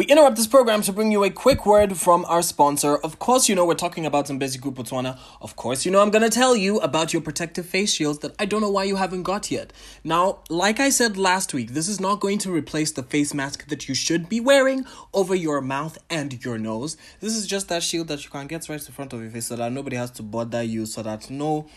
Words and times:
We 0.00 0.06
interrupt 0.06 0.36
this 0.36 0.46
program 0.46 0.80
to 0.84 0.94
bring 0.94 1.12
you 1.12 1.24
a 1.24 1.28
quick 1.28 1.66
word 1.66 1.94
from 1.94 2.24
our 2.24 2.40
sponsor. 2.40 2.96
Of 2.96 3.18
course, 3.18 3.50
you 3.50 3.54
know 3.54 3.66
we're 3.66 3.74
talking 3.74 4.06
about 4.06 4.28
Zambezi 4.28 4.58
Group 4.58 4.76
Botswana. 4.76 5.18
Of 5.42 5.56
course, 5.56 5.84
you 5.84 5.92
know 5.92 6.00
I'm 6.00 6.08
going 6.08 6.22
to 6.22 6.30
tell 6.30 6.56
you 6.56 6.78
about 6.78 7.12
your 7.12 7.20
protective 7.20 7.66
face 7.66 7.92
shields 7.92 8.20
that 8.20 8.34
I 8.38 8.46
don't 8.46 8.62
know 8.62 8.70
why 8.70 8.84
you 8.84 8.96
haven't 8.96 9.24
got 9.24 9.50
yet. 9.50 9.74
Now, 10.02 10.38
like 10.48 10.80
I 10.80 10.88
said 10.88 11.18
last 11.18 11.52
week, 11.52 11.72
this 11.72 11.86
is 11.86 12.00
not 12.00 12.18
going 12.18 12.38
to 12.38 12.50
replace 12.50 12.92
the 12.92 13.02
face 13.02 13.34
mask 13.34 13.68
that 13.68 13.90
you 13.90 13.94
should 13.94 14.26
be 14.30 14.40
wearing 14.40 14.86
over 15.12 15.34
your 15.34 15.60
mouth 15.60 15.98
and 16.08 16.42
your 16.42 16.56
nose. 16.56 16.96
This 17.20 17.36
is 17.36 17.46
just 17.46 17.68
that 17.68 17.82
shield 17.82 18.08
that 18.08 18.24
you 18.24 18.30
can 18.30 18.46
get 18.46 18.70
right 18.70 18.80
in 18.80 18.94
front 18.94 19.12
of 19.12 19.20
your 19.20 19.30
face 19.30 19.48
so 19.48 19.56
that 19.56 19.70
nobody 19.70 19.96
has 19.96 20.12
to 20.12 20.22
bother 20.22 20.62
you, 20.62 20.86
so 20.86 21.02
that 21.02 21.28
no 21.28 21.68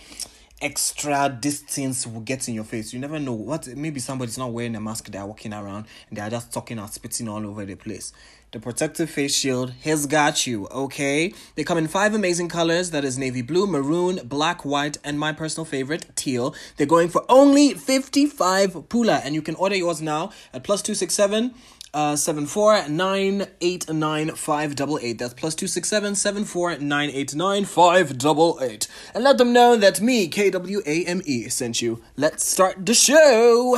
extra 0.63 1.35
distance 1.39 2.07
will 2.07 2.21
get 2.21 2.47
in 2.47 2.53
your 2.53 2.63
face. 2.63 2.93
You 2.93 2.99
never 2.99 3.19
know 3.19 3.33
what 3.33 3.67
maybe 3.67 3.99
somebody's 3.99 4.37
not 4.37 4.53
wearing 4.53 4.75
a 4.75 4.81
mask, 4.81 5.11
they're 5.11 5.25
walking 5.25 5.53
around 5.53 5.85
and 6.09 6.17
they're 6.17 6.29
just 6.29 6.53
talking 6.53 6.79
and 6.79 6.89
spitting 6.89 7.27
all 7.27 7.45
over 7.45 7.65
the 7.65 7.75
place. 7.75 8.13
The 8.53 8.59
protective 8.59 9.09
face 9.09 9.35
shield 9.35 9.71
has 9.83 10.05
got 10.05 10.45
you, 10.45 10.67
okay? 10.67 11.33
They 11.55 11.63
come 11.63 11.79
in 11.79 11.87
five 11.87 12.13
amazing 12.13 12.49
colors 12.49 12.91
that 12.91 13.03
is 13.03 13.17
navy 13.17 13.41
blue, 13.41 13.65
maroon, 13.65 14.21
black, 14.25 14.63
white, 14.63 14.97
and 15.03 15.19
my 15.19 15.33
personal 15.33 15.65
favorite, 15.65 16.15
teal. 16.15 16.55
They're 16.77 16.85
going 16.85 17.09
for 17.09 17.25
only 17.27 17.73
55 17.73 18.89
pula, 18.89 19.21
and 19.25 19.33
you 19.33 19.41
can 19.41 19.55
order 19.55 19.75
yours 19.75 20.03
now 20.03 20.31
at 20.53 20.63
plus 20.63 20.83
267 20.83 21.55
uh, 21.93 22.15
seven 22.15 22.45
four 22.45 22.87
nine 22.87 23.47
eight 23.61 23.89
nine 23.91 24.31
five 24.31 24.75
double 24.75 24.99
eight. 25.01 25.19
That's 25.19 25.33
plus 25.33 25.55
two 25.55 25.67
six 25.67 25.87
seven 25.89 26.15
seven 26.15 26.43
four 26.45 26.77
nine 26.77 27.09
eight 27.11 27.35
nine 27.35 27.65
five 27.65 28.17
double 28.17 28.59
eight. 28.61 28.87
And 29.13 29.23
let 29.23 29.37
them 29.37 29.53
know 29.53 29.75
that 29.75 30.01
me 30.01 30.27
K 30.27 30.49
W 30.49 30.81
A 30.85 31.05
M 31.05 31.21
E 31.25 31.49
sent 31.49 31.81
you. 31.81 32.01
Let's 32.17 32.43
start 32.45 32.85
the 32.85 32.93
show. 32.93 33.77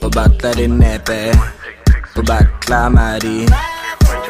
Ubatla 0.00 0.54
dinepe, 0.54 1.32
ubatla 2.14 2.92
mari, 2.92 3.46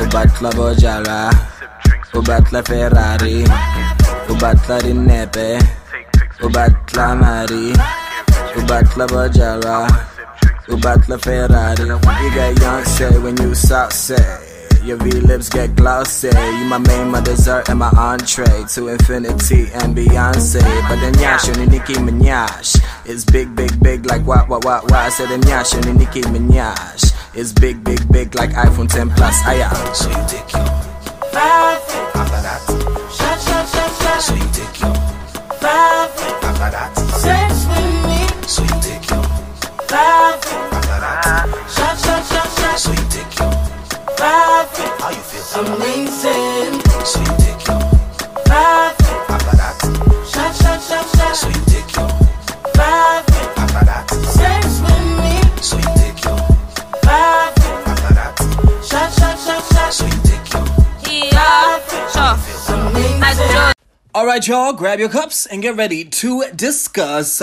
ubatla 0.01 0.51
bojara, 0.53 1.31
ubatla 2.15 2.63
Ferrari, 2.67 3.45
ubatla 4.29 4.81
dinepe, 4.81 5.59
ubatla 6.41 7.15
mari, 7.21 7.73
ubatla 8.55 9.07
bojara. 9.07 10.16
You 10.69 10.77
battle 10.79 11.19
Ferrari. 11.19 11.85
You 11.87 12.35
get 12.35 12.61
young 12.61 12.85
say 12.85 13.19
when 13.19 13.37
you 13.37 13.55
south 13.55 13.93
say. 13.93 14.43
Your 14.83 14.97
V 14.99 15.11
lips 15.21 15.49
get 15.49 15.75
glossy. 15.75 16.29
You 16.29 16.65
my 16.65 16.79
main, 16.79 17.11
my 17.11 17.21
dessert, 17.21 17.69
and 17.69 17.79
my 17.81 17.89
entree 17.91 18.65
to 18.75 18.89
infinity 18.89 19.69
and 19.75 19.97
Beyonce. 19.97 20.63
But 20.89 21.01
then 21.01 21.15
Yash 21.19 21.49
and 21.49 21.71
Nicki 21.71 21.95
Minaj 21.95 22.81
is 23.07 23.25
big, 23.25 23.55
big, 23.55 23.81
big 23.83 24.07
like 24.07 24.25
what, 24.27 24.49
what, 24.49 24.65
what, 24.65 24.85
what. 24.85 24.93
I 24.95 25.09
said 25.09 25.29
then 25.29 25.43
Yash 25.43 25.75
and 25.75 25.99
Nicki 25.99 26.23
Minaj 26.23 27.37
is 27.37 27.53
big, 27.53 27.83
big, 27.85 28.01
big 28.13 28.35
like 28.35 28.51
iPhone 28.51 28.89
10 28.89 29.11
Plus. 29.11 29.35
I 29.45 29.55
am. 29.55 29.95
So 29.95 30.09
you 30.09 30.29
take 30.29 30.53
your 30.53 30.67
five 31.35 31.83
after 32.15 32.43
that. 32.43 32.63
Shot, 33.13 33.41
shot, 33.41 33.69
shot, 33.69 34.03
shot. 34.03 34.21
So 34.23 34.35
you 34.35 34.49
take 34.53 34.81
your 34.81 34.95
five 35.61 36.11
after 36.43 36.71
that. 36.71 36.97
Sex 37.23 37.67
with 37.67 38.07
me. 38.07 38.49
So 38.49 38.63
you 38.63 38.81
take 38.83 39.11
your 39.11 39.26
five 39.89 40.43
Shot, 41.69 41.99
shot, 41.99 42.25
shot, 42.27 42.49
shot. 42.59 42.79
So 42.79 42.91
you 42.91 43.07
take 43.11 43.39
your 43.39 43.53
five. 44.17 44.69
How 45.01 45.11
you 45.11 45.17
feel? 45.17 45.65
Amazing. 45.65 46.81
So 47.05 47.21
you 47.21 47.35
take 47.39 47.67
your 47.67 47.81
five. 48.47 48.95
After 49.29 49.57
that. 49.57 49.77
Shot, 50.27 50.55
shot, 50.55 50.81
shot, 50.83 51.07
shot. 51.17 51.37
So 51.37 51.49
you 51.49 51.63
take 51.67 51.97
your 51.97 52.09
five. 52.75 53.25
After 53.57 53.85
that. 53.85 54.11
Sex 54.11 54.81
with 54.81 55.07
me. 55.21 55.35
So 55.63 55.77
you 55.77 55.91
take 56.01 56.25
your 56.25 56.39
five. 57.03 57.53
After 57.87 58.15
that. 58.15 58.35
Shot, 58.85 59.13
shot, 59.13 59.39
shot, 59.39 59.63
shot. 59.73 59.93
So 59.93 60.05
you 60.07 60.21
take 60.25 60.47
your 60.53 60.65
yeah. 61.33 61.79
Sure. 62.13 63.73
All 64.15 64.25
right, 64.27 64.47
y'all, 64.47 64.73
grab 64.73 64.99
your 64.99 65.11
cups 65.11 65.47
and 65.47 65.61
get 65.63 65.77
ready 65.77 66.05
to 66.05 66.45
discuss. 66.55 67.43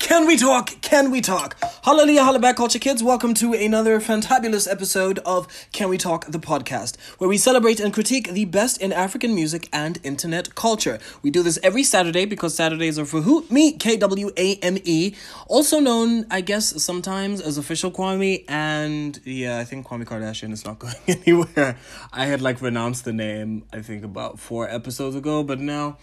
Can 0.00 0.26
we 0.26 0.36
talk? 0.38 0.80
Can 0.80 1.10
we 1.10 1.20
talk? 1.20 1.56
Hallelujah, 1.84 2.24
holla 2.24 2.38
back, 2.40 2.56
culture 2.56 2.78
kids. 2.78 3.02
Welcome 3.02 3.34
to 3.34 3.52
another 3.52 4.00
fantabulous 4.00 4.66
episode 4.68 5.18
of 5.20 5.46
Can 5.72 5.90
We 5.90 5.98
Talk, 5.98 6.24
the 6.26 6.38
podcast, 6.38 6.98
where 7.18 7.28
we 7.28 7.36
celebrate 7.36 7.78
and 7.80 7.92
critique 7.92 8.32
the 8.32 8.46
best 8.46 8.80
in 8.80 8.92
African 8.92 9.34
music 9.34 9.68
and 9.74 9.98
internet 10.02 10.54
culture. 10.54 10.98
We 11.22 11.30
do 11.30 11.42
this 11.42 11.58
every 11.62 11.82
Saturday 11.82 12.24
because 12.24 12.54
Saturdays 12.54 12.98
are 12.98 13.04
for 13.04 13.20
who? 13.20 13.44
Me, 13.50 13.72
K 13.72 13.98
W 13.98 14.30
A 14.38 14.56
M 14.56 14.78
E. 14.84 15.14
Also 15.46 15.78
known, 15.78 16.26
I 16.30 16.40
guess, 16.40 16.82
sometimes 16.82 17.42
as 17.42 17.58
official 17.58 17.92
Kwame. 17.92 18.44
And 18.48 19.20
yeah, 19.24 19.58
I 19.58 19.64
think 19.64 19.86
Kwame 19.86 20.06
Kardashian 20.06 20.50
is 20.50 20.64
not 20.64 20.78
going 20.80 20.94
anywhere. 21.06 21.76
I 22.10 22.24
had 22.24 22.40
like 22.40 22.62
renounced 22.62 23.04
the 23.04 23.12
name, 23.12 23.64
I 23.70 23.82
think, 23.82 24.02
about 24.02 24.40
four 24.40 24.68
episodes 24.68 25.14
ago, 25.14 25.44
but 25.44 25.60
now. 25.60 25.98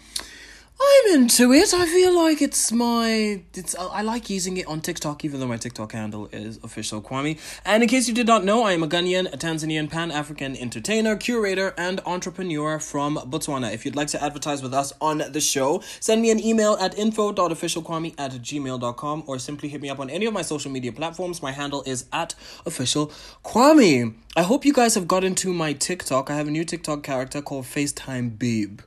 I'm 0.80 1.14
into 1.14 1.52
it. 1.52 1.74
I 1.74 1.86
feel 1.86 2.14
like 2.14 2.40
it's 2.40 2.70
my 2.70 3.42
it's 3.54 3.74
I 3.74 4.02
like 4.02 4.30
using 4.30 4.56
it 4.58 4.66
on 4.68 4.80
TikTok 4.80 5.24
even 5.24 5.40
though 5.40 5.46
my 5.46 5.56
TikTok 5.56 5.92
handle 5.92 6.28
is 6.30 6.60
official 6.62 7.02
Kwame. 7.02 7.38
And 7.64 7.82
in 7.82 7.88
case 7.88 8.06
you 8.06 8.14
did 8.14 8.28
not 8.28 8.44
know, 8.44 8.62
I 8.62 8.72
am 8.72 8.84
a 8.84 8.88
Ghanaian, 8.88 9.32
a 9.32 9.36
Tanzanian, 9.36 9.90
Pan-African 9.90 10.56
entertainer, 10.56 11.16
curator, 11.16 11.74
and 11.76 12.00
entrepreneur 12.06 12.78
from 12.78 13.16
Botswana. 13.16 13.72
If 13.72 13.84
you'd 13.84 13.96
like 13.96 14.08
to 14.08 14.22
advertise 14.22 14.62
with 14.62 14.72
us 14.72 14.92
on 15.00 15.18
the 15.30 15.40
show, 15.40 15.82
send 15.98 16.22
me 16.22 16.30
an 16.30 16.38
email 16.38 16.74
at 16.80 16.96
info.officialkwame 16.96 18.14
at 18.16 18.32
gmail.com 18.32 19.24
or 19.26 19.38
simply 19.40 19.68
hit 19.68 19.82
me 19.82 19.90
up 19.90 19.98
on 19.98 20.10
any 20.10 20.26
of 20.26 20.32
my 20.32 20.42
social 20.42 20.70
media 20.70 20.92
platforms. 20.92 21.42
My 21.42 21.50
handle 21.50 21.82
is 21.86 22.06
at 22.12 22.36
official 22.64 23.08
Kwame. 23.44 24.14
I 24.36 24.42
hope 24.42 24.64
you 24.64 24.72
guys 24.72 24.94
have 24.94 25.08
gotten 25.08 25.34
to 25.36 25.52
my 25.52 25.72
TikTok. 25.72 26.30
I 26.30 26.36
have 26.36 26.46
a 26.46 26.52
new 26.52 26.64
TikTok 26.64 27.02
character 27.02 27.42
called 27.42 27.64
FaceTime 27.64 28.38
Babe 28.38 28.80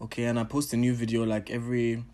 okay 0.00 0.24
and 0.24 0.38
i 0.38 0.44
post 0.44 0.72
a 0.72 0.76
new 0.76 0.94
video 0.94 1.24
like 1.24 1.50
every 1.50 2.04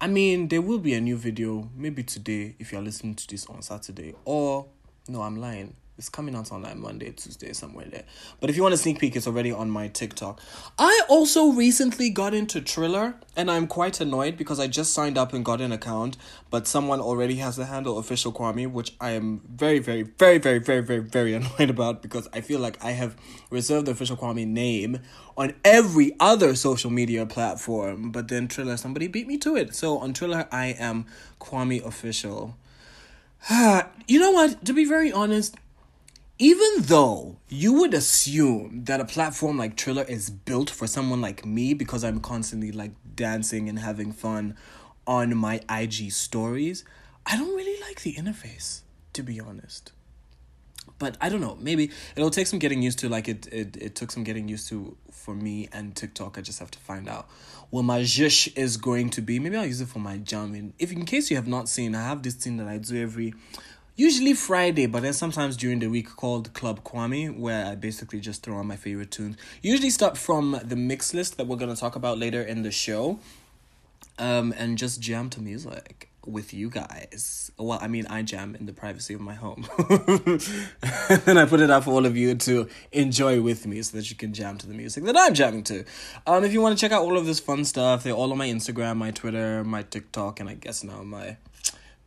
i 0.00 0.06
mean 0.06 0.48
there 0.48 0.60
will 0.60 0.78
be 0.78 0.94
a 0.94 1.00
new 1.00 1.16
video 1.16 1.70
maybe 1.76 2.02
today 2.02 2.56
if 2.58 2.72
you're 2.72 2.82
listening 2.82 3.14
to 3.14 3.26
this 3.28 3.46
on 3.46 3.62
saturday 3.62 4.14
or 4.24 4.66
no 5.08 5.22
i'm 5.22 5.36
lying 5.36 5.74
it's 5.98 6.08
coming 6.08 6.36
out 6.36 6.52
on 6.52 6.62
like 6.62 6.76
Monday, 6.76 7.10
Tuesday, 7.10 7.52
somewhere 7.52 7.86
there. 7.90 8.04
But 8.40 8.50
if 8.50 8.56
you 8.56 8.62
want 8.62 8.72
a 8.72 8.78
sneak 8.78 9.00
peek, 9.00 9.16
it's 9.16 9.26
already 9.26 9.50
on 9.50 9.68
my 9.68 9.88
TikTok. 9.88 10.40
I 10.78 11.02
also 11.08 11.48
recently 11.48 12.08
got 12.08 12.34
into 12.34 12.60
Triller, 12.60 13.16
and 13.36 13.50
I'm 13.50 13.66
quite 13.66 14.00
annoyed 14.00 14.36
because 14.36 14.60
I 14.60 14.68
just 14.68 14.94
signed 14.94 15.18
up 15.18 15.32
and 15.32 15.44
got 15.44 15.60
an 15.60 15.72
account, 15.72 16.16
but 16.50 16.68
someone 16.68 17.00
already 17.00 17.36
has 17.36 17.56
the 17.56 17.66
handle 17.66 17.98
official 17.98 18.32
Kwame, 18.32 18.70
which 18.70 18.94
I 19.00 19.10
am 19.10 19.40
very, 19.52 19.80
very, 19.80 20.02
very, 20.02 20.38
very, 20.38 20.60
very, 20.60 20.80
very, 20.80 21.00
very 21.00 21.34
annoyed 21.58 21.68
about 21.68 22.00
because 22.00 22.28
I 22.32 22.42
feel 22.42 22.60
like 22.60 22.82
I 22.82 22.92
have 22.92 23.16
reserved 23.50 23.86
the 23.86 23.90
official 23.90 24.16
Kwame 24.16 24.46
name 24.46 25.00
on 25.36 25.54
every 25.64 26.14
other 26.20 26.54
social 26.54 26.90
media 26.90 27.26
platform. 27.26 28.12
But 28.12 28.28
then 28.28 28.46
Triller, 28.46 28.76
somebody 28.76 29.08
beat 29.08 29.26
me 29.26 29.36
to 29.38 29.56
it. 29.56 29.74
So 29.74 29.98
on 29.98 30.12
Triller, 30.12 30.46
I 30.52 30.66
am 30.78 31.06
Kwame 31.40 31.84
official. 31.84 32.56
you 34.06 34.20
know 34.20 34.30
what? 34.30 34.64
To 34.64 34.72
be 34.72 34.84
very 34.84 35.10
honest, 35.10 35.56
even 36.38 36.68
though 36.82 37.36
you 37.48 37.72
would 37.72 37.94
assume 37.94 38.84
that 38.84 39.00
a 39.00 39.04
platform 39.04 39.58
like 39.58 39.76
Triller 39.76 40.04
is 40.04 40.30
built 40.30 40.70
for 40.70 40.86
someone 40.86 41.20
like 41.20 41.44
me 41.44 41.74
because 41.74 42.04
I'm 42.04 42.20
constantly 42.20 42.70
like 42.70 42.92
dancing 43.16 43.68
and 43.68 43.78
having 43.78 44.12
fun 44.12 44.56
on 45.06 45.36
my 45.36 45.60
IG 45.68 46.12
stories, 46.12 46.84
I 47.26 47.36
don't 47.36 47.56
really 47.56 47.80
like 47.82 48.02
the 48.02 48.14
interface, 48.14 48.82
to 49.14 49.22
be 49.22 49.40
honest. 49.40 49.92
But 50.98 51.16
I 51.20 51.28
don't 51.28 51.40
know, 51.40 51.56
maybe 51.60 51.90
it'll 52.14 52.30
take 52.30 52.46
some 52.46 52.58
getting 52.58 52.82
used 52.82 52.98
to, 53.00 53.08
like 53.08 53.28
it, 53.28 53.46
it, 53.52 53.76
it 53.76 53.94
took 53.94 54.10
some 54.10 54.24
getting 54.24 54.48
used 54.48 54.68
to 54.68 54.96
for 55.10 55.34
me 55.34 55.68
and 55.72 55.94
TikTok. 55.94 56.38
I 56.38 56.40
just 56.40 56.58
have 56.58 56.70
to 56.72 56.78
find 56.78 57.08
out 57.08 57.28
what 57.70 57.82
my 57.82 58.00
zhish 58.00 58.56
is 58.56 58.76
going 58.76 59.10
to 59.10 59.22
be. 59.22 59.38
Maybe 59.38 59.56
I'll 59.56 59.66
use 59.66 59.80
it 59.80 59.88
for 59.88 59.98
my 59.98 60.18
jamming. 60.18 60.74
If 60.78 60.92
in 60.92 61.04
case 61.04 61.30
you 61.30 61.36
have 61.36 61.46
not 61.46 61.68
seen, 61.68 61.94
I 61.94 62.02
have 62.02 62.22
this 62.22 62.34
thing 62.34 62.56
that 62.58 62.68
I 62.68 62.78
do 62.78 63.00
every 63.00 63.34
usually 63.98 64.32
Friday, 64.32 64.86
but 64.86 65.02
then 65.02 65.12
sometimes 65.12 65.56
during 65.56 65.80
the 65.80 65.88
week 65.88 66.14
called 66.14 66.54
Club 66.54 66.84
Kwame, 66.84 67.36
where 67.36 67.66
I 67.66 67.74
basically 67.74 68.20
just 68.20 68.42
throw 68.44 68.56
on 68.56 68.66
my 68.66 68.76
favorite 68.76 69.10
tunes. 69.10 69.36
Usually 69.60 69.90
start 69.90 70.16
from 70.16 70.58
the 70.64 70.76
mix 70.76 71.12
list 71.12 71.36
that 71.36 71.46
we're 71.46 71.56
gonna 71.56 71.76
talk 71.76 71.96
about 71.96 72.16
later 72.16 72.40
in 72.40 72.62
the 72.62 72.70
show. 72.70 73.18
Um, 74.20 74.52
and 74.56 74.78
just 74.78 75.00
jam 75.00 75.30
to 75.30 75.40
music 75.40 76.08
with 76.26 76.52
you 76.52 76.70
guys. 76.70 77.50
Well, 77.56 77.78
I 77.80 77.88
mean, 77.88 78.06
I 78.08 78.22
jam 78.22 78.56
in 78.58 78.66
the 78.66 78.72
privacy 78.72 79.14
of 79.14 79.20
my 79.20 79.34
home. 79.34 79.66
and 81.26 81.38
I 81.38 81.46
put 81.46 81.60
it 81.60 81.70
out 81.70 81.84
for 81.84 81.92
all 81.92 82.04
of 82.04 82.16
you 82.16 82.34
to 82.34 82.68
enjoy 82.92 83.40
with 83.40 83.66
me 83.66 83.80
so 83.82 83.96
that 83.96 84.10
you 84.10 84.16
can 84.16 84.32
jam 84.34 84.58
to 84.58 84.66
the 84.66 84.74
music 84.74 85.04
that 85.04 85.16
I'm 85.16 85.34
jamming 85.34 85.64
to. 85.64 85.84
Um, 86.26 86.44
if 86.44 86.52
you 86.52 86.60
want 86.60 86.76
to 86.76 86.80
check 86.80 86.92
out 86.92 87.02
all 87.02 87.16
of 87.16 87.26
this 87.26 87.40
fun 87.40 87.64
stuff, 87.64 88.02
they're 88.02 88.12
all 88.12 88.30
on 88.30 88.38
my 88.38 88.48
Instagram, 88.48 88.96
my 88.96 89.12
Twitter, 89.12 89.64
my 89.64 89.82
TikTok, 89.82 90.40
and 90.40 90.48
I 90.48 90.54
guess 90.54 90.82
now 90.82 91.02
my 91.02 91.36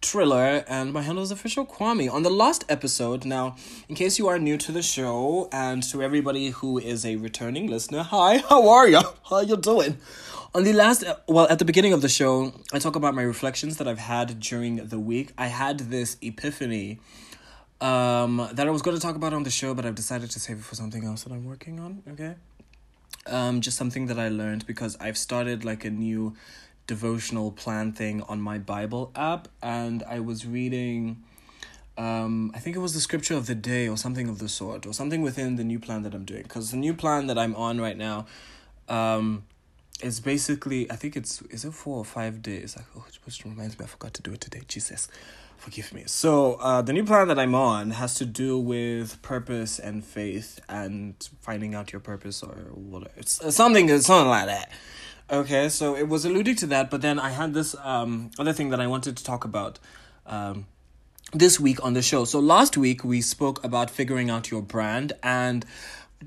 Triller, 0.01 0.65
and 0.67 0.91
my 0.91 1.03
handle 1.03 1.23
is 1.23 1.31
official 1.31 1.65
Kwame. 1.65 2.11
On 2.11 2.23
the 2.23 2.29
last 2.29 2.65
episode, 2.67 3.23
now, 3.23 3.55
in 3.87 3.95
case 3.95 4.17
you 4.17 4.27
are 4.27 4.39
new 4.39 4.57
to 4.57 4.71
the 4.71 4.81
show, 4.81 5.47
and 5.51 5.83
to 5.83 6.01
everybody 6.01 6.49
who 6.49 6.79
is 6.79 7.05
a 7.05 7.17
returning 7.17 7.67
listener, 7.67 8.01
hi, 8.01 8.39
how 8.49 8.67
are 8.67 8.87
you? 8.87 9.01
How 9.29 9.37
are 9.37 9.43
you 9.43 9.57
doing? 9.57 9.97
On 10.55 10.63
the 10.63 10.73
last, 10.73 11.03
well, 11.27 11.47
at 11.49 11.59
the 11.59 11.65
beginning 11.65 11.93
of 11.93 12.01
the 12.01 12.09
show, 12.09 12.51
I 12.73 12.79
talk 12.79 12.95
about 12.95 13.13
my 13.13 13.21
reflections 13.21 13.77
that 13.77 13.87
I've 13.87 13.99
had 13.99 14.39
during 14.39 14.87
the 14.87 14.99
week. 14.99 15.31
I 15.37 15.47
had 15.47 15.77
this 15.79 16.17
epiphany 16.21 16.99
um, 17.79 18.49
that 18.53 18.67
I 18.67 18.71
was 18.71 18.81
going 18.81 18.97
to 18.97 19.01
talk 19.01 19.15
about 19.15 19.33
on 19.33 19.43
the 19.43 19.51
show, 19.51 19.73
but 19.73 19.85
I've 19.85 19.95
decided 19.95 20.31
to 20.31 20.39
save 20.39 20.57
it 20.57 20.63
for 20.63 20.75
something 20.75 21.05
else 21.05 21.23
that 21.23 21.31
I'm 21.31 21.45
working 21.45 21.79
on. 21.79 22.03
Okay. 22.09 22.35
Um, 23.27 23.61
just 23.61 23.77
something 23.77 24.07
that 24.07 24.17
I 24.19 24.29
learned 24.29 24.65
because 24.65 24.97
I've 24.99 25.17
started 25.17 25.63
like 25.63 25.85
a 25.85 25.91
new 25.91 26.35
devotional 26.87 27.51
plan 27.51 27.91
thing 27.91 28.21
on 28.23 28.41
my 28.41 28.57
Bible 28.57 29.11
app, 29.15 29.47
and 29.61 30.03
I 30.03 30.19
was 30.19 30.45
reading. 30.45 31.23
Um, 31.97 32.51
I 32.55 32.59
think 32.59 32.75
it 32.75 32.79
was 32.79 32.93
the 32.93 33.01
scripture 33.01 33.35
of 33.35 33.47
the 33.47 33.55
day 33.55 33.87
or 33.87 33.97
something 33.97 34.27
of 34.29 34.39
the 34.39 34.49
sort, 34.49 34.85
or 34.85 34.93
something 34.93 35.21
within 35.21 35.55
the 35.55 35.63
new 35.63 35.79
plan 35.79 36.03
that 36.03 36.13
I'm 36.13 36.25
doing. 36.25 36.43
Because 36.43 36.71
the 36.71 36.77
new 36.77 36.93
plan 36.93 37.27
that 37.27 37.37
I'm 37.37 37.55
on 37.55 37.79
right 37.79 37.97
now, 37.97 38.25
um, 38.87 39.43
is 40.01 40.19
basically 40.19 40.89
I 40.91 40.95
think 40.95 41.15
it's 41.15 41.41
is 41.43 41.65
it 41.65 41.73
four 41.73 41.97
or 41.97 42.05
five 42.05 42.41
days. 42.41 42.75
Like, 42.75 42.85
oh, 42.95 43.05
which 43.25 43.43
reminds 43.45 43.77
me, 43.77 43.85
I 43.85 43.87
forgot 43.87 44.13
to 44.15 44.21
do 44.21 44.33
it 44.33 44.41
today. 44.41 44.61
Jesus, 44.67 45.07
forgive 45.57 45.93
me. 45.93 46.03
So 46.07 46.55
uh, 46.55 46.81
the 46.81 46.93
new 46.93 47.03
plan 47.03 47.27
that 47.27 47.39
I'm 47.39 47.55
on 47.55 47.91
has 47.91 48.15
to 48.15 48.25
do 48.25 48.59
with 48.59 49.21
purpose 49.21 49.79
and 49.79 50.03
faith 50.03 50.59
and 50.67 51.15
finding 51.41 51.75
out 51.75 51.93
your 51.93 51.99
purpose 51.99 52.41
or 52.43 52.55
whatever. 52.73 53.13
It's 53.17 53.33
something, 53.55 53.87
something 53.99 54.29
like 54.29 54.47
that. 54.47 54.71
Okay, 55.31 55.69
so 55.69 55.95
it 55.95 56.09
was 56.09 56.25
alluding 56.25 56.55
to 56.57 56.67
that, 56.67 56.89
but 56.89 57.01
then 57.01 57.17
I 57.17 57.29
had 57.29 57.53
this 57.53 57.73
um 57.75 58.31
other 58.37 58.51
thing 58.51 58.69
that 58.71 58.81
I 58.81 58.87
wanted 58.87 59.15
to 59.15 59.23
talk 59.23 59.45
about 59.45 59.79
um 60.25 60.65
this 61.31 61.57
week 61.57 61.81
on 61.85 61.93
the 61.93 62.01
show. 62.01 62.25
So 62.25 62.41
last 62.41 62.75
week 62.75 63.05
we 63.05 63.21
spoke 63.21 63.63
about 63.63 63.89
figuring 63.89 64.29
out 64.29 64.51
your 64.51 64.61
brand 64.61 65.13
and 65.23 65.65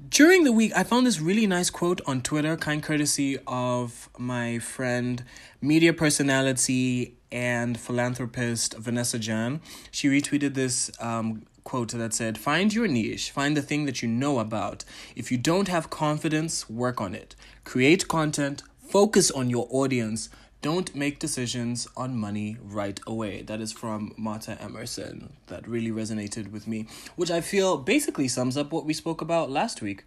during 0.09 0.45
the 0.45 0.53
week 0.53 0.73
I 0.75 0.85
found 0.85 1.06
this 1.06 1.21
really 1.21 1.47
nice 1.47 1.69
quote 1.69 2.01
on 2.06 2.23
Twitter, 2.23 2.56
kind 2.56 2.83
courtesy 2.83 3.37
of 3.47 4.09
my 4.17 4.59
friend 4.59 5.23
media 5.61 5.93
personality 5.93 7.19
and 7.31 7.79
philanthropist 7.79 8.75
Vanessa 8.79 9.19
Jan. 9.19 9.61
She 9.91 10.09
retweeted 10.09 10.55
this 10.55 10.91
um 10.99 11.45
quote 11.65 11.93
that 11.93 12.15
said, 12.15 12.39
Find 12.39 12.73
your 12.73 12.87
niche, 12.87 13.31
find 13.31 13.55
the 13.55 13.62
thing 13.62 13.85
that 13.87 14.03
you 14.03 14.09
know 14.09 14.39
about. 14.39 14.85
If 15.17 15.33
you 15.33 15.39
don't 15.39 15.69
have 15.69 15.91
confidence, 15.91 16.71
work 16.71 17.00
on 17.00 17.15
it. 17.15 17.35
Create 17.65 18.07
content, 18.07 18.62
Focus 18.89 19.31
on 19.31 19.51
your 19.51 19.67
audience. 19.71 20.29
Don't 20.63 20.95
make 20.95 21.19
decisions 21.19 21.89
on 21.97 22.17
money 22.17 22.57
right 22.63 22.99
away. 23.07 23.43
That 23.43 23.61
is 23.61 23.73
from 23.73 24.15
Marta 24.17 24.61
Emerson. 24.63 25.33
That 25.49 25.67
really 25.69 25.91
resonated 25.91 26.53
with 26.53 26.67
me, 26.67 26.87
which 27.17 27.31
I 27.31 27.41
feel 27.41 27.77
basically 27.77 28.29
sums 28.29 28.57
up 28.57 28.73
what 28.73 28.87
we 28.87 28.95
spoke 28.95 29.21
about 29.21 29.51
last 29.51 29.83
week 29.83 30.05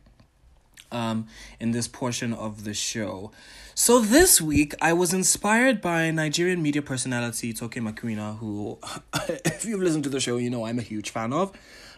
um, 0.91 1.27
in 1.59 1.71
this 1.71 1.87
portion 1.87 2.33
of 2.33 2.63
the 2.63 2.73
show. 2.73 3.31
So 3.75 3.99
this 3.99 4.41
week, 4.41 4.73
I 4.81 4.93
was 4.93 5.13
inspired 5.13 5.81
by 5.81 6.09
Nigerian 6.11 6.61
media 6.61 6.81
personality 6.81 7.53
Toke 7.53 7.75
Makinwa, 7.75 8.37
who, 8.39 8.79
if 9.45 9.65
you've 9.65 9.81
listened 9.81 10.05
to 10.05 10.09
the 10.09 10.19
show, 10.19 10.37
you 10.37 10.49
know 10.49 10.65
I'm 10.65 10.79
a 10.79 10.83
huge 10.83 11.11
fan 11.11 11.33
of. 11.33 11.51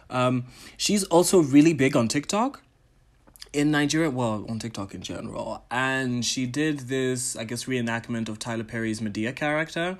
Um, 0.10 0.46
she's 0.76 1.04
also 1.06 1.40
really 1.40 1.74
big 1.74 1.96
on 1.96 2.08
TikTok 2.08 2.62
in 3.54 3.72
Nigeria, 3.72 4.10
well, 4.10 4.46
on 4.50 4.60
TikTok 4.60 4.94
in 4.94 5.02
general. 5.02 5.64
And 5.72 6.24
she 6.24 6.46
did 6.46 6.82
this, 6.82 7.36
I 7.36 7.44
guess, 7.44 7.66
reenactment 7.66 8.30
of 8.30 8.40
Tyler 8.40 8.64
Perry's 8.64 9.02
Madea 9.02 9.36
character. 9.36 9.98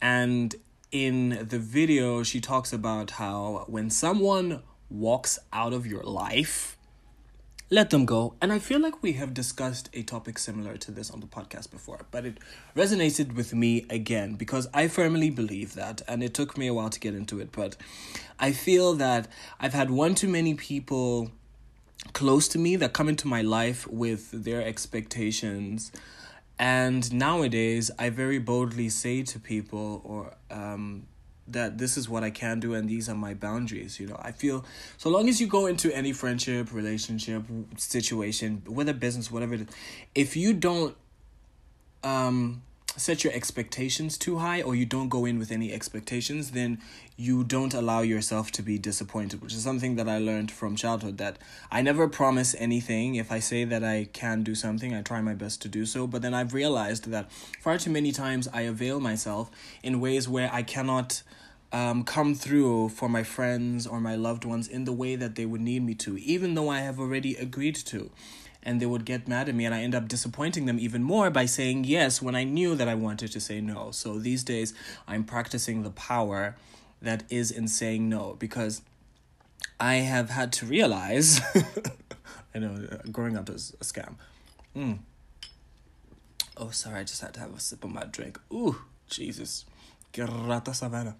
And 0.00 0.54
in 0.92 1.46
the 1.48 1.58
video, 1.58 2.22
she 2.22 2.40
talks 2.40 2.72
about 2.72 3.12
how 3.12 3.64
when 3.68 3.90
someone 3.90 4.62
walks 4.88 5.38
out 5.52 5.72
of 5.72 5.86
your 5.86 6.02
life, 6.02 6.76
let 7.72 7.90
them 7.90 8.04
go. 8.04 8.34
And 8.42 8.52
I 8.52 8.58
feel 8.58 8.80
like 8.80 9.00
we 9.02 9.12
have 9.12 9.32
discussed 9.32 9.88
a 9.92 10.02
topic 10.02 10.38
similar 10.38 10.76
to 10.78 10.90
this 10.90 11.10
on 11.10 11.20
the 11.20 11.26
podcast 11.26 11.70
before, 11.70 12.00
but 12.10 12.24
it 12.26 12.38
resonated 12.74 13.36
with 13.36 13.54
me 13.54 13.86
again 13.88 14.34
because 14.34 14.66
I 14.74 14.88
firmly 14.88 15.30
believe 15.30 15.74
that. 15.74 16.02
And 16.08 16.22
it 16.22 16.34
took 16.34 16.58
me 16.58 16.66
a 16.66 16.74
while 16.74 16.90
to 16.90 16.98
get 16.98 17.14
into 17.14 17.38
it, 17.38 17.52
but 17.52 17.76
I 18.40 18.50
feel 18.50 18.94
that 18.94 19.28
I've 19.60 19.74
had 19.74 19.90
one 19.90 20.16
too 20.16 20.28
many 20.28 20.54
people 20.54 21.30
close 22.12 22.48
to 22.48 22.58
me 22.58 22.76
that 22.76 22.92
come 22.92 23.08
into 23.08 23.26
my 23.28 23.42
life 23.42 23.86
with 23.88 24.44
their 24.44 24.62
expectations. 24.62 25.92
And 26.58 27.10
nowadays 27.12 27.90
i 27.98 28.10
very 28.10 28.38
boldly 28.38 28.90
say 28.90 29.22
to 29.22 29.38
people 29.40 30.02
or 30.04 30.34
um 30.50 31.06
that 31.48 31.78
this 31.78 31.96
is 31.96 32.06
what 32.08 32.22
i 32.22 32.30
can 32.30 32.60
do 32.60 32.74
and 32.74 32.88
these 32.88 33.08
are 33.08 33.14
my 33.14 33.34
boundaries 33.34 33.98
you 33.98 34.06
know. 34.06 34.20
I 34.22 34.32
feel 34.32 34.64
so 34.98 35.08
long 35.08 35.28
as 35.28 35.40
you 35.40 35.46
go 35.46 35.66
into 35.66 35.90
any 35.94 36.12
friendship 36.12 36.72
relationship 36.72 37.44
situation 37.78 38.62
whether 38.66 38.92
business 38.92 39.30
whatever 39.30 39.54
it 39.54 39.62
is 39.62 39.66
if 40.14 40.36
you 40.36 40.52
don't 40.52 40.96
um 42.04 42.62
set 42.96 43.24
your 43.24 43.32
expectations 43.32 44.18
too 44.18 44.38
high 44.38 44.62
or 44.62 44.74
you 44.74 44.84
don't 44.84 45.08
go 45.08 45.24
in 45.24 45.38
with 45.38 45.50
any 45.50 45.72
expectations, 45.72 46.50
then 46.50 46.78
you 47.16 47.44
don't 47.44 47.74
allow 47.74 48.00
yourself 48.00 48.50
to 48.52 48.62
be 48.62 48.78
disappointed, 48.78 49.42
which 49.42 49.52
is 49.52 49.62
something 49.62 49.96
that 49.96 50.08
I 50.08 50.18
learned 50.18 50.50
from 50.50 50.76
childhood 50.76 51.18
that 51.18 51.38
I 51.70 51.82
never 51.82 52.08
promise 52.08 52.54
anything. 52.58 53.14
If 53.14 53.30
I 53.30 53.38
say 53.38 53.64
that 53.64 53.84
I 53.84 54.08
can 54.12 54.42
do 54.42 54.54
something, 54.54 54.94
I 54.94 55.02
try 55.02 55.20
my 55.20 55.34
best 55.34 55.62
to 55.62 55.68
do 55.68 55.86
so. 55.86 56.06
But 56.06 56.22
then 56.22 56.34
I've 56.34 56.54
realized 56.54 57.10
that 57.10 57.30
far 57.60 57.78
too 57.78 57.90
many 57.90 58.12
times 58.12 58.48
I 58.52 58.62
avail 58.62 59.00
myself 59.00 59.50
in 59.82 60.00
ways 60.00 60.28
where 60.28 60.50
I 60.52 60.62
cannot 60.62 61.22
um, 61.72 62.02
come 62.04 62.34
through 62.34 62.88
for 62.90 63.08
my 63.08 63.22
friends 63.22 63.86
or 63.86 64.00
my 64.00 64.16
loved 64.16 64.44
ones 64.44 64.66
in 64.66 64.84
the 64.84 64.92
way 64.92 65.14
that 65.16 65.36
they 65.36 65.46
would 65.46 65.60
need 65.60 65.84
me 65.84 65.94
to, 65.96 66.18
even 66.18 66.54
though 66.54 66.68
I 66.68 66.80
have 66.80 66.98
already 66.98 67.36
agreed 67.36 67.76
to 67.76 68.10
and 68.62 68.80
they 68.80 68.86
would 68.86 69.04
get 69.04 69.26
mad 69.26 69.48
at 69.48 69.54
me 69.54 69.64
and 69.64 69.74
I 69.74 69.82
end 69.82 69.94
up 69.94 70.08
disappointing 70.08 70.66
them 70.66 70.78
even 70.78 71.02
more 71.02 71.30
by 71.30 71.46
saying 71.46 71.84
yes 71.84 72.20
when 72.20 72.34
I 72.34 72.44
knew 72.44 72.74
that 72.74 72.88
I 72.88 72.94
wanted 72.94 73.32
to 73.32 73.40
say 73.40 73.60
no. 73.60 73.90
So 73.90 74.18
these 74.18 74.44
days 74.44 74.74
I'm 75.08 75.24
practicing 75.24 75.82
the 75.82 75.90
power 75.90 76.56
that 77.00 77.24
is 77.30 77.50
in 77.50 77.68
saying 77.68 78.08
no 78.08 78.36
because 78.38 78.82
I 79.78 79.94
have 79.94 80.30
had 80.30 80.52
to 80.54 80.66
realize 80.66 81.40
I 82.54 82.58
know 82.58 82.86
uh, 82.90 82.96
growing 83.10 83.36
up 83.36 83.48
is 83.48 83.74
a 83.80 83.84
scam. 83.84 84.14
Mm. 84.76 84.98
Oh, 86.56 86.70
sorry, 86.70 87.00
I 87.00 87.04
just 87.04 87.22
had 87.22 87.32
to 87.34 87.40
have 87.40 87.54
a 87.54 87.60
sip 87.60 87.84
of 87.84 87.90
my 87.90 88.04
drink. 88.04 88.38
Ooh, 88.52 88.76
Jesus. 89.08 89.64
Grata 90.12 90.74
Savannah. 90.74 91.16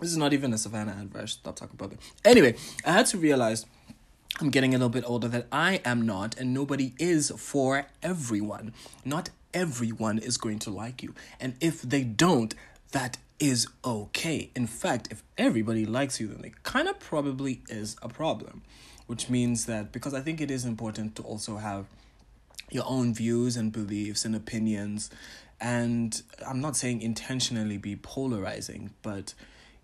This 0.00 0.10
is 0.10 0.16
not 0.16 0.32
even 0.32 0.54
a 0.54 0.58
Savannah 0.58 0.96
advert. 0.98 1.28
Stop 1.28 1.56
talking 1.56 1.76
about 1.78 1.92
it. 1.92 1.98
Anyway, 2.24 2.54
I 2.84 2.92
had 2.92 3.06
to 3.06 3.18
realize 3.18 3.66
I'm 4.38 4.50
getting 4.50 4.74
a 4.74 4.78
little 4.78 4.88
bit 4.88 5.04
older 5.06 5.28
that 5.28 5.46
I 5.50 5.80
am 5.84 6.06
not, 6.06 6.38
and 6.38 6.54
nobody 6.54 6.94
is 6.98 7.30
for 7.36 7.86
everyone. 8.02 8.72
Not 9.04 9.30
everyone 9.52 10.18
is 10.18 10.36
going 10.36 10.58
to 10.60 10.70
like 10.70 11.02
you. 11.02 11.14
And 11.38 11.54
if 11.60 11.82
they 11.82 12.04
don't, 12.04 12.54
that 12.92 13.18
is 13.38 13.66
okay. 13.84 14.50
In 14.54 14.66
fact, 14.66 15.08
if 15.10 15.22
everybody 15.36 15.84
likes 15.84 16.20
you, 16.20 16.28
then 16.28 16.44
it 16.44 16.62
kind 16.62 16.88
of 16.88 16.98
probably 17.00 17.62
is 17.68 17.96
a 18.02 18.08
problem. 18.08 18.62
Which 19.06 19.28
means 19.28 19.66
that 19.66 19.90
because 19.90 20.14
I 20.14 20.20
think 20.20 20.40
it 20.40 20.50
is 20.50 20.64
important 20.64 21.16
to 21.16 21.22
also 21.22 21.56
have 21.56 21.86
your 22.70 22.84
own 22.86 23.12
views 23.12 23.56
and 23.56 23.72
beliefs 23.72 24.24
and 24.24 24.36
opinions. 24.36 25.10
And 25.60 26.22
I'm 26.46 26.60
not 26.60 26.76
saying 26.76 27.02
intentionally 27.02 27.76
be 27.76 27.96
polarizing, 27.96 28.90
but 29.02 29.34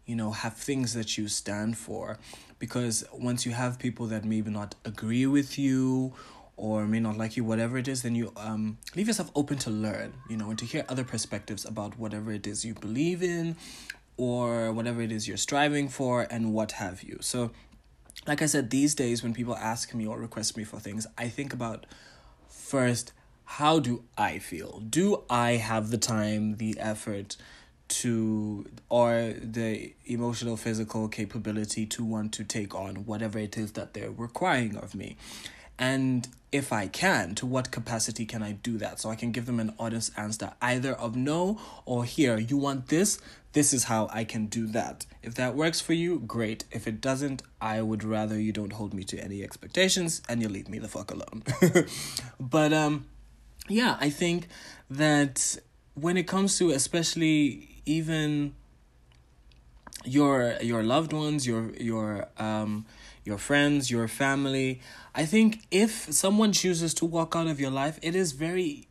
you 0.07 0.15
know, 0.15 0.31
have 0.31 0.55
things 0.55 0.95
that 0.95 1.19
you 1.19 1.27
stand 1.27 1.77
for 1.77 2.19
because 2.59 3.05
once 3.13 3.45
you 3.45 3.53
have 3.53 3.79
people 3.79 4.07
that 4.07 4.25
maybe 4.25 4.51
not 4.51 4.75
agree 4.85 5.27
with 5.27 5.59
you 5.59 6.13
or 6.57 6.87
may 6.87 7.01
not 7.01 7.17
like 7.19 7.37
you 7.37 7.45
whatever 7.45 7.77
it 7.77 7.87
is 7.87 8.03
then 8.03 8.15
you 8.15 8.33
um 8.37 8.79
leave 8.95 9.07
yourself 9.07 9.31
open 9.35 9.59
to 9.59 9.69
learn 9.69 10.15
you 10.29 10.37
know 10.37 10.49
and 10.49 10.59
to 10.59 10.65
hear 10.65 10.85
other 10.89 11.05
perspectives 11.05 11.65
about 11.67 11.99
whatever 11.99 12.33
it 12.33 12.47
is 12.47 12.65
you 12.65 12.73
believe 12.75 13.23
in 13.23 13.57
or 14.17 14.73
whatever 14.73 15.03
it 15.03 15.13
is 15.13 15.29
you're 15.29 15.37
striving 15.37 15.89
for 15.89 16.27
and 16.31 16.55
what 16.55 16.73
have 16.73 17.03
you. 17.03 17.19
So 17.21 17.51
like 18.27 18.43
i 18.43 18.47
said 18.47 18.71
these 18.71 18.95
days 18.95 19.23
when 19.23 19.35
people 19.35 19.55
ask 19.57 19.95
me 19.95 20.07
or 20.07 20.19
request 20.19 20.57
me 20.57 20.65
for 20.65 20.81
things 20.81 21.07
i 21.19 21.29
think 21.29 21.53
about 21.53 21.87
first 22.49 23.13
how 23.45 23.79
do 23.79 24.03
i 24.19 24.39
feel? 24.39 24.81
Do 24.81 25.23
i 25.31 25.53
have 25.53 25.91
the 25.91 25.99
time 25.99 26.57
the 26.57 26.77
effort 26.79 27.37
to 27.89 28.67
or 28.89 29.35
the 29.41 29.93
emotional 30.07 30.57
physical 30.57 31.09
capability 31.09 31.87
to 31.87 32.05
want 32.05 32.33
to 32.33 32.45
take 32.45 32.75
on 32.75 33.07
whatever 33.07 33.39
it 33.39 33.57
is 33.57 33.73
that 33.73 33.95
they're 33.95 34.11
requiring 34.11 34.77
of 34.77 34.95
me. 34.95 35.17
And 35.79 36.27
if 36.53 36.73
i 36.73 36.87
can 36.87 37.35
to 37.35 37.45
what 37.45 37.71
capacity 37.71 38.25
can 38.25 38.43
i 38.43 38.53
do 38.53 38.79
that? 38.79 39.01
So 39.01 39.11
i 39.11 39.15
can 39.15 39.31
give 39.31 39.47
them 39.47 39.61
an 39.61 39.75
honest 39.79 40.13
answer 40.17 40.53
either 40.63 40.95
of 40.95 41.17
no 41.17 41.61
or 41.85 42.05
here 42.05 42.39
you 42.39 42.57
want 42.57 42.89
this? 42.89 43.21
This 43.53 43.73
is 43.73 43.85
how 43.85 44.09
i 44.13 44.25
can 44.25 44.47
do 44.47 44.67
that. 44.69 45.07
If 45.23 45.35
that 45.35 45.55
works 45.55 45.81
for 45.81 45.93
you 45.93 46.21
great. 46.21 46.65
If 46.71 46.87
it 46.87 47.01
doesn't 47.01 47.43
i 47.61 47.83
would 47.83 48.03
rather 48.03 48.41
you 48.41 48.53
don't 48.53 48.73
hold 48.73 48.95
me 48.95 49.05
to 49.05 49.19
any 49.19 49.43
expectations 49.43 50.23
and 50.29 50.43
you 50.43 50.49
leave 50.49 50.69
me 50.69 50.79
the 50.79 50.89
fuck 50.89 51.11
alone. 51.11 51.43
But 52.41 52.73
um 52.73 53.07
yeah 53.69 53.97
i 54.01 54.11
think 54.11 54.49
that 54.89 55.59
when 55.95 56.17
it 56.17 56.27
comes 56.29 56.59
to 56.59 56.71
especially 56.71 57.76
even 57.87 58.55
your 60.05 60.57
your 60.61 60.83
loved 60.83 61.13
ones, 61.13 61.47
your 61.47 61.73
your 61.81 62.29
um 62.39 62.87
your 63.25 63.39
friends, 63.39 63.91
your 63.91 64.09
family. 64.09 64.81
I 65.15 65.25
think 65.27 65.63
if 65.71 66.13
someone 66.13 66.53
chooses 66.53 66.95
to 66.95 67.05
walk 67.05 67.35
out 67.35 67.47
of 67.49 67.59
your 67.61 67.71
life, 67.71 67.99
it 68.03 68.15
is 68.15 68.33
very 68.33 68.87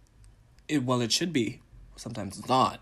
it 0.67 0.83
well 0.83 1.01
it 1.01 1.11
should 1.11 1.31
be. 1.33 1.61
Sometimes 1.95 2.47
not. 2.49 2.79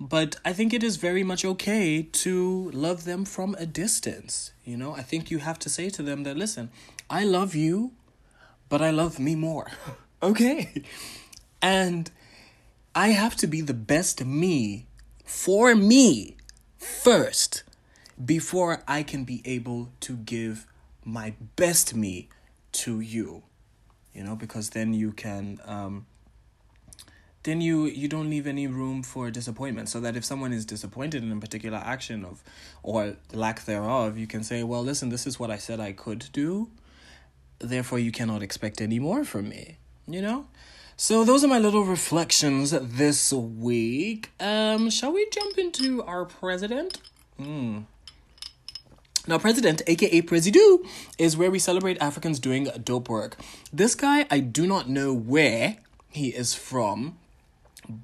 but 0.00 0.36
I 0.44 0.52
think 0.52 0.72
it 0.74 0.82
is 0.82 0.96
very 0.96 1.22
much 1.22 1.44
okay 1.44 2.02
to 2.02 2.70
love 2.72 3.04
them 3.04 3.24
from 3.24 3.54
a 3.58 3.66
distance. 3.66 4.52
You 4.64 4.76
know, 4.76 4.94
I 4.94 5.02
think 5.02 5.30
you 5.30 5.38
have 5.38 5.58
to 5.60 5.68
say 5.68 5.90
to 5.90 6.02
them 6.02 6.24
that, 6.24 6.36
listen, 6.36 6.70
I 7.08 7.24
love 7.24 7.54
you, 7.54 7.92
but 8.68 8.82
I 8.82 8.90
love 8.90 9.18
me 9.18 9.34
more. 9.36 9.70
okay. 10.22 10.82
And 11.60 12.10
I 12.94 13.08
have 13.08 13.36
to 13.36 13.46
be 13.46 13.60
the 13.60 13.74
best 13.74 14.24
me 14.24 14.86
for 15.32 15.74
me 15.74 16.36
first 16.76 17.64
before 18.22 18.82
I 18.86 19.02
can 19.02 19.24
be 19.24 19.40
able 19.46 19.88
to 20.00 20.16
give 20.16 20.66
my 21.04 21.32
best 21.56 21.94
me 21.94 22.28
to 22.72 23.00
you. 23.00 23.42
You 24.12 24.24
know, 24.24 24.36
because 24.36 24.70
then 24.70 24.92
you 24.92 25.10
can 25.10 25.58
um 25.64 26.06
then 27.44 27.62
you 27.62 27.86
you 27.86 28.08
don't 28.08 28.28
leave 28.28 28.46
any 28.46 28.66
room 28.66 29.02
for 29.02 29.30
disappointment. 29.30 29.88
So 29.88 30.00
that 30.00 30.16
if 30.16 30.24
someone 30.24 30.52
is 30.52 30.66
disappointed 30.66 31.24
in 31.24 31.32
a 31.32 31.40
particular 31.40 31.78
action 31.78 32.26
of 32.26 32.44
or 32.82 33.16
lack 33.32 33.64
thereof 33.64 34.18
you 34.18 34.26
can 34.26 34.44
say 34.44 34.62
well 34.62 34.82
listen 34.82 35.08
this 35.08 35.26
is 35.26 35.40
what 35.40 35.50
i 35.50 35.56
said 35.56 35.80
i 35.80 35.92
could 35.92 36.26
do. 36.32 36.68
Therefore 37.58 37.98
you 37.98 38.12
cannot 38.12 38.42
expect 38.42 38.82
any 38.82 38.98
more 38.98 39.24
from 39.24 39.48
me. 39.48 39.78
You 40.06 40.20
know 40.20 40.46
so 41.02 41.24
those 41.24 41.42
are 41.42 41.48
my 41.48 41.58
little 41.58 41.82
reflections 41.82 42.70
this 42.70 43.32
week. 43.32 44.30
Um 44.38 44.88
shall 44.88 45.12
we 45.12 45.28
jump 45.30 45.58
into 45.58 46.00
our 46.04 46.24
president? 46.24 47.00
Hmm. 47.36 47.80
Now, 49.26 49.38
President, 49.38 49.82
aka 49.88 50.22
Presidu, 50.22 50.86
is 51.18 51.36
where 51.36 51.50
we 51.50 51.58
celebrate 51.58 52.00
Africans 52.00 52.38
doing 52.38 52.68
dope 52.84 53.08
work. 53.08 53.36
This 53.72 53.96
guy, 53.96 54.26
I 54.30 54.38
do 54.38 54.64
not 54.64 54.88
know 54.88 55.12
where 55.12 55.78
he 56.08 56.28
is 56.28 56.54
from, 56.54 57.18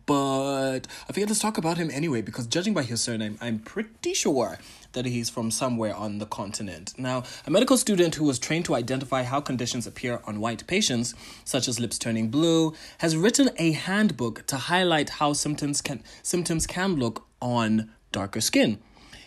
but 0.06 0.80
I 1.08 1.12
figured 1.12 1.30
let's 1.30 1.40
talk 1.40 1.56
about 1.56 1.76
him 1.78 1.90
anyway 1.92 2.20
because 2.20 2.48
judging 2.48 2.74
by 2.74 2.82
his 2.82 3.00
surname, 3.00 3.38
I'm 3.40 3.60
pretty 3.60 4.12
sure 4.12 4.58
that 4.92 5.06
he's 5.06 5.30
from 5.30 5.50
somewhere 5.50 5.94
on 5.94 6.18
the 6.18 6.26
continent. 6.26 6.94
Now, 6.98 7.24
a 7.46 7.50
medical 7.50 7.76
student 7.76 8.14
who 8.14 8.24
was 8.24 8.38
trained 8.38 8.64
to 8.66 8.74
identify 8.74 9.22
how 9.22 9.40
conditions 9.40 9.86
appear 9.86 10.20
on 10.24 10.40
white 10.40 10.66
patients, 10.66 11.14
such 11.44 11.68
as 11.68 11.78
lips 11.78 11.98
turning 11.98 12.28
blue, 12.28 12.74
has 12.98 13.16
written 13.16 13.50
a 13.58 13.72
handbook 13.72 14.46
to 14.46 14.56
highlight 14.56 15.10
how 15.10 15.32
symptoms 15.32 15.80
can 15.80 16.02
symptoms 16.22 16.66
can 16.66 16.96
look 16.96 17.26
on 17.40 17.90
darker 18.12 18.40
skin. 18.40 18.78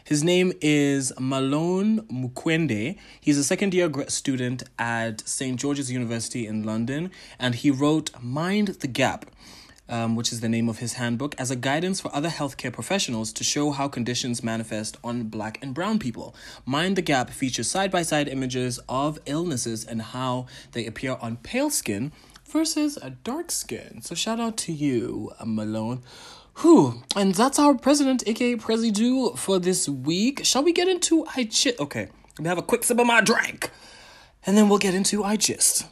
His 0.03 0.23
name 0.23 0.51
is 0.61 1.13
Malone 1.19 2.01
Mukwende. 2.07 2.97
He's 3.21 3.37
a 3.37 3.43
second 3.43 3.73
year 3.73 3.89
student 4.07 4.63
at 4.79 5.25
St. 5.27 5.59
George's 5.59 5.91
University 5.91 6.47
in 6.47 6.63
London, 6.63 7.11
and 7.39 7.55
he 7.55 7.69
wrote 7.69 8.09
Mind 8.21 8.69
the 8.81 8.87
Gap 8.87 9.27
um, 9.91 10.15
which 10.15 10.31
is 10.31 10.39
the 10.39 10.49
name 10.49 10.69
of 10.69 10.79
his 10.79 10.93
handbook, 10.93 11.35
as 11.37 11.51
a 11.51 11.55
guidance 11.55 11.99
for 11.99 12.15
other 12.15 12.29
healthcare 12.29 12.73
professionals 12.73 13.31
to 13.33 13.43
show 13.43 13.71
how 13.71 13.87
conditions 13.87 14.41
manifest 14.41 14.97
on 15.03 15.25
black 15.25 15.59
and 15.61 15.75
brown 15.75 15.99
people. 15.99 16.33
Mind 16.65 16.95
the 16.95 17.01
Gap 17.01 17.29
features 17.29 17.69
side 17.69 17.91
by 17.91 18.01
side 18.01 18.27
images 18.27 18.79
of 18.87 19.19
illnesses 19.25 19.85
and 19.85 20.01
how 20.01 20.47
they 20.71 20.85
appear 20.85 21.17
on 21.21 21.37
pale 21.37 21.69
skin 21.69 22.11
versus 22.47 22.97
a 23.01 23.09
dark 23.09 23.51
skin. 23.51 24.01
So 24.01 24.15
shout 24.15 24.39
out 24.39 24.57
to 24.57 24.73
you, 24.73 25.31
Malone. 25.45 26.01
Whew, 26.57 27.03
and 27.15 27.33
that's 27.33 27.59
our 27.59 27.73
president, 27.75 28.23
aka 28.27 28.55
Presidu, 28.55 29.37
for 29.37 29.59
this 29.59 29.87
week. 29.87 30.45
Shall 30.45 30.63
we 30.63 30.73
get 30.73 30.87
into 30.87 31.25
I 31.35 31.45
Chit? 31.45 31.79
Okay, 31.79 32.09
let 32.37 32.39
me 32.39 32.47
have 32.47 32.57
a 32.57 32.61
quick 32.61 32.83
sip 32.83 32.99
of 32.99 33.07
my 33.07 33.21
drink, 33.21 33.71
and 34.45 34.57
then 34.57 34.67
we'll 34.67 34.77
get 34.77 34.93
into 34.93 35.23
I 35.23 35.37
Gist. 35.37 35.85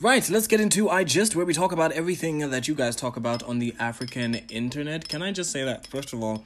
Right, 0.00 0.28
let's 0.28 0.46
get 0.46 0.60
into 0.60 0.88
I 0.90 1.04
Gist, 1.04 1.36
where 1.36 1.46
we 1.46 1.54
talk 1.54 1.72
about 1.72 1.92
everything 1.92 2.38
that 2.50 2.68
you 2.68 2.74
guys 2.74 2.96
talk 2.96 3.16
about 3.16 3.42
on 3.42 3.58
the 3.58 3.74
African 3.78 4.34
internet. 4.34 5.08
Can 5.08 5.22
I 5.22 5.32
just 5.32 5.50
say 5.50 5.64
that, 5.64 5.86
first 5.86 6.12
of 6.12 6.22
all, 6.22 6.44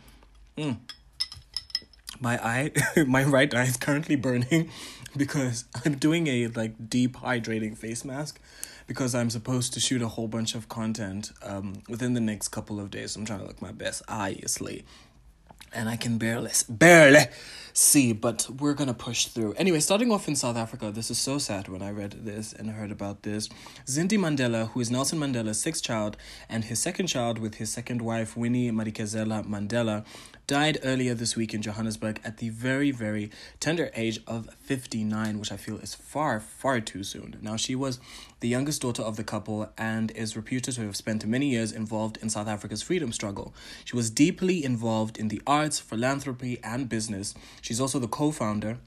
mm, 0.56 0.76
my 2.20 2.44
eye, 2.44 2.72
my 3.06 3.24
right 3.24 3.52
eye 3.54 3.64
is 3.64 3.76
currently 3.76 4.16
burning 4.16 4.70
because 5.16 5.64
I'm 5.84 5.96
doing 5.96 6.26
a 6.26 6.48
like 6.48 6.88
deep 6.88 7.16
hydrating 7.16 7.76
face 7.76 8.04
mask 8.04 8.40
because 8.86 9.14
I'm 9.14 9.30
supposed 9.30 9.72
to 9.74 9.80
shoot 9.80 10.02
a 10.02 10.08
whole 10.08 10.28
bunch 10.28 10.54
of 10.54 10.68
content 10.68 11.32
um, 11.42 11.82
within 11.88 12.14
the 12.14 12.20
next 12.20 12.48
couple 12.48 12.78
of 12.78 12.90
days. 12.90 13.16
I'm 13.16 13.24
trying 13.24 13.40
to 13.40 13.46
look 13.46 13.62
my 13.62 13.72
best, 13.72 14.02
obviously 14.08 14.84
and 15.74 15.88
I 15.88 15.96
can 15.96 16.18
barely, 16.18 16.52
barely 16.68 17.26
see, 17.72 18.12
but 18.12 18.48
we're 18.60 18.74
gonna 18.74 18.94
push 18.94 19.26
through. 19.26 19.52
Anyway, 19.54 19.80
starting 19.80 20.10
off 20.12 20.28
in 20.28 20.36
South 20.36 20.56
Africa, 20.56 20.90
this 20.90 21.10
is 21.10 21.18
so 21.18 21.38
sad 21.38 21.68
when 21.68 21.82
I 21.82 21.90
read 21.90 22.24
this 22.24 22.52
and 22.52 22.70
heard 22.70 22.92
about 22.92 23.24
this. 23.24 23.48
Zindzi 23.86 24.18
Mandela, 24.18 24.68
who 24.70 24.80
is 24.80 24.90
Nelson 24.90 25.18
Mandela's 25.18 25.60
sixth 25.60 25.82
child 25.82 26.16
and 26.48 26.64
his 26.64 26.78
second 26.78 27.08
child 27.08 27.38
with 27.38 27.56
his 27.56 27.70
second 27.70 28.00
wife, 28.00 28.36
Winnie 28.36 28.70
Madikizela 28.70 29.44
Mandela, 29.44 30.04
died 30.46 30.78
earlier 30.82 31.14
this 31.14 31.36
week 31.36 31.54
in 31.54 31.62
Johannesburg 31.62 32.20
at 32.24 32.38
the 32.38 32.50
very, 32.50 32.90
very 32.90 33.30
tender 33.60 33.90
age 33.94 34.20
of 34.26 34.48
59, 34.60 35.38
which 35.38 35.50
I 35.50 35.56
feel 35.56 35.78
is 35.78 35.94
far, 35.94 36.40
far 36.40 36.80
too 36.80 37.02
soon. 37.02 37.38
Now, 37.40 37.56
she 37.56 37.74
was 37.74 37.98
the 38.40 38.48
youngest 38.48 38.82
daughter 38.82 39.02
of 39.02 39.16
the 39.16 39.24
couple 39.24 39.70
and 39.78 40.10
is 40.10 40.36
reputed 40.36 40.74
to 40.74 40.82
have 40.82 40.96
spent 40.96 41.24
many 41.26 41.48
years 41.48 41.72
involved 41.72 42.18
in 42.20 42.28
South 42.28 42.48
Africa's 42.48 42.82
freedom 42.82 43.12
struggle. 43.12 43.54
She 43.84 43.96
was 43.96 44.10
deeply 44.10 44.64
involved 44.64 45.16
in 45.16 45.28
the 45.28 45.40
arts, 45.46 45.80
philanthropy, 45.80 46.58
and 46.62 46.88
business. 46.88 47.34
She's 47.62 47.80
also 47.80 47.98
the 47.98 48.08
co 48.08 48.30
founder 48.30 48.78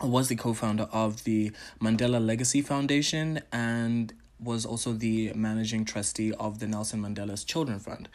or 0.00 0.10
was 0.10 0.28
the 0.28 0.36
co-founder 0.36 0.88
of 0.92 1.24
the 1.24 1.52
Mandela 1.80 2.24
Legacy 2.24 2.60
Foundation 2.60 3.40
and 3.52 4.12
was 4.38 4.66
also 4.66 4.92
the 4.92 5.32
managing 5.34 5.84
trustee 5.84 6.32
of 6.34 6.58
the 6.58 6.66
Nelson 6.66 7.00
Mandela's 7.00 7.44
Children 7.44 7.78
Fund. 7.78 8.08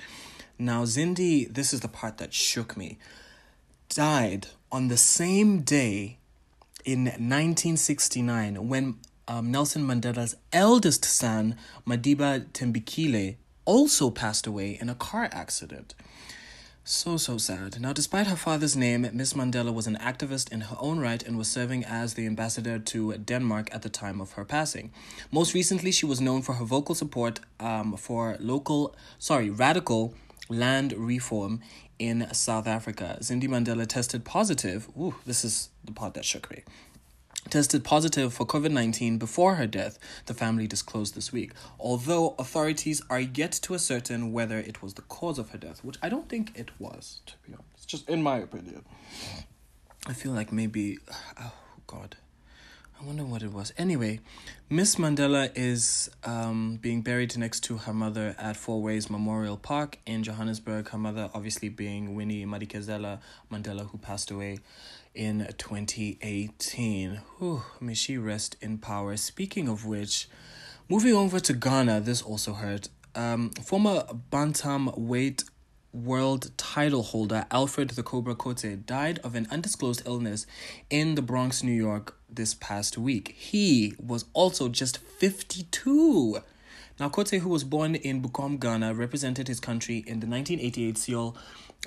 Now, 0.58 0.84
Zindzi, 0.84 1.52
this 1.54 1.74
is 1.74 1.80
the 1.82 1.88
part 1.88 2.18
that 2.18 2.34
shook 2.34 2.78
me, 2.78 2.98
died 3.90 4.48
on 4.72 4.88
the 4.88 4.98
same 4.98 5.62
day 5.62 6.18
in 6.86 7.06
1969 7.06 8.68
when 8.68 8.98
um, 9.28 9.52
Nelson 9.52 9.84
Mandela's 9.84 10.36
eldest 10.52 11.06
son, 11.06 11.56
Madiba 11.88 12.46
Thembekile, 12.52 13.36
also 13.66 14.10
passed 14.10 14.48
away 14.48 14.78
in 14.82 14.90
a 14.90 14.96
car 14.96 15.30
accident. 15.32 15.94
So, 16.84 17.18
so 17.18 17.38
sad. 17.38 17.80
Now, 17.80 17.94
despite 17.94 18.26
her 18.26 18.36
father's 18.36 18.76
name, 18.76 19.08
Miss 19.14 19.34
Mandela 19.34 19.72
was 19.72 19.86
an 19.86 19.98
activist 19.98 20.52
in 20.52 20.62
her 20.62 20.76
own 20.80 21.00
right 21.00 21.22
and 21.22 21.38
was 21.38 21.48
serving 21.48 21.86
as 21.86 22.16
the 22.16 22.26
ambassador 22.26 22.80
to 22.80 23.18
Denmark 23.18 23.70
at 23.72 23.84
the 23.84 23.90
time 23.90 24.20
of 24.20 24.32
her 24.34 24.44
passing. 24.44 24.92
Most 25.32 25.54
recently, 25.54 25.92
she 25.92 26.08
was 26.08 26.20
known 26.20 26.42
for 26.42 26.54
her 26.54 26.66
vocal 26.66 26.96
support 26.96 27.40
um, 27.60 27.96
for 27.98 28.36
local, 28.40 28.96
sorry, 29.20 29.52
radical 29.52 30.16
land 30.52 30.94
reform 30.94 31.62
in 31.98 32.28
South 32.34 32.68
Africa. 32.68 33.18
Zindzi 33.22 33.48
Mandela 33.48 33.88
tested 33.88 34.26
positive. 34.26 34.90
Ooh, 34.98 35.16
this 35.26 35.46
is 35.46 35.70
the 35.84 35.92
part 35.92 36.14
that 36.16 36.26
shook 36.26 36.50
me. 36.52 36.64
Tested 37.50 37.84
positive 37.84 38.34
for 38.34 38.46
COVID 38.46 38.72
19 38.72 39.18
before 39.18 39.56
her 39.56 39.66
death, 39.66 39.98
the 40.28 40.34
family 40.34 40.68
disclosed 40.68 41.16
this 41.16 41.34
week. 41.34 41.54
Although 41.80 42.36
authorities 42.38 43.02
are 43.10 43.20
yet 43.20 43.52
to 43.64 43.74
ascertain 43.74 44.32
whether 44.32 44.60
it 44.60 44.82
was 44.82 44.94
the 44.94 45.02
cause 45.04 45.40
of 45.40 45.50
her 45.50 45.58
death, 45.58 45.84
which 45.84 45.98
I 46.04 46.10
don't 46.10 46.30
think 46.30 46.58
it 46.58 46.70
was, 46.80 47.22
to 47.26 47.34
be 47.48 47.54
honest, 47.54 47.88
just 47.88 48.08
in 48.08 48.22
my 48.22 48.38
opinion. 48.38 48.86
I 50.08 50.14
feel 50.14 50.32
like 50.32 50.52
maybe, 50.52 51.00
oh 51.40 51.52
God, 51.88 52.16
I 53.02 53.04
wonder 53.04 53.24
what 53.24 53.42
it 53.42 53.52
was. 53.52 53.74
Anyway, 53.80 54.20
Miss 54.70 54.98
Mandela 54.98 55.50
is 55.56 56.12
um, 56.24 56.78
being 56.80 57.02
buried 57.02 57.36
next 57.36 57.62
to 57.62 57.78
her 57.78 57.94
mother 57.94 58.36
at 58.38 58.56
Fourways 58.56 59.10
Memorial 59.10 59.58
Park 59.58 59.98
in 60.06 60.22
Johannesburg. 60.22 60.90
Her 60.90 61.00
mother, 61.00 61.32
obviously, 61.34 61.68
being 61.70 62.14
Winnie 62.14 62.46
Madikizela 62.46 63.20
Mandela, 63.52 63.90
who 63.90 63.98
passed 63.98 64.30
away 64.30 64.60
in 65.16 65.48
2018. 65.58 67.22
Whew, 67.40 67.64
may 67.80 67.96
she 67.96 68.20
rest 68.20 68.56
in 68.62 68.78
power. 68.78 69.18
Speaking 69.18 69.68
of 69.68 69.84
which, 69.84 70.30
moving 70.88 71.16
over 71.16 71.40
to 71.40 71.54
Ghana, 71.54 72.02
this 72.02 72.22
also 72.22 72.54
hurt. 72.54 72.90
Um, 73.16 73.50
former 73.50 74.06
bantam 74.30 74.92
weight 74.96 75.44
world 75.94 76.52
title 76.58 77.04
holder 77.04 77.46
Alfred 77.52 77.92
the 77.92 78.04
Cobra 78.04 78.36
Kotey 78.36 78.86
died 78.86 79.20
of 79.24 79.36
an 79.36 79.48
undisclosed 79.52 80.02
illness 80.06 80.46
in 80.90 81.16
the 81.16 81.22
Bronx, 81.22 81.64
New 81.64 81.72
York 81.72 82.18
this 82.30 82.54
past 82.54 82.98
week. 82.98 83.36
He 83.38 83.94
was 84.00 84.26
also 84.34 84.70
just 84.70 84.98
52. 84.98 86.40
Now, 87.00 87.10
Kotey, 87.10 87.40
who 87.40 87.50
was 87.50 87.64
born 87.64 87.96
in 87.96 88.22
Bukom, 88.22 88.60
Ghana, 88.60 88.94
represented 88.94 89.48
his 89.48 89.60
country 89.60 89.98
in 89.98 90.20
the 90.20 90.28
1988 90.28 90.98
Seoul 90.98 91.36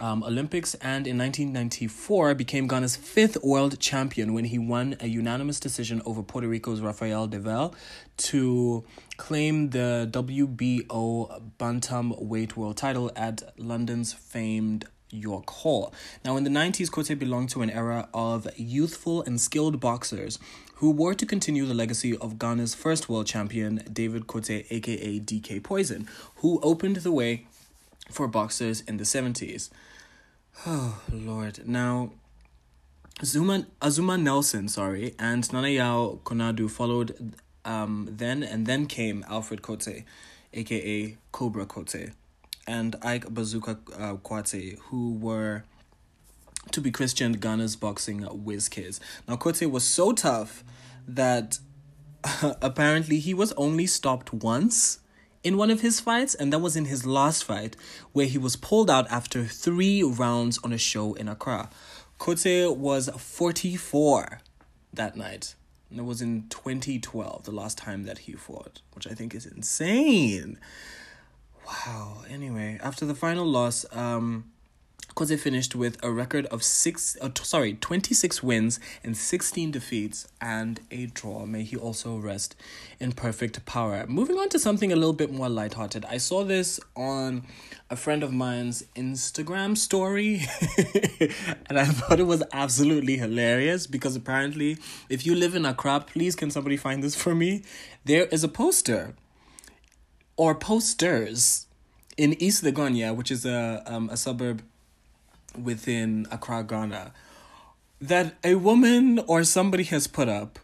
um, 0.00 0.24
Olympics 0.24 0.74
and 0.74 1.06
in 1.06 1.16
1994 1.18 2.34
became 2.34 2.66
Ghana's 2.66 2.96
fifth 2.96 3.42
world 3.44 3.78
champion 3.78 4.34
when 4.34 4.46
he 4.46 4.58
won 4.58 4.96
a 5.00 5.06
unanimous 5.06 5.60
decision 5.60 6.02
over 6.04 6.22
Puerto 6.22 6.48
Rico's 6.48 6.80
Rafael 6.80 7.28
Devel 7.28 7.72
to 8.16 8.84
claim 9.16 9.70
the 9.70 10.08
WBO 10.10 11.42
bantam 11.58 12.12
weight 12.18 12.56
world 12.56 12.76
title 12.76 13.12
at 13.14 13.42
London's 13.56 14.12
famed 14.12 14.86
York 15.10 15.48
Hall. 15.48 15.92
Now, 16.24 16.36
in 16.36 16.42
the 16.42 16.50
90s, 16.50 16.90
Kotey 16.90 17.16
belonged 17.16 17.50
to 17.50 17.62
an 17.62 17.70
era 17.70 18.08
of 18.12 18.48
youthful 18.56 19.22
and 19.22 19.40
skilled 19.40 19.78
boxers 19.78 20.40
who 20.76 20.90
were 20.90 21.14
to 21.14 21.24
continue 21.24 21.66
the 21.66 21.74
legacy 21.74 22.16
of 22.16 22.36
Ghana's 22.38 22.74
first 22.74 23.08
world 23.08 23.26
champion, 23.26 23.84
David 23.92 24.26
Kotei, 24.26 24.66
aka 24.70 25.20
DK 25.20 25.62
Poison, 25.62 26.08
who 26.36 26.58
opened 26.62 26.96
the 26.96 27.12
way 27.12 27.46
for 28.10 28.28
boxers 28.28 28.80
in 28.82 28.96
the 28.96 29.04
70s. 29.04 29.70
Oh 30.66 31.00
Lord. 31.12 31.66
Now 31.66 32.10
Zuma 33.22 33.66
Azuma 33.80 34.18
Nelson, 34.18 34.68
sorry, 34.68 35.14
and 35.18 35.50
Nana 35.52 35.68
Yaw 35.68 36.16
Konadu 36.24 36.70
followed 36.70 37.34
um 37.64 38.08
then 38.10 38.42
and 38.42 38.66
then 38.66 38.86
came 38.86 39.24
Alfred 39.28 39.62
Kotey, 39.62 40.04
aka 40.52 41.16
Cobra 41.32 41.66
Kotey, 41.66 42.12
and 42.66 42.96
Ike 43.02 43.28
Bazooka 43.30 43.78
uh, 43.96 44.14
Quartey, 44.16 44.78
who 44.90 45.14
were 45.14 45.64
to 46.70 46.80
be 46.80 46.90
Christian 46.90 47.34
Ghana's 47.34 47.76
boxing 47.76 48.22
whiz 48.22 48.68
kids. 48.68 49.00
Now 49.28 49.36
Kotey 49.36 49.70
was 49.70 49.84
so 49.84 50.12
tough 50.12 50.64
that 51.06 51.58
apparently 52.62 53.18
he 53.18 53.34
was 53.34 53.52
only 53.52 53.86
stopped 53.86 54.32
once 54.32 54.98
in 55.44 55.58
one 55.58 55.70
of 55.70 55.82
his 55.82 56.00
fights, 56.00 56.34
and 56.34 56.52
that 56.52 56.58
was 56.58 56.74
in 56.74 56.86
his 56.86 57.06
last 57.06 57.44
fight, 57.44 57.76
where 58.12 58.26
he 58.26 58.38
was 58.38 58.56
pulled 58.56 58.90
out 58.90 59.06
after 59.10 59.44
three 59.44 60.02
rounds 60.02 60.58
on 60.64 60.72
a 60.72 60.78
show 60.78 61.12
in 61.14 61.28
Accra. 61.28 61.68
Kotey 62.18 62.74
was 62.74 63.10
44 63.10 64.40
that 64.92 65.16
night. 65.16 65.54
And 65.90 66.00
it 66.00 66.04
was 66.04 66.22
in 66.22 66.48
2012, 66.48 67.44
the 67.44 67.52
last 67.52 67.78
time 67.78 68.04
that 68.04 68.18
he 68.18 68.32
fought, 68.32 68.80
which 68.94 69.06
I 69.06 69.10
think 69.10 69.34
is 69.34 69.46
insane. 69.46 70.58
Wow. 71.66 72.22
Anyway, 72.28 72.80
after 72.82 73.04
the 73.04 73.14
final 73.14 73.46
loss, 73.46 73.84
um, 73.92 74.50
Kotey 75.14 75.38
finished 75.38 75.76
with 75.76 75.96
a 76.02 76.10
record 76.10 76.46
of 76.46 76.64
six, 76.64 77.16
uh, 77.20 77.28
t- 77.28 77.44
sorry, 77.44 77.74
26 77.74 78.42
wins 78.42 78.80
and 79.04 79.16
16 79.16 79.70
defeats 79.70 80.26
and 80.40 80.80
a 80.90 81.06
draw. 81.06 81.46
May 81.46 81.62
he 81.62 81.76
also 81.76 82.16
rest 82.16 82.56
in 82.98 83.12
perfect 83.12 83.64
power. 83.64 84.06
Moving 84.08 84.38
on 84.38 84.48
to 84.48 84.58
something 84.58 84.92
a 84.92 84.96
little 84.96 85.12
bit 85.12 85.32
more 85.32 85.48
lighthearted. 85.48 86.04
I 86.06 86.16
saw 86.16 86.42
this 86.42 86.80
on 86.96 87.44
a 87.88 87.96
friend 87.96 88.24
of 88.24 88.32
mine's 88.32 88.84
Instagram 88.96 89.78
story 89.78 90.42
and 91.66 91.78
I 91.78 91.84
thought 91.84 92.18
it 92.18 92.26
was 92.26 92.42
absolutely 92.52 93.16
hilarious 93.16 93.86
because 93.86 94.16
apparently, 94.16 94.78
if 95.08 95.24
you 95.24 95.36
live 95.36 95.54
in 95.54 95.64
Accra, 95.64 96.00
please 96.00 96.34
can 96.34 96.50
somebody 96.50 96.76
find 96.76 97.04
this 97.04 97.14
for 97.14 97.36
me? 97.36 97.62
There 98.04 98.24
is 98.26 98.42
a 98.42 98.48
poster 98.48 99.14
or 100.36 100.56
posters 100.56 101.66
in 102.16 102.40
East 102.42 102.64
Legon, 102.64 103.16
which 103.16 103.30
is 103.30 103.44
a 103.44 103.82
um, 103.86 104.08
a 104.10 104.16
suburb 104.16 104.62
within 105.56 106.26
Accra, 106.30 106.64
Ghana, 106.64 107.12
that 108.00 108.34
a 108.44 108.56
woman 108.56 109.18
or 109.26 109.44
somebody 109.44 109.84
has 109.84 110.06
put 110.06 110.28
up 110.28 110.58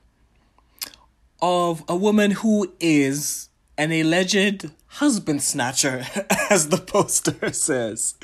of 1.41 1.83
a 1.89 1.97
woman 1.97 2.33
who 2.33 2.73
is 2.81 3.49
an 3.79 3.93
alleged 3.93 4.71
husband 4.87 5.43
snatcher, 5.43 6.05
as 6.51 6.69
the 6.69 6.77
poster 6.77 7.53
says. 7.53 8.15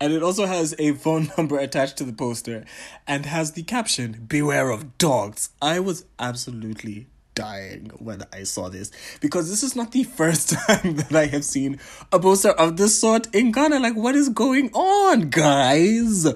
And 0.00 0.12
it 0.12 0.22
also 0.22 0.46
has 0.46 0.74
a 0.78 0.92
phone 0.92 1.30
number 1.36 1.58
attached 1.58 1.98
to 1.98 2.04
the 2.04 2.12
poster 2.12 2.64
and 3.06 3.26
has 3.26 3.52
the 3.52 3.62
caption 3.62 4.24
Beware 4.26 4.70
of 4.70 4.96
dogs. 4.96 5.50
I 5.60 5.80
was 5.80 6.06
absolutely 6.18 7.08
dying 7.34 7.90
when 7.98 8.22
I 8.32 8.44
saw 8.44 8.68
this 8.68 8.90
because 9.20 9.48
this 9.48 9.62
is 9.62 9.74
not 9.74 9.92
the 9.92 10.04
first 10.04 10.50
time 10.66 10.96
that 10.96 11.14
I 11.14 11.26
have 11.26 11.44
seen 11.44 11.78
a 12.12 12.18
poster 12.18 12.50
of 12.50 12.76
this 12.76 12.98
sort 12.98 13.34
in 13.34 13.52
Ghana. 13.52 13.78
Like, 13.78 13.96
what 13.96 14.14
is 14.14 14.28
going 14.28 14.70
on, 14.72 15.30
guys? 15.30 16.26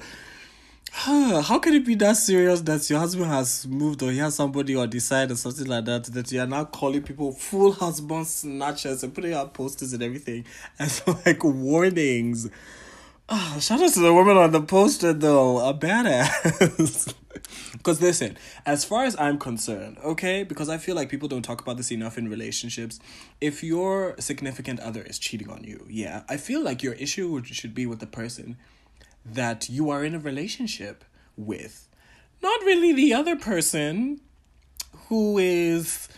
How 0.99 1.59
can 1.59 1.75
it 1.75 1.85
be 1.85 1.95
that 1.97 2.17
serious 2.17 2.63
that 2.63 2.89
your 2.89 2.99
husband 2.99 3.31
has 3.31 3.67
moved 3.67 4.03
or 4.03 4.11
he 4.11 4.19
has 4.19 4.35
somebody 4.35 4.75
on 4.75 4.89
the 4.89 4.99
side 4.99 5.31
or 5.31 5.37
something 5.37 5.67
like 5.67 5.85
that 5.85 6.05
that 6.05 6.33
you 6.33 6.41
are 6.41 6.47
now 6.47 6.65
calling 6.65 7.03
people 7.03 7.33
full 7.33 7.73
husband 7.73 8.27
snatchers 8.27 9.03
and 9.03 9.15
putting 9.15 9.35
out 9.35 9.53
posters 9.53 9.93
and 9.93 10.03
everything 10.03 10.47
as 10.79 11.07
like 11.27 11.45
warnings? 11.45 12.49
Oh, 13.29 13.59
shout 13.61 13.83
out 13.83 13.93
to 13.95 14.01
the 14.01 14.15
woman 14.15 14.37
on 14.37 14.53
the 14.53 14.63
poster 14.63 15.13
though, 15.13 15.59
a 15.59 15.75
badass. 15.75 17.15
Because 17.73 18.01
listen, 18.01 18.37
as 18.65 18.85
far 18.85 19.05
as 19.05 19.15
I'm 19.21 19.39
concerned, 19.39 19.99
okay, 20.03 20.43
because 20.43 20.69
I 20.69 20.79
feel 20.79 20.97
like 20.97 21.09
people 21.09 21.29
don't 21.29 21.43
talk 21.43 21.61
about 21.61 21.77
this 21.77 21.93
enough 21.93 22.19
in 22.19 22.29
relationships. 22.29 22.99
If 23.41 23.63
your 23.63 24.17
significant 24.19 24.81
other 24.81 25.03
is 25.03 25.19
cheating 25.19 25.51
on 25.51 25.63
you, 25.63 25.87
yeah, 25.89 26.25
I 26.29 26.37
feel 26.39 26.63
like 26.63 26.83
your 26.83 26.95
issue 26.95 27.41
should 27.45 27.75
be 27.75 27.87
with 27.87 28.01
the 28.01 28.07
person 28.07 28.57
that 29.25 29.69
you 29.69 29.91
are 29.91 30.05
in 30.05 30.15
a 30.15 30.19
relationship 30.19 31.05
with, 31.37 31.89
not 32.43 32.61
really 32.63 32.93
the 32.93 33.15
other 33.15 33.37
person 33.37 34.21
who 35.09 35.39
is, 35.39 36.09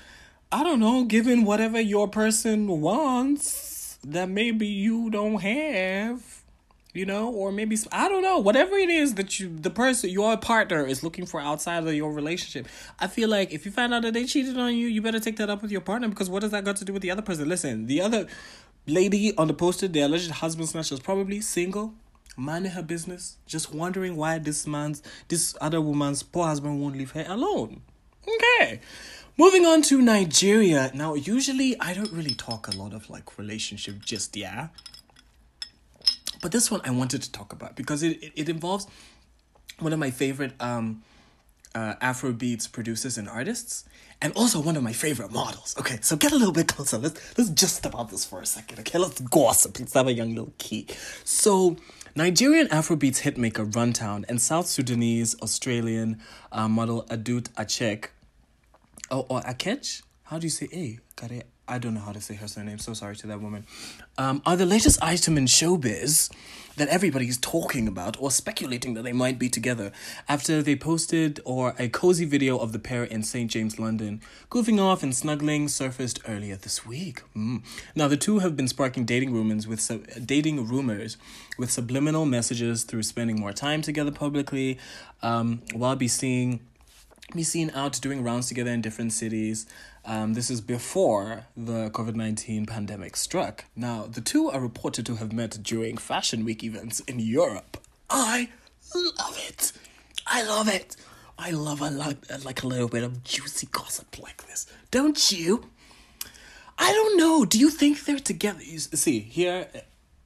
I 0.51 0.63
don't 0.65 0.81
know, 0.81 1.05
giving 1.05 1.45
whatever 1.45 1.81
your 1.81 2.09
person 2.09 2.81
wants 2.81 3.99
that 4.05 4.31
maybe 4.31 4.67
you 4.67 5.11
don't 5.11 5.41
have 5.43 6.38
you 6.99 7.07
know, 7.07 7.31
or 7.31 7.53
maybe 7.53 7.79
I 7.93 8.09
don't 8.09 8.23
know, 8.23 8.39
whatever 8.39 8.77
it 8.77 8.91
is 8.91 9.15
that 9.15 9.39
you 9.39 9.57
the 9.57 9.71
person 9.71 10.11
your 10.11 10.37
partner 10.37 10.85
is 10.85 11.05
looking 11.05 11.27
for 11.27 11.41
outside 11.41 11.87
of 11.87 11.95
your 11.95 12.13
relationship. 12.13 12.67
I 12.99 13.07
feel 13.07 13.29
like 13.29 13.53
if 13.53 13.65
you 13.65 13.71
find 13.71 13.95
out 13.95 14.03
that 14.03 14.15
they 14.15 14.25
cheated 14.25 14.59
on 14.59 14.75
you, 14.75 14.89
you 14.89 15.01
better 15.01 15.21
take 15.21 15.37
that 15.37 15.49
up 15.49 15.63
with 15.63 15.71
your 15.71 15.81
partner 15.81 16.09
because 16.09 16.29
what 16.29 16.41
does 16.41 16.51
that 16.51 16.65
got 16.65 16.77
to 16.77 16.85
do 16.85 16.93
with 16.93 17.03
the 17.03 17.13
other 17.13 17.23
person? 17.23 17.49
Listen, 17.49 17.87
the 17.87 18.01
other 18.01 18.27
lady 18.87 19.37
on 19.37 19.47
the 19.47 19.55
poster, 19.55 19.87
the 19.87 20.01
alleged 20.01 20.31
husband 20.31 20.69
snatcher, 20.69 20.95
is 20.95 21.01
probably 21.01 21.41
single, 21.41 21.95
minding 22.37 22.73
her 22.73 22.83
business, 22.83 23.37
just 23.47 23.73
wondering 23.73 24.17
why 24.17 24.39
this 24.39 24.67
man's 24.67 25.01
this 25.29 25.57
other 25.61 25.81
woman's 25.81 26.25
poor 26.25 26.47
husband 26.47 26.81
won't 26.81 26.97
leave 26.97 27.13
her 27.13 27.25
alone. 27.29 27.81
Okay. 28.27 28.81
Moving 29.39 29.65
on 29.65 29.83
to 29.83 30.03
Nigeria. 30.03 30.91
Now, 30.95 31.15
usually 31.15 31.79
I 31.79 31.95
don't 31.95 32.11
really 32.11 32.35
talk 32.35 32.67
a 32.67 32.77
lot 32.77 32.93
of 32.93 33.09
like 33.09 33.39
relationship 33.39 34.01
just 34.05 34.37
yeah. 34.37 34.69
But 36.41 36.53
this 36.53 36.71
one 36.71 36.81
I 36.85 36.91
wanted 36.91 37.23
to 37.23 37.33
talk 37.33 37.53
about 37.53 37.77
because 37.77 38.03
it, 38.03 38.23
it, 38.23 38.33
it 38.35 38.49
involves 38.49 38.87
one 39.79 39.93
of 39.93 39.99
my 39.99 40.11
favorite 40.11 40.53
um, 40.61 41.03
uh, 41.75 41.95
Afro 42.01 42.33
beats 42.33 42.67
producers 42.67 43.19
and 43.19 43.29
artists, 43.29 43.85
and 44.21 44.33
also 44.35 44.61
one 44.61 44.77
of 44.77 44.83
my 44.83 44.93
favorite 44.93 45.31
models. 45.31 45.77
Okay, 45.79 45.99
so 46.01 46.17
get 46.17 46.33
a 46.33 46.37
little 46.37 46.53
bit 46.53 46.69
closer. 46.69 46.99
Let's 46.99 47.39
let's 47.39 47.51
just 47.51 47.85
about 47.87 48.11
this 48.11 48.25
for 48.25 48.41
a 48.41 48.47
second. 48.47 48.81
Okay, 48.81 48.99
let's 48.99 49.21
gossip. 49.21 49.79
Let's 49.79 49.95
have 49.95 50.07
a 50.07 50.13
young 50.13 50.31
little 50.35 50.55
key. 50.59 50.87
So. 51.25 51.77
Nigerian 52.17 52.67
Afrobeats 52.69 53.21
hitmaker 53.21 53.71
Runtown 53.71 54.25
and 54.29 54.41
South 54.41 54.67
Sudanese 54.67 55.37
Australian 55.41 56.19
uh, 56.51 56.67
model 56.67 57.05
Adut 57.11 57.45
Achek, 57.51 58.07
oh, 59.13 59.25
or 59.29 59.41
Akech? 59.43 60.03
How 60.25 60.39
do 60.41 60.47
you 60.47 60.51
say 60.51 60.67
A? 60.73 60.99
Kare 61.15 61.43
I 61.69 61.79
don't 61.79 61.95
know 61.95 62.01
how 62.01 62.13
to 62.13 62.21
say 62.21 62.35
her 62.35 62.49
surname. 62.49 62.79
So 62.79 62.95
sorry 62.95 63.17
to 63.17 63.27
that 63.27 63.41
woman. 63.41 63.67
Um, 64.17 64.43
are 64.47 64.57
the 64.57 64.67
latest 64.67 65.03
item 65.03 65.37
in 65.37 65.45
showbiz 65.45 66.31
that 66.79 66.89
everybody 66.89 67.29
is 67.29 67.37
talking 67.39 67.87
about 67.87 68.17
or 68.21 68.31
speculating 68.31 68.95
that 68.95 69.03
they 69.03 69.13
might 69.13 69.39
be 69.39 69.49
together 69.49 69.93
after 70.29 70.63
they 70.63 70.77
posted 70.77 71.41
or 71.45 71.75
a 71.79 71.89
cozy 71.89 72.25
video 72.25 72.57
of 72.57 72.73
the 72.73 72.79
pair 72.79 73.05
in 73.05 73.23
St. 73.23 73.51
James, 73.51 73.79
London, 73.79 74.21
goofing 74.49 74.81
off 74.81 75.03
and 75.03 75.15
snuggling 75.15 75.69
surfaced 75.69 76.21
earlier 76.27 76.57
this 76.57 76.87
week. 76.87 77.23
Mm. 77.37 77.63
Now 77.95 78.09
the 78.09 78.17
two 78.17 78.39
have 78.39 78.57
been 78.57 78.69
sparking 78.69 79.05
dating 79.05 79.33
rumors 79.33 79.67
with 79.67 79.81
sub- 79.81 80.07
dating 80.25 80.67
rumors 80.67 81.17
with 81.59 81.71
subliminal 81.71 82.25
messages 82.25 82.85
through 82.85 83.03
spending 83.03 83.39
more 83.39 83.53
time 83.53 83.83
together 83.83 84.13
publicly, 84.13 84.79
um, 85.23 85.63
while 85.75 85.97
be 85.97 86.09
seeing 86.09 86.61
be 87.35 87.43
seen 87.43 87.71
out 87.75 88.01
doing 88.01 88.23
rounds 88.23 88.49
together 88.49 88.71
in 88.71 88.81
different 88.81 89.13
cities. 89.13 89.67
Um, 90.09 90.33
this 90.33 90.49
is 90.49 90.63
before 90.63 91.45
the 91.55 91.91
COVID 91.91 92.15
19 92.15 92.65
pandemic 92.65 93.15
struck. 93.15 93.67
Now, 93.77 94.07
the 94.07 94.23
two 94.23 94.49
are 94.49 94.59
reported 94.59 95.05
to 95.05 95.17
have 95.17 95.35
met 95.35 95.63
during 95.63 95.99
Fashion 95.99 96.47
Week 96.47 96.65
events 96.65 97.01
in 97.01 97.19
Europe. 97.19 97.77
I 98.09 98.49
love 98.95 99.39
it. 99.47 99.73
I 100.27 100.45
love 100.45 100.67
it. 100.67 100.97
I 101.39 101.51
love 101.51 101.83
I 101.83 101.91
like, 101.91 102.17
I 102.33 102.37
like 102.37 102.63
a 102.63 102.67
little 102.67 102.89
bit 102.89 103.05
of 103.05 103.23
juicy 103.23 103.69
gossip 103.71 104.19
like 104.19 104.47
this. 104.47 104.67
Don't 104.91 105.31
you? 105.31 105.67
I 106.79 106.91
don't 106.91 107.19
know. 107.19 107.45
Do 107.45 107.59
you 107.59 107.69
think 107.69 108.07
they're 108.07 108.19
together? 108.19 108.63
You 108.63 108.79
see, 108.79 109.21
here, 109.21 109.69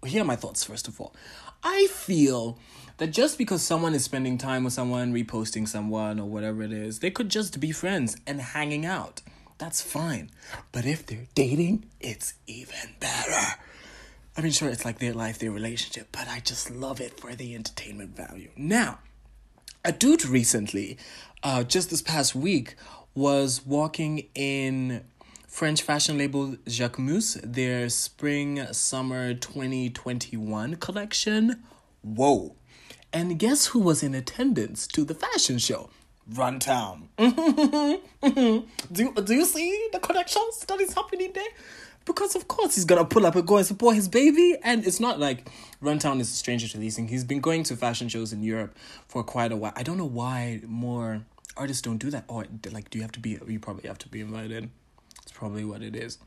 here 0.06 0.22
are 0.22 0.24
my 0.24 0.36
thoughts, 0.36 0.62
first 0.62 0.86
of 0.86 1.00
all. 1.00 1.12
I 1.64 1.88
feel 1.90 2.56
that 2.98 3.08
just 3.08 3.36
because 3.36 3.62
someone 3.62 3.94
is 3.94 4.04
spending 4.04 4.38
time 4.38 4.62
with 4.62 4.74
someone, 4.74 5.12
reposting 5.12 5.66
someone, 5.66 6.20
or 6.20 6.28
whatever 6.28 6.62
it 6.62 6.72
is, 6.72 7.00
they 7.00 7.10
could 7.10 7.30
just 7.30 7.58
be 7.58 7.72
friends 7.72 8.16
and 8.28 8.40
hanging 8.40 8.86
out. 8.86 9.22
That's 9.62 9.80
fine. 9.80 10.32
But 10.72 10.86
if 10.86 11.06
they're 11.06 11.28
dating, 11.36 11.84
it's 12.00 12.34
even 12.48 12.96
better. 12.98 13.60
I 14.36 14.40
mean, 14.40 14.50
sure, 14.50 14.68
it's 14.68 14.84
like 14.84 14.98
their 14.98 15.14
life, 15.14 15.38
their 15.38 15.52
relationship, 15.52 16.08
but 16.10 16.26
I 16.26 16.40
just 16.40 16.68
love 16.68 17.00
it 17.00 17.20
for 17.20 17.32
the 17.36 17.54
entertainment 17.54 18.16
value. 18.16 18.48
Now, 18.56 18.98
Adut 19.84 20.28
recently, 20.28 20.98
uh, 21.44 21.62
just 21.62 21.90
this 21.90 22.02
past 22.02 22.34
week, 22.34 22.74
was 23.14 23.64
walking 23.64 24.26
in 24.34 25.04
French 25.46 25.82
fashion 25.82 26.18
label 26.18 26.56
Jacquemus, 26.66 27.40
their 27.44 27.88
spring 27.88 28.66
summer 28.72 29.32
2021 29.32 30.74
collection. 30.74 31.62
Whoa. 32.02 32.56
And 33.12 33.38
guess 33.38 33.66
who 33.66 33.78
was 33.78 34.02
in 34.02 34.12
attendance 34.12 34.88
to 34.88 35.04
the 35.04 35.14
fashion 35.14 35.58
show? 35.58 35.90
Runtown. 36.30 37.08
do, 38.92 39.12
do 39.12 39.34
you 39.34 39.44
see 39.44 39.88
the 39.92 39.98
connections 39.98 40.64
that 40.66 40.80
is 40.80 40.94
happening 40.94 41.32
there? 41.34 41.44
because 42.04 42.34
of 42.34 42.48
course 42.48 42.74
he's 42.74 42.84
gonna 42.84 43.04
pull 43.04 43.26
up 43.26 43.36
and 43.36 43.46
go 43.46 43.56
and 43.56 43.66
support 43.66 43.94
his 43.94 44.08
baby. 44.08 44.56
And 44.62 44.86
it's 44.86 45.00
not 45.00 45.18
like 45.18 45.48
Runtown 45.82 46.20
is 46.20 46.30
a 46.30 46.34
stranger 46.34 46.68
to 46.68 46.78
these 46.78 46.96
things. 46.96 47.10
He's 47.10 47.24
been 47.24 47.40
going 47.40 47.62
to 47.64 47.76
fashion 47.76 48.08
shows 48.08 48.32
in 48.32 48.42
Europe 48.42 48.76
for 49.08 49.22
quite 49.22 49.52
a 49.52 49.56
while. 49.56 49.72
I 49.76 49.82
don't 49.82 49.98
know 49.98 50.06
why 50.06 50.60
more 50.66 51.24
artists 51.56 51.82
don't 51.82 51.98
do 51.98 52.10
that. 52.10 52.24
Or 52.28 52.46
like, 52.70 52.90
do 52.90 52.98
you 52.98 53.02
have 53.02 53.12
to 53.12 53.20
be? 53.20 53.38
You 53.46 53.58
probably 53.60 53.88
have 53.88 53.98
to 53.98 54.08
be 54.08 54.20
invited. 54.20 54.70
It's 55.22 55.32
probably 55.32 55.64
what 55.64 55.82
it 55.82 55.94
is. 55.94 56.18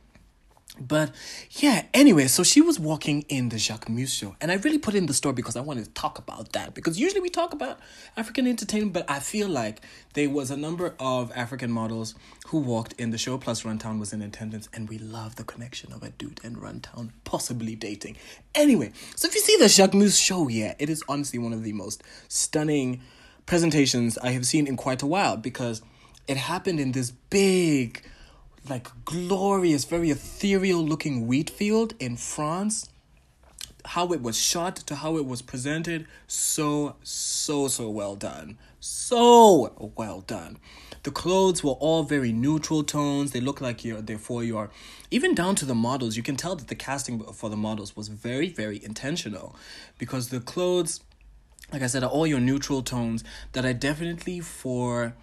But 0.80 1.12
yeah, 1.52 1.86
anyway, 1.94 2.28
so 2.28 2.44
she 2.44 2.62
was 2.62 2.80
walking 2.80 3.24
in 3.30 3.50
the 3.50 3.56
Jacquemus 3.56 4.10
show, 4.10 4.36
and 4.42 4.52
I 4.52 4.56
really 4.56 4.78
put 4.78 4.96
in 4.96 5.06
the 5.06 5.14
story 5.14 5.34
because 5.34 5.56
I 5.56 5.62
wanted 5.62 5.86
to 5.86 5.92
talk 5.92 6.18
about 6.18 6.52
that. 6.54 6.74
Because 6.74 7.00
usually 7.00 7.22
we 7.22 7.30
talk 7.30 7.54
about 7.54 7.80
African 8.18 8.48
entertainment, 8.48 8.94
but 8.94 9.10
I 9.10 9.20
feel 9.20 9.48
like 9.48 9.82
there 10.14 10.30
was 10.30 10.52
a 10.52 10.58
number 10.58 10.94
of 11.00 11.32
African 11.36 11.72
models 11.72 12.16
who 12.48 12.60
walked 12.60 12.94
in 12.94 13.12
the 13.12 13.18
show, 13.18 13.38
plus 13.38 13.64
Runtown 13.64 14.00
was 14.00 14.14
in 14.14 14.22
attendance, 14.22 14.70
and 14.74 14.90
we 14.90 14.98
love 14.98 15.36
the 15.36 15.44
connection 15.44 15.94
of 15.94 16.02
Adut 16.02 16.44
and 16.44 16.58
Runtown 16.58 17.12
possibly 17.24 17.76
dating. 17.76 18.18
Anyway, 18.54 18.92
so 19.16 19.28
if 19.28 19.36
you 19.36 19.42
see 19.42 19.58
the 19.58 19.66
Jacquemus 19.66 20.22
show, 20.22 20.48
yeah, 20.48 20.74
it 20.80 20.90
is 20.90 21.04
honestly 21.08 21.40
one 21.40 21.54
of 21.54 21.64
the 21.64 21.74
most 21.74 22.04
stunning 22.28 23.02
presentations 23.46 24.18
I 24.18 24.32
have 24.32 24.46
seen 24.46 24.68
in 24.68 24.76
quite 24.76 25.02
a 25.02 25.08
while 25.08 25.38
because 25.38 25.82
it 26.28 26.38
happened 26.38 26.80
in 26.80 26.92
this 26.92 27.12
big 27.12 28.04
like 28.70 28.88
glorious, 29.06 29.86
very 29.86 30.10
ethereal 30.10 30.84
looking 30.84 31.28
wheat 31.28 31.50
field 31.50 31.94
in 32.00 32.18
France. 32.18 32.90
How 33.86 34.12
it 34.14 34.22
was 34.22 34.40
shot 34.42 34.76
to 34.78 34.96
how 34.96 35.18
it 35.18 35.28
was 35.28 35.44
presented, 35.44 36.08
so, 36.26 36.96
so, 37.04 37.68
so 37.68 37.90
well 37.90 38.16
done. 38.16 38.58
So 38.80 39.94
well 39.96 40.22
done. 40.22 40.58
The 41.04 41.12
clothes 41.12 41.64
were 41.64 41.74
all 41.74 42.02
very 42.02 42.32
neutral 42.32 42.84
tones. 42.84 43.32
They 43.32 43.40
look 43.40 43.62
like 43.62 43.86
you're 43.86 44.02
therefore 44.02 44.44
you 44.44 44.58
are 44.58 44.72
even 45.12 45.36
down 45.36 45.54
to 45.58 45.66
the 45.66 45.76
models. 45.76 46.18
You 46.18 46.24
can 46.24 46.36
tell 46.36 46.56
that 46.56 46.68
the 46.68 46.76
casting 46.76 47.20
for 47.20 47.52
the 47.52 47.56
models 47.56 47.96
was 47.96 48.08
very, 48.08 48.50
very 48.50 48.84
intentional 48.84 49.56
because 50.00 50.30
the 50.30 50.40
clothes, 50.40 51.02
like 51.72 51.84
I 51.84 51.88
said, 51.88 52.04
are 52.04 52.10
all 52.10 52.26
your 52.26 52.40
neutral 52.40 52.82
tones 52.82 53.24
that 53.52 53.66
are 53.66 53.74
definitely 53.74 54.40
for 54.40 55.14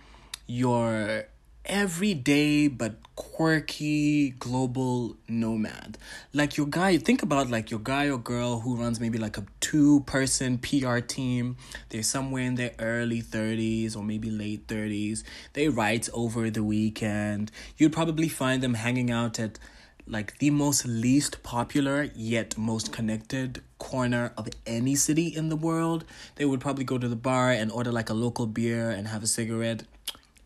your 0.46 1.24
everyday 1.64 2.68
but 2.68 2.96
quirky 3.14 4.30
global 4.30 5.16
nomad. 5.28 5.98
Like 6.32 6.56
your 6.56 6.66
guy 6.66 6.96
think 6.98 7.22
about 7.22 7.50
like 7.50 7.70
your 7.70 7.80
guy 7.80 8.08
or 8.08 8.18
girl 8.18 8.60
who 8.60 8.76
runs 8.76 9.00
maybe 9.00 9.18
like 9.18 9.38
a 9.38 9.44
two 9.60 10.00
person 10.00 10.58
pr 10.58 10.98
team. 10.98 11.56
They're 11.90 12.02
somewhere 12.02 12.44
in 12.44 12.56
their 12.56 12.72
early 12.78 13.22
30s 13.22 13.96
or 13.96 14.02
maybe 14.02 14.30
late 14.30 14.66
30s 14.66 15.22
they 15.52 15.68
write 15.68 16.08
over 16.12 16.50
the 16.50 16.64
weekend. 16.64 17.50
You'd 17.76 17.92
probably 17.92 18.28
find 18.28 18.62
them 18.62 18.74
hanging 18.74 19.10
out 19.10 19.38
at 19.38 19.58
like 20.06 20.38
the 20.38 20.50
most 20.50 20.84
least 20.84 21.42
popular 21.42 22.10
yet 22.14 22.58
most 22.58 22.92
connected 22.92 23.62
corner 23.78 24.32
of 24.36 24.48
any 24.66 24.94
city 24.94 25.28
in 25.28 25.48
the 25.48 25.56
world. 25.56 26.04
They 26.36 26.44
would 26.44 26.60
probably 26.60 26.84
go 26.84 26.98
to 26.98 27.08
the 27.08 27.16
bar 27.16 27.50
and 27.50 27.70
order 27.70 27.92
like 27.92 28.10
a 28.10 28.14
local 28.14 28.46
beer 28.46 28.90
and 28.90 29.06
have 29.08 29.22
a 29.22 29.26
cigarette 29.26 29.84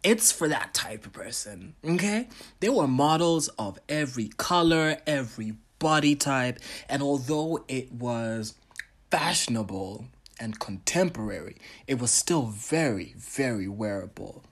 it's 0.03 0.33
for 0.33 0.49
that 0.49 0.75
type 0.75 1.07
of 1.07 1.13
person, 1.13 1.75
okay? 1.85 2.29
There 2.61 2.73
were 2.73 2.87
models 2.87 3.49
of 3.59 3.79
every 3.89 4.29
color, 4.29 4.99
every 5.07 5.55
body 5.79 6.15
type, 6.15 6.59
and 6.89 7.03
although 7.03 7.65
it 7.69 7.93
was 7.93 8.55
fashionable 9.11 10.07
and 10.39 10.59
contemporary, 10.61 11.57
it 11.87 11.99
was 11.99 12.11
still 12.11 12.47
very, 12.47 13.15
very 13.17 13.69
wearable. 13.69 14.45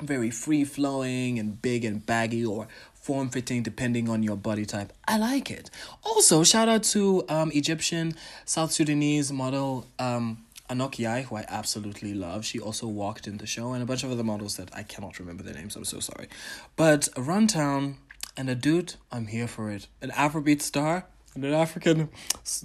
Very 0.00 0.30
free 0.30 0.64
flowing 0.64 1.38
and 1.38 1.60
big 1.62 1.84
and 1.84 2.04
baggy 2.04 2.44
or 2.44 2.68
form 2.94 3.30
fitting 3.30 3.62
depending 3.62 4.08
on 4.08 4.22
your 4.22 4.36
body 4.36 4.66
type. 4.66 4.92
I 5.06 5.16
like 5.16 5.50
it. 5.50 5.70
Also, 6.02 6.44
shout 6.44 6.68
out 6.68 6.82
to 6.84 7.24
um, 7.28 7.50
Egyptian 7.54 8.14
South 8.44 8.72
Sudanese 8.72 9.32
model 9.32 9.86
um, 9.98 10.44
Anok 10.68 10.98
Yai, 10.98 11.22
who 11.22 11.36
I 11.36 11.44
absolutely 11.48 12.14
love. 12.14 12.44
She 12.44 12.58
also 12.58 12.86
walked 12.86 13.26
in 13.26 13.38
the 13.38 13.46
show, 13.46 13.72
and 13.72 13.82
a 13.82 13.86
bunch 13.86 14.04
of 14.04 14.10
other 14.10 14.24
models 14.24 14.56
that 14.56 14.70
I 14.74 14.82
cannot 14.82 15.18
remember 15.18 15.42
their 15.42 15.54
names. 15.54 15.76
I'm 15.76 15.84
so 15.84 16.00
sorry. 16.00 16.28
But 16.76 17.08
a 17.08 17.20
Runtown 17.20 17.96
and 18.36 18.50
a 18.50 18.54
dude, 18.54 18.94
I'm 19.10 19.26
here 19.28 19.48
for 19.48 19.70
it. 19.70 19.86
An 20.02 20.10
Afrobeat 20.10 20.60
star 20.62 21.06
and 21.34 21.44
an 21.44 21.54
African, 21.54 22.08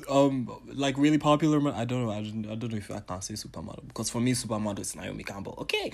um, 0.09 0.49
like 0.65 0.97
really 0.97 1.17
popular. 1.17 1.57
I 1.73 1.85
don't 1.85 2.05
know. 2.05 2.11
I 2.11 2.21
don't, 2.21 2.45
I 2.51 2.55
don't 2.55 2.71
know 2.71 2.77
if 2.77 2.89
I 2.91 2.99
can 2.99 3.21
say 3.21 3.35
supermodel 3.35 3.87
because 3.87 4.09
for 4.09 4.19
me, 4.19 4.33
supermodel 4.33 4.79
is 4.79 4.95
Naomi 4.95 5.23
Campbell. 5.23 5.55
Okay, 5.59 5.91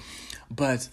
but 0.50 0.88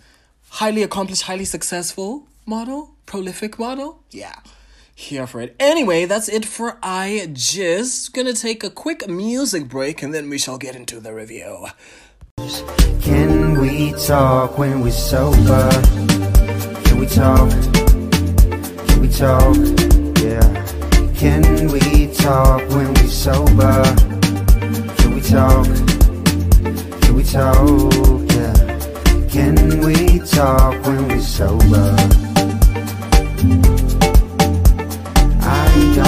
highly 0.50 0.82
accomplished, 0.82 1.22
highly 1.22 1.44
successful 1.44 2.26
model, 2.46 2.94
prolific 3.06 3.58
model. 3.58 4.02
Yeah 4.10 4.34
here 4.94 5.26
for 5.26 5.40
it. 5.40 5.56
Anyway, 5.58 6.04
that's 6.04 6.28
it 6.28 6.44
for 6.44 6.78
I 6.82 7.28
just 7.32 8.12
gonna 8.14 8.32
take 8.32 8.62
a 8.62 8.70
quick 8.70 9.08
music 9.08 9.68
break 9.68 10.02
and 10.02 10.14
then 10.14 10.30
we 10.30 10.38
shall 10.38 10.58
get 10.58 10.76
into 10.76 11.00
the 11.00 11.12
review. 11.12 11.66
Can 13.00 13.60
we 13.60 13.92
talk 13.92 14.56
when 14.58 14.80
we're 14.80 14.90
sober? 14.90 15.70
Can 16.84 16.98
we 16.98 17.06
talk? 17.06 17.50
Can 18.88 19.00
we 19.00 19.08
talk? 19.08 19.56
Yeah. 20.22 20.64
Can 21.14 21.68
we 21.70 22.12
talk 22.14 22.60
when 22.70 22.92
we're 22.94 23.08
sober? 23.08 23.82
Can 24.96 25.14
we 25.14 25.20
talk? 25.20 25.66
Can 27.02 27.14
we 27.14 27.24
talk? 27.24 28.30
Yeah. 28.32 29.26
Can 29.28 29.80
we 29.80 30.20
talk 30.20 30.86
when 30.86 31.08
we're 31.08 31.20
sober? 31.20 32.23
I 35.54 35.94
got 35.94 36.03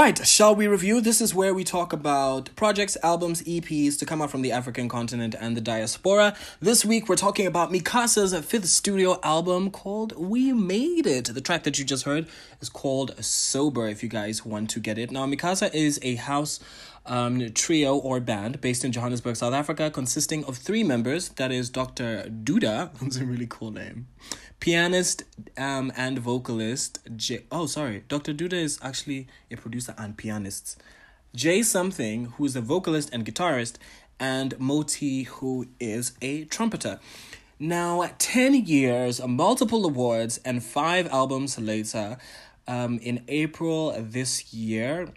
Right, 0.00 0.24
shall 0.24 0.54
we 0.54 0.68
review? 0.68 1.00
This 1.00 1.20
is 1.20 1.34
where 1.34 1.52
we 1.52 1.64
talk 1.64 1.92
about 1.92 2.54
projects, 2.54 2.96
albums, 3.02 3.42
EPs 3.42 3.98
to 3.98 4.06
come 4.06 4.22
out 4.22 4.30
from 4.30 4.42
the 4.42 4.52
African 4.52 4.88
continent 4.88 5.34
and 5.40 5.56
the 5.56 5.60
diaspora. 5.60 6.36
This 6.60 6.84
week 6.84 7.08
we're 7.08 7.16
talking 7.16 7.48
about 7.48 7.72
Mi 7.72 7.80
Casa's 7.80 8.32
fifth 8.46 8.66
studio 8.66 9.18
album 9.24 9.72
called 9.72 10.12
We 10.16 10.52
Made 10.52 11.08
It. 11.08 11.34
The 11.34 11.40
track 11.40 11.64
that 11.64 11.80
you 11.80 11.84
just 11.84 12.04
heard 12.04 12.28
is 12.60 12.68
called 12.68 13.12
Sober 13.24 13.88
if 13.88 14.04
you 14.04 14.08
guys 14.08 14.46
want 14.46 14.70
to 14.70 14.78
get 14.78 14.98
it. 14.98 15.10
Now, 15.10 15.26
Mikasa 15.26 15.74
is 15.74 15.98
a 16.04 16.14
house 16.14 16.60
um, 17.04 17.50
trio 17.50 17.96
or 17.96 18.20
band 18.20 18.60
based 18.60 18.84
in 18.84 18.92
Johannesburg, 18.92 19.34
South 19.34 19.52
Africa, 19.52 19.90
consisting 19.90 20.44
of 20.44 20.58
three 20.58 20.84
members. 20.84 21.30
That 21.30 21.50
is 21.50 21.70
Dr. 21.70 22.30
Duda, 22.44 22.96
who's 22.98 23.16
a 23.16 23.24
really 23.24 23.48
cool 23.48 23.72
name 23.72 24.06
pianist 24.60 25.24
um, 25.56 25.92
and 25.96 26.18
vocalist 26.18 26.98
J. 27.16 27.44
Oh, 27.50 27.66
sorry, 27.66 28.04
Dr. 28.08 28.34
Duda 28.34 28.54
is 28.54 28.78
actually 28.82 29.28
a 29.50 29.56
producer 29.56 29.94
and 29.96 30.16
pianist. 30.16 30.80
J'Something, 31.36 32.32
who's 32.32 32.56
a 32.56 32.60
vocalist 32.60 33.10
and 33.12 33.24
guitarist, 33.24 33.76
and 34.18 34.58
Mo-T, 34.58 35.24
who 35.24 35.68
is 35.78 36.12
a 36.20 36.44
trumpeter. 36.46 36.98
Now, 37.60 38.10
10 38.18 38.54
years, 38.66 39.20
multiple 39.24 39.84
awards, 39.84 40.38
and 40.44 40.62
five 40.62 41.06
albums 41.08 41.58
later, 41.58 42.18
um, 42.66 42.98
in 42.98 43.22
April 43.28 43.94
this 43.98 44.52
year, 44.52 45.08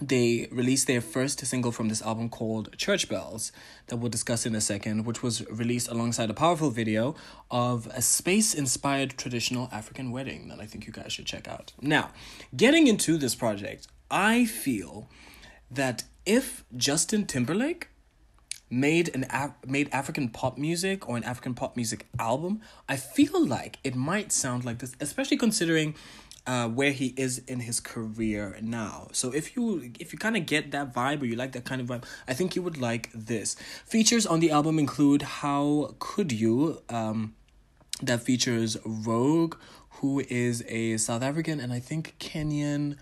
they 0.00 0.48
released 0.50 0.86
their 0.86 1.00
first 1.00 1.44
single 1.44 1.72
from 1.72 1.88
this 1.88 2.00
album 2.02 2.28
called 2.28 2.76
Church 2.78 3.08
Bells, 3.08 3.52
that 3.88 3.96
we'll 3.96 4.08
discuss 4.08 4.46
in 4.46 4.54
a 4.54 4.60
second, 4.60 5.04
which 5.04 5.22
was 5.22 5.46
released 5.50 5.88
alongside 5.88 6.30
a 6.30 6.34
powerful 6.34 6.70
video 6.70 7.14
of 7.50 7.86
a 7.88 8.00
space 8.00 8.54
inspired 8.54 9.18
traditional 9.18 9.68
African 9.72 10.10
wedding 10.10 10.48
that 10.48 10.60
I 10.60 10.66
think 10.66 10.86
you 10.86 10.92
guys 10.92 11.12
should 11.12 11.26
check 11.26 11.48
out. 11.48 11.72
Now, 11.80 12.10
getting 12.56 12.86
into 12.86 13.18
this 13.18 13.34
project, 13.34 13.88
I 14.10 14.44
feel 14.44 15.08
that 15.70 16.04
if 16.24 16.64
Justin 16.76 17.26
Timberlake 17.26 17.88
made 18.70 19.14
an 19.14 19.26
Af- 19.30 19.54
made 19.66 19.88
African 19.92 20.28
pop 20.28 20.56
music 20.56 21.08
or 21.08 21.16
an 21.16 21.24
African 21.24 21.54
pop 21.54 21.76
music 21.76 22.06
album, 22.18 22.60
I 22.88 22.96
feel 22.96 23.44
like 23.44 23.78
it 23.82 23.96
might 23.96 24.32
sound 24.32 24.64
like 24.64 24.78
this, 24.78 24.94
especially 25.00 25.36
considering 25.36 25.94
uh, 26.46 26.68
where 26.68 26.92
he 26.92 27.14
is 27.16 27.38
in 27.38 27.60
his 27.60 27.80
career 27.80 28.58
now. 28.60 29.08
So 29.12 29.30
if 29.32 29.56
you 29.56 29.92
if 29.98 30.12
you 30.12 30.18
kind 30.18 30.36
of 30.36 30.46
get 30.46 30.70
that 30.72 30.92
vibe 30.94 31.22
or 31.22 31.26
you 31.26 31.36
like 31.36 31.52
that 31.52 31.64
kind 31.64 31.80
of 31.80 31.88
vibe, 31.88 32.04
I 32.26 32.34
think 32.34 32.56
you 32.56 32.62
would 32.62 32.78
like 32.78 33.10
this. 33.14 33.54
Features 33.86 34.26
on 34.26 34.40
the 34.40 34.50
album 34.50 34.78
include 34.78 35.22
"How 35.22 35.94
Could 35.98 36.32
You," 36.32 36.82
um, 36.88 37.34
that 38.02 38.22
features 38.22 38.76
Rouge, 38.84 39.52
who 40.00 40.20
is 40.28 40.64
a 40.68 40.96
South 40.96 41.22
African 41.22 41.60
and 41.60 41.72
I 41.72 41.80
think 41.80 42.14
Kenyan 42.18 42.96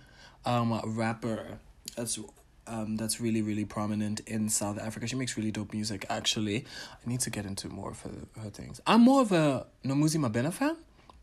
um 0.45 0.81
rapper. 0.85 1.59
That's 1.97 2.19
um, 2.67 2.97
that's 2.97 3.21
really 3.21 3.43
really 3.43 3.65
prominent 3.65 4.21
in 4.21 4.49
South 4.49 4.79
Africa. 4.79 5.07
She 5.07 5.17
makes 5.17 5.37
really 5.37 5.51
dope 5.51 5.73
music. 5.73 6.05
Actually, 6.11 6.65
I 6.93 7.09
need 7.09 7.21
to 7.21 7.31
get 7.31 7.47
into 7.47 7.69
more 7.69 7.91
of 7.91 8.01
her, 8.03 8.11
her 8.43 8.51
things. 8.51 8.81
I'm 8.87 9.01
more 9.01 9.23
of 9.23 9.33
a 9.33 9.67
Nomuzi 9.85 10.17
Mabena 10.17 10.53
fan. 10.53 10.77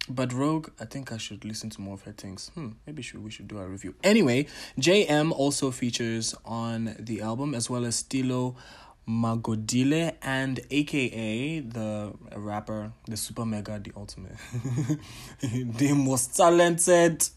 But 0.08 0.34
Rouge, 0.34 0.68
I 0.80 0.86
think 0.86 1.12
I 1.12 1.18
should 1.18 1.44
listen 1.44 1.70
to 1.72 1.82
more 1.82 1.96
of 1.96 2.04
her 2.04 2.12
things. 2.12 2.52
Hmm, 2.54 2.72
maybe 2.86 3.02
should 3.02 3.24
we 3.24 3.32
should 3.32 3.48
do 3.48 3.58
a 3.58 3.68
review. 3.68 3.96
Anyway, 4.04 4.48
JM 4.80 5.32
also 5.32 5.72
features 5.72 6.36
on 6.46 6.96
the 7.00 7.22
album 7.22 7.56
as 7.56 7.70
well 7.70 7.86
as 7.86 7.96
Stilo 7.98 8.56
Magolide 9.08 10.15
and 10.22 10.60
AKA 10.70 11.60
the 11.60 12.13
rapper, 12.36 12.91
the 13.08 13.18
super 13.18 13.46
mega, 13.46 13.80
the 13.80 13.91
ultimate, 13.96 14.36
the 15.41 15.94
most 15.94 16.36
talented, 16.36 17.28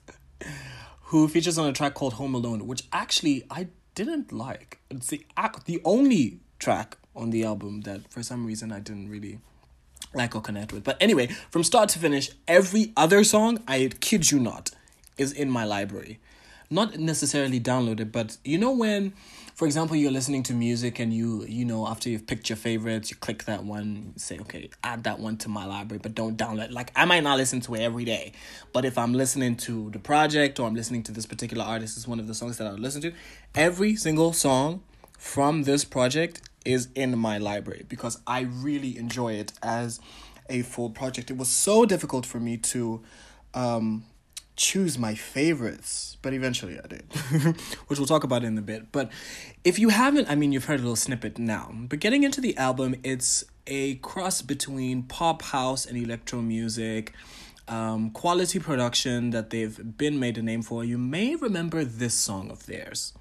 who 1.05 1.29
features 1.29 1.59
on 1.59 1.69
a 1.69 1.73
track 1.73 1.95
called 1.95 2.15
Home 2.15 2.35
Alone, 2.35 2.67
which 2.67 2.85
actually 2.93 3.45
I 3.51 3.69
didn't 3.95 4.31
like. 4.31 4.81
It's 4.91 5.09
the 5.09 5.25
the 5.65 5.81
only 5.85 6.41
track 6.59 6.99
on 7.15 7.31
the 7.31 7.45
album 7.45 7.83
that 7.83 8.11
for 8.11 8.23
some 8.23 8.47
reason 8.47 8.73
I 8.73 8.81
didn't 8.81 9.09
really 9.09 9.39
like 10.15 10.35
or 10.35 10.41
connect 10.41 10.73
with. 10.73 10.85
But 10.85 10.97
anyway, 11.01 11.29
from 11.51 11.65
start 11.65 11.89
to 11.91 11.99
finish, 11.99 12.31
every 12.47 12.93
other 12.97 13.25
song, 13.25 13.63
I 13.67 13.91
kid 14.01 14.31
you 14.31 14.39
not, 14.39 14.71
is 15.17 15.33
in 15.33 15.51
my 15.51 15.65
library. 15.65 16.19
Not 16.71 16.99
necessarily 16.99 17.61
downloaded, 17.61 18.13
but 18.13 18.37
you 18.45 18.59
know 18.59 18.73
when, 18.73 19.15
for 19.55 19.65
example, 19.65 19.97
you're 19.97 20.13
listening 20.13 20.43
to 20.45 20.53
music 20.53 20.99
and 20.99 21.15
you, 21.15 21.47
you 21.47 21.65
know, 21.65 21.87
after 21.89 22.11
you've 22.11 22.27
picked 22.27 22.51
your 22.51 22.57
favorites, 22.57 23.11
you 23.11 23.17
click 23.17 23.45
that 23.45 23.65
one, 23.65 24.13
say, 24.17 24.39
okay, 24.41 24.69
add 24.85 25.05
that 25.05 25.19
one 25.19 25.39
to 25.39 25.49
my 25.49 25.65
library, 25.65 25.99
but 26.03 26.15
don't 26.15 26.37
download. 26.37 26.71
Like, 26.71 26.93
I 26.95 27.07
might 27.07 27.23
not 27.23 27.39
listen 27.39 27.61
to 27.63 27.75
it 27.75 27.81
every 27.81 28.05
day, 28.05 28.33
but 28.75 28.85
if 28.85 28.99
I'm 28.99 29.15
listening 29.15 29.57
to 29.57 29.89
the 29.91 29.99
project 29.99 30.61
or 30.61 30.67
I'm 30.67 30.75
listening 30.75 31.03
to 31.05 31.13
this 31.13 31.25
particular 31.25 31.65
artist, 31.65 31.97
is 31.97 32.07
one 32.07 32.21
of 32.21 32.27
the 32.27 32.35
songs 32.35 32.59
that 32.59 32.67
I 32.67 32.73
listen 32.73 33.01
to, 33.01 33.13
every 33.55 33.97
single 33.97 34.35
song 34.35 34.83
from 35.19 35.65
this 35.65 35.85
project 35.85 36.41
is 36.65 36.89
in 36.95 37.19
my 37.19 37.37
library 37.39 37.85
because 37.89 38.21
I 38.27 38.41
really 38.41 38.97
enjoy 38.97 39.35
it 39.35 39.53
as 39.63 40.01
a 40.49 40.63
full 40.63 40.91
project. 40.91 41.31
It 41.31 41.37
was 41.37 41.49
so 41.49 41.85
difficult 41.85 42.25
for 42.25 42.41
me 42.41 42.57
to 42.59 43.03
um, 43.53 44.05
choose 44.57 44.99
my 44.99 45.15
favorites, 45.15 46.17
but 46.23 46.33
eventually 46.33 46.79
I 46.79 46.87
did, 46.87 47.13
which 47.89 47.99
we'll 47.99 48.07
talk 48.07 48.25
about 48.25 48.45
in 48.45 48.57
a 48.57 48.63
bit. 48.63 48.93
But 48.93 49.11
if 49.65 49.79
you 49.79 49.91
haven't, 49.91 50.31
I 50.31 50.37
mean, 50.37 50.53
you've 50.53 50.67
heard 50.67 50.81
a 50.81 50.83
little 50.83 50.97
snippet 50.97 51.39
now, 51.39 51.73
but 51.75 51.99
getting 51.99 52.23
into 52.23 52.41
the 52.41 52.57
album, 52.57 52.95
it's 53.03 53.45
a 53.67 53.97
cross 53.97 54.41
between 54.41 55.03
pop, 55.03 55.43
house, 55.43 55.85
and 55.85 55.97
electro 55.97 56.41
music. 56.41 57.13
Um, 57.67 58.11
quality 58.13 58.59
production 58.59 59.29
that 59.31 59.51
they've 59.51 59.79
been 59.99 60.19
made 60.19 60.39
a 60.39 60.43
name 60.43 60.63
for. 60.63 60.85
You 60.85 60.97
may 60.97 61.35
remember 61.35 61.85
this 61.85 62.15
song 62.15 62.51
of 62.51 62.65
theirs. 62.65 63.13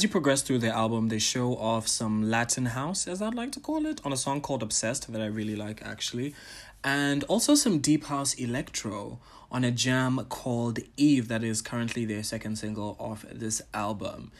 As 0.00 0.04
you 0.04 0.08
progress 0.08 0.40
through 0.40 0.56
the 0.58 0.70
album, 0.70 1.08
they 1.08 1.18
show 1.18 1.56
off 1.56 1.86
some 1.86 2.30
Latin 2.30 2.64
house, 2.64 3.06
as 3.06 3.20
I'd 3.20 3.34
like 3.34 3.52
to 3.52 3.60
call 3.60 3.84
it, 3.84 4.00
on 4.02 4.14
a 4.14 4.16
song 4.16 4.40
called 4.40 4.62
Obsessed 4.62 5.12
that 5.12 5.20
I 5.20 5.26
really 5.26 5.56
like 5.56 5.82
actually, 5.82 6.34
and 6.82 7.24
also 7.24 7.54
some 7.54 7.78
deep 7.78 8.04
house 8.04 8.34
electro 8.34 9.18
on 9.50 9.64
a 9.64 9.70
jam 9.70 10.24
called 10.28 10.78
Eve, 10.96 11.28
that 11.28 11.42
is 11.42 11.60
currently 11.60 12.04
their 12.04 12.22
second 12.22 12.56
single 12.56 12.96
off 12.98 13.24
this 13.30 13.60
album. 13.74 14.30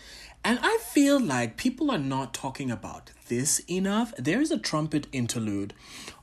And 0.43 0.59
I 0.63 0.79
feel 0.79 1.21
like 1.21 1.59
people 1.59 1.91
are 1.91 1.99
not 1.99 2.33
talking 2.33 2.71
about 2.71 3.11
this 3.29 3.59
enough. 3.69 4.15
There 4.17 4.41
is 4.41 4.51
a 4.51 4.57
trumpet 4.59 5.07
interlude 5.13 5.75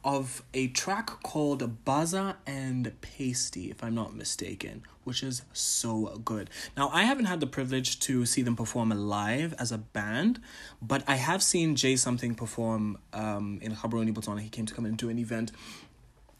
of 0.03 0.41
a 0.55 0.69
track 0.69 1.21
called 1.21 1.85
Baza 1.85 2.37
and 2.47 2.99
Pasty, 3.01 3.69
if 3.69 3.83
I'm 3.83 3.93
not 3.93 4.15
mistaken, 4.15 4.81
which 5.03 5.21
is 5.21 5.43
so 5.53 6.19
good. 6.25 6.49
Now, 6.75 6.89
I 6.91 7.03
haven't 7.03 7.25
had 7.25 7.41
the 7.41 7.47
privilege 7.47 7.99
to 8.01 8.25
see 8.25 8.41
them 8.41 8.55
perform 8.55 8.89
live 8.89 9.53
as 9.59 9.71
a 9.71 9.77
band, 9.77 10.39
but 10.81 11.03
I 11.07 11.17
have 11.17 11.43
seen 11.43 11.75
J'Something 11.75 12.35
perform 12.35 12.97
um, 13.13 13.59
in 13.61 13.73
Gaborone, 13.73 14.13
Botswana. 14.13 14.39
He 14.39 14.49
came 14.49 14.65
to 14.65 14.73
come 14.73 14.85
into 14.87 15.09
an 15.09 15.19
event 15.19 15.51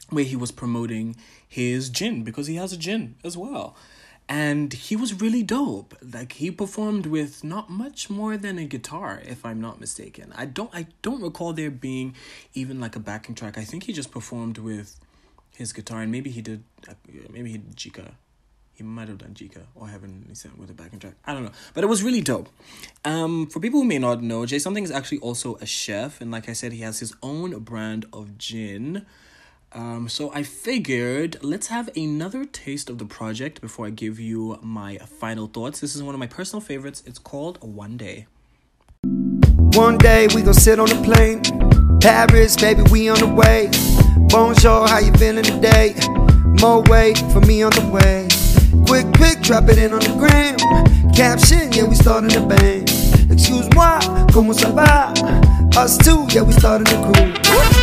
where 0.10 0.24
he 0.24 0.36
was 0.36 0.52
promoting 0.52 1.16
his 1.48 1.90
gin 1.90 2.24
because 2.24 2.48
he 2.48 2.56
has 2.56 2.74
a 2.74 2.78
gin 2.78 3.16
as 3.24 3.38
well 3.38 3.76
and 4.30 4.74
he 4.74 4.96
was 4.96 5.22
really 5.22 5.42
dope 5.42 5.96
like 6.14 6.34
he 6.34 6.52
performed 6.52 7.06
with 7.06 7.44
not 7.44 7.70
much 7.70 8.10
more 8.10 8.36
than 8.36 8.58
a 8.58 8.66
guitar 8.66 9.22
if 9.26 9.46
i'm 9.46 9.62
not 9.62 9.80
mistaken 9.80 10.34
i 10.36 10.46
don't 10.46 10.74
i 10.74 10.86
don't 11.02 11.22
recall 11.22 11.54
there 11.54 11.72
being 11.72 12.14
even 12.54 12.80
like 12.80 12.96
a 12.96 13.00
backing 13.00 13.36
track 13.36 13.58
i 13.58 13.64
think 13.64 13.84
he 13.84 13.94
just 13.94 14.12
performed 14.12 14.58
with 14.58 15.00
his 15.56 15.72
guitar 15.72 16.02
and 16.02 16.12
maybe 16.12 16.30
he 16.30 16.42
did 16.42 16.64
maybe 17.30 17.52
he 17.52 17.58
did 17.58 17.76
jika 17.76 18.12
he 18.78 18.84
might 18.84 19.08
have 19.08 19.18
done 19.18 19.34
Jika 19.34 19.64
or 19.74 19.88
Heaven 19.88 20.24
with 20.56 20.70
a 20.70 20.74
backing 20.74 21.00
track. 21.00 21.16
I 21.26 21.34
don't 21.34 21.44
know. 21.44 21.52
But 21.74 21.84
it 21.84 21.88
was 21.88 22.04
really 22.04 22.22
dope. 22.22 22.48
Um, 23.04 23.48
for 23.48 23.60
people 23.60 23.80
who 23.80 23.88
may 23.88 23.98
not 23.98 24.22
know, 24.22 24.42
J'Something 24.42 24.84
is 24.84 24.92
actually 24.92 25.18
also 25.18 25.56
a 25.56 25.66
chef. 25.66 26.22
And 26.22 26.30
like 26.30 26.48
I 26.48 26.54
said, 26.54 26.74
he 26.74 26.82
has 26.82 27.00
his 27.00 27.16
own 27.24 27.58
brand 27.62 28.06
of 28.14 28.38
gin. 28.38 29.04
Um, 29.74 30.08
so 30.08 30.32
I 30.34 30.44
figured 30.44 31.38
let's 31.44 31.68
have 31.68 31.90
another 31.96 32.46
taste 32.46 32.90
of 32.90 32.98
the 32.98 33.06
project 33.06 33.60
before 33.60 33.86
I 33.86 33.90
give 33.90 34.20
you 34.20 34.58
my 34.62 34.98
final 34.98 35.48
thoughts. 35.48 35.82
This 35.82 35.96
is 35.96 36.02
one 36.02 36.16
of 36.16 36.20
my 36.20 36.28
personal 36.28 36.62
favorites. 36.62 37.04
It's 37.06 37.20
called 37.20 37.58
One 37.62 37.98
Day. 37.98 38.28
One 39.74 39.98
day 39.98 40.28
we 40.34 40.42
gon' 40.42 40.54
sit 40.54 40.80
on 40.80 40.88
the 40.88 40.96
plane. 41.04 41.42
Paris, 42.00 42.56
baby, 42.56 42.82
we 42.90 43.10
on 43.10 43.20
the 43.20 43.28
way. 43.28 43.70
Bonjour, 44.30 44.88
how 44.88 45.00
you 45.00 45.12
feeling 45.14 45.44
today? 45.44 45.96
More 46.62 46.82
weight 46.84 47.18
for 47.32 47.42
me 47.42 47.62
on 47.62 47.72
the 47.72 47.88
way. 47.92 48.28
Quick 48.88 49.14
pick, 49.14 49.42
drop 49.42 49.70
it 49.70 49.78
in 49.78 49.94
on 49.94 50.00
the 50.00 50.16
gram. 50.18 50.58
Caption, 51.14 51.72
yeah, 51.74 51.84
we 51.84 51.96
starting 51.96 52.30
the 52.30 52.40
band. 52.48 52.90
Excuse 53.32 53.68
moi, 53.76 54.00
comment 54.32 54.54
ça 54.54 54.72
va? 54.74 55.14
Us 55.78 55.98
two, 55.98 56.26
yeah, 56.30 56.42
we 56.42 56.54
starting 56.54 56.86
the 56.86 57.12
crew. 57.12 57.77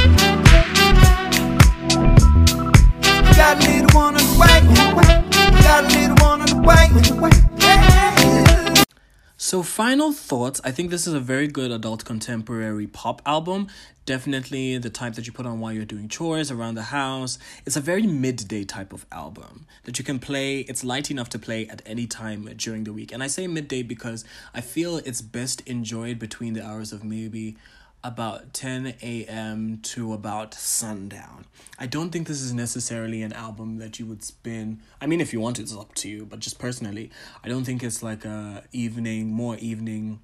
So, 9.37 9.63
final 9.63 10.13
thoughts. 10.13 10.61
I 10.63 10.71
think 10.71 10.91
this 10.91 11.07
is 11.07 11.15
a 11.15 11.21
very 11.21 11.49
good 11.49 11.73
adult 11.73 12.05
contemporary 12.05 12.87
pop 12.87 13.21
album. 13.27 13.67
Definitely 14.07 14.79
the 14.79 14.89
type 14.89 15.15
that 15.15 15.27
you 15.27 15.33
put 15.33 15.47
on 15.47 15.59
while 15.59 15.73
you're 15.73 15.85
doing 15.85 16.09
chores 16.09 16.53
around 16.53 16.77
the 16.77 16.83
house. 16.83 17.39
It's 17.67 17.77
a 17.77 17.81
very 17.81 18.07
midday 18.07 18.65
type 18.65 18.93
of 18.93 19.05
album 19.11 19.67
that 19.83 19.99
you 19.99 20.05
can 20.05 20.21
play. 20.21 20.61
It's 20.61 20.85
light 20.85 21.11
enough 21.11 21.29
to 21.31 21.39
play 21.39 21.67
at 21.67 21.83
any 21.85 22.07
time 22.07 22.49
during 22.57 22.85
the 22.85 22.93
week. 22.93 23.11
And 23.13 23.23
I 23.23 23.27
say 23.27 23.49
midday 23.49 23.83
because 23.83 24.25
I 24.55 24.61
feel 24.61 24.99
it's 24.99 25.23
best 25.23 25.61
enjoyed 25.67 26.21
between 26.21 26.55
the 26.55 26.65
hours 26.65 26.93
of 26.93 27.03
maybe 27.03 27.57
about 28.05 28.53
10 28.53 28.95
a.m. 29.03 29.79
to 29.83 30.13
about 30.13 30.53
sundown. 30.53 31.47
I 31.79 31.87
don't 31.87 32.11
think 32.11 32.29
this 32.29 32.43
is 32.43 32.53
necessarily 32.53 33.23
an 33.23 33.33
album 33.33 33.79
that 33.79 33.99
you 33.99 34.05
would 34.07 34.23
spin. 34.23 34.81
I 35.01 35.07
mean, 35.07 35.23
if 35.23 35.33
you 35.33 35.41
want, 35.41 35.59
it's 35.59 35.75
up 35.75 35.95
to 35.97 36.09
you. 36.09 36.27
But 36.27 36.39
just 36.39 36.59
personally, 36.59 37.11
I 37.43 37.49
don't 37.49 37.65
think 37.65 37.83
it's 37.83 38.03
like 38.03 38.27
a 38.27 38.63
evening, 38.73 39.33
more 39.33 39.57
evening 39.57 40.21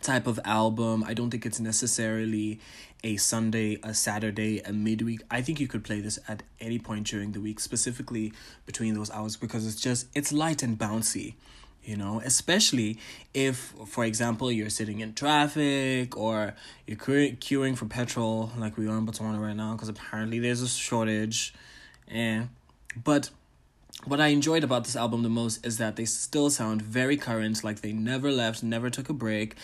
type 0.00 0.26
of 0.26 0.40
album. 0.46 1.04
I 1.06 1.12
don't 1.12 1.30
think 1.30 1.44
it's 1.44 1.60
necessarily 1.60 2.58
a 3.04 3.18
Sunday, 3.18 3.78
a 3.82 3.92
Saturday, 3.92 4.60
a 4.60 4.72
midweek. 4.72 5.20
I 5.30 5.42
think 5.42 5.60
you 5.60 5.68
could 5.68 5.84
play 5.84 6.00
this 6.00 6.18
at 6.26 6.42
any 6.58 6.78
point 6.78 7.06
during 7.06 7.32
the 7.32 7.40
week, 7.40 7.60
specifically 7.60 8.32
between 8.64 8.94
those 8.94 9.10
hours, 9.10 9.36
because 9.36 9.66
it's 9.66 9.80
just 9.80 10.08
it's 10.14 10.32
light 10.32 10.62
and 10.62 10.78
bouncy 10.78 11.34
you 11.84 11.96
know 11.96 12.20
especially 12.24 12.98
if 13.32 13.74
for 13.86 14.04
example 14.04 14.50
you're 14.50 14.70
sitting 14.70 15.00
in 15.00 15.14
traffic 15.14 16.16
or 16.16 16.54
you're 16.86 16.96
queuing 16.96 17.76
for 17.76 17.86
petrol 17.86 18.50
like 18.58 18.76
we 18.76 18.88
are 18.88 18.96
in 18.96 19.06
botswana 19.06 19.40
right 19.40 19.56
now 19.56 19.72
because 19.72 19.88
apparently 19.88 20.38
there's 20.38 20.62
a 20.62 20.68
shortage 20.68 21.54
and 22.08 22.48
but 23.02 23.30
what 24.04 24.20
i 24.20 24.28
enjoyed 24.28 24.64
about 24.64 24.84
this 24.84 24.96
album 24.96 25.22
the 25.22 25.28
most 25.28 25.64
is 25.64 25.78
that 25.78 25.96
they 25.96 26.04
still 26.04 26.50
sound 26.50 26.82
very 26.82 27.16
current 27.16 27.62
like 27.62 27.80
they 27.80 27.92
never 27.92 28.30
left 28.30 28.62
never 28.62 28.90
took 28.90 29.08
a 29.08 29.12
break. 29.12 29.54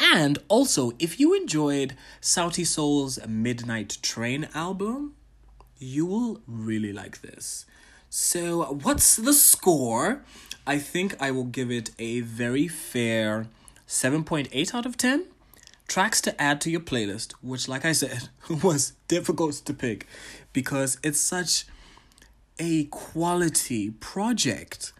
And 0.00 0.38
also 0.46 0.92
if 1.00 1.18
you 1.18 1.34
enjoyed 1.34 1.96
Sauti 2.22 2.64
Sol's 2.64 3.18
midnight 3.26 3.98
train 4.00 4.48
album 4.54 5.14
you 5.78 6.06
will 6.06 6.40
really 6.46 6.92
like 6.92 7.20
this 7.20 7.66
so 8.10 8.72
what's 8.82 9.16
the 9.16 9.32
score 9.32 10.22
I 10.68 10.76
think 10.76 11.16
I 11.18 11.30
will 11.30 11.44
give 11.44 11.70
it 11.70 11.92
a 11.98 12.20
very 12.20 12.68
fair 12.68 13.46
7.8 13.86 14.74
out 14.74 14.84
of 14.84 14.98
10. 14.98 15.24
Tracks 15.86 16.20
to 16.20 16.38
add 16.38 16.60
to 16.60 16.70
your 16.70 16.82
playlist, 16.82 17.32
which, 17.40 17.68
like 17.68 17.86
I 17.86 17.92
said, 17.92 18.28
was 18.62 18.92
difficult 19.08 19.54
to 19.64 19.72
pick 19.72 20.06
because 20.52 20.98
it's 21.02 21.18
such 21.18 21.64
a 22.58 22.84
quality 22.84 23.92
project. 23.92 24.92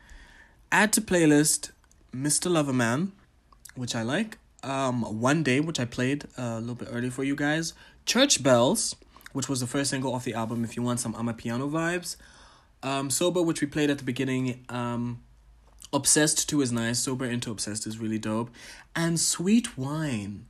Add 0.73 0.95
to 0.95 1.03
playlist 1.03 1.73
Mr. 2.17 2.51
Loverman, 2.51 3.11
which 3.75 3.95
I 3.95 4.01
like. 4.01 4.39
Um, 4.63 5.21
One 5.21 5.43
Day, 5.43 5.61
which 5.61 5.79
I 5.79 5.85
played 5.85 6.25
a 6.39 6.61
little 6.61 6.77
bit 6.77 6.89
earlier 6.91 7.11
for 7.11 7.25
you 7.25 7.37
guys. 7.37 7.75
Church 8.07 8.43
Bells, 8.43 8.97
which 9.35 9.51
was 9.51 9.61
the 9.61 9.67
first 9.67 9.91
single 9.91 10.15
off 10.15 10.25
the 10.25 10.33
album. 10.33 10.65
If 10.65 10.79
you 10.79 10.83
want 10.83 11.01
some 11.01 11.13
Amapiano 11.13 11.71
vibes, 11.71 12.17
um, 12.83 13.11
Sober, 13.11 13.43
which 13.43 13.61
we 13.61 13.67
played 13.67 13.91
at 13.91 13.99
the 13.99 14.05
beginning. 14.05 14.65
Um, 14.69 15.23
Obsessed 15.93 16.49
2 16.49 16.61
is 16.61 16.73
nice. 16.73 16.99
Sober 16.99 17.25
into 17.25 17.51
Obsessed 17.51 17.87
is 17.87 17.99
really 17.99 18.19
dope. 18.19 18.51
And 18.95 19.19
Sweet 19.19 19.79
Wine, 19.79 20.47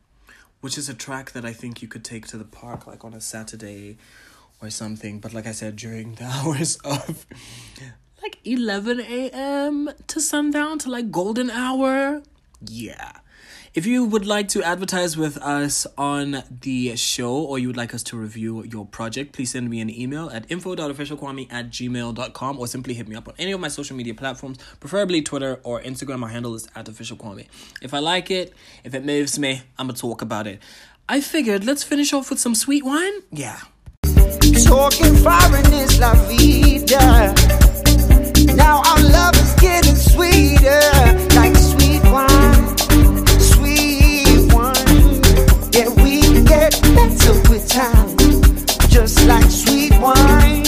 which 0.61 0.77
is 0.77 0.89
a 0.89 0.95
track 0.95 1.33
that 1.33 1.45
I 1.45 1.53
think 1.53 1.81
you 1.81 1.89
could 1.89 2.05
take 2.05 2.27
to 2.29 2.37
the 2.37 2.45
park 2.45 2.87
like 2.87 3.05
on 3.05 3.15
a 3.15 3.21
Saturday 3.21 3.99
or 4.61 4.71
something. 4.71 5.21
But 5.21 5.33
like 5.33 5.47
I 5.47 5.53
said, 5.53 5.77
during 5.77 6.15
the 6.15 6.25
hours 6.33 6.77
of 6.85 7.27
like 8.23 8.39
11 8.45 9.01
a.m. 9.01 9.91
to 10.09 10.21
sundown 10.21 10.79
to 10.81 10.91
like 10.91 11.11
golden 11.11 11.51
hour. 11.51 12.23
Yeah. 12.67 13.13
If 13.75 13.85
you 13.85 14.05
would 14.05 14.27
like 14.27 14.49
to 14.49 14.63
advertise 14.63 15.17
with 15.17 15.37
us 15.39 15.87
on 15.99 16.43
the 16.63 16.97
show 16.97 17.35
or 17.35 17.59
you 17.59 17.69
would 17.69 17.77
like 17.77 17.93
us 17.93 18.03
to 18.05 18.17
review 18.17 18.65
your 18.65 18.87
project, 18.87 19.33
please 19.33 19.51
send 19.51 19.69
me 19.69 19.81
an 19.81 19.91
email 19.91 20.31
at 20.31 20.51
info.officialkwame 20.51 21.53
at 21.53 21.69
gmail.com 21.69 22.59
or 22.59 22.67
simply 22.67 22.95
hit 22.95 23.09
me 23.09 23.15
up 23.15 23.29
on 23.29 23.35
any 23.39 23.53
of 23.53 23.61
my 23.61 23.69
social 23.69 23.95
media 23.95 24.15
platforms, 24.15 24.59
preferably 24.81 25.21
Twitter 25.21 25.61
or 25.65 25.83
Instagram. 25.83 26.21
My 26.21 26.31
handle 26.31 26.55
is 26.55 26.67
at 26.75 26.87
officialkwame. 26.87 27.47
If 27.83 27.93
I 27.93 27.99
like 27.99 28.31
it, 28.31 28.55
if 28.85 28.95
it 28.95 29.05
moves 29.05 29.39
me, 29.39 29.63
I'm 29.79 29.87
going 29.89 29.95
to 29.95 30.01
talk 30.01 30.23
about 30.23 30.47
it. 30.47 30.63
I 31.07 31.21
figured 31.21 31.65
let's 31.65 31.83
finish 31.85 32.13
off 32.13 32.31
with 32.31 32.39
some 32.39 32.55
sweet 32.55 32.85
wine. 32.85 33.21
Yeah. 33.31 33.61
Talking 34.65 35.15
foreign 35.17 35.73
is 35.75 35.99
la 36.01 36.15
vida. 36.27 37.35
Now 38.55 38.83
our 38.85 39.01
love 39.03 39.35
is 39.37 39.55
getting 39.61 39.95
sweeter, 39.95 40.81
just 48.89 49.25
like 49.27 49.51
sweet 49.51 49.93
wine, 50.01 50.65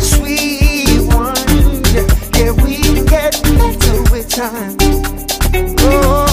sweet 0.00 1.00
wine. 1.14 1.82
Yeah, 2.34 2.52
we 2.62 2.76
get 3.04 3.40
better 3.42 4.02
with 4.10 4.28
time. 4.28 4.76
Oh. 5.80 6.31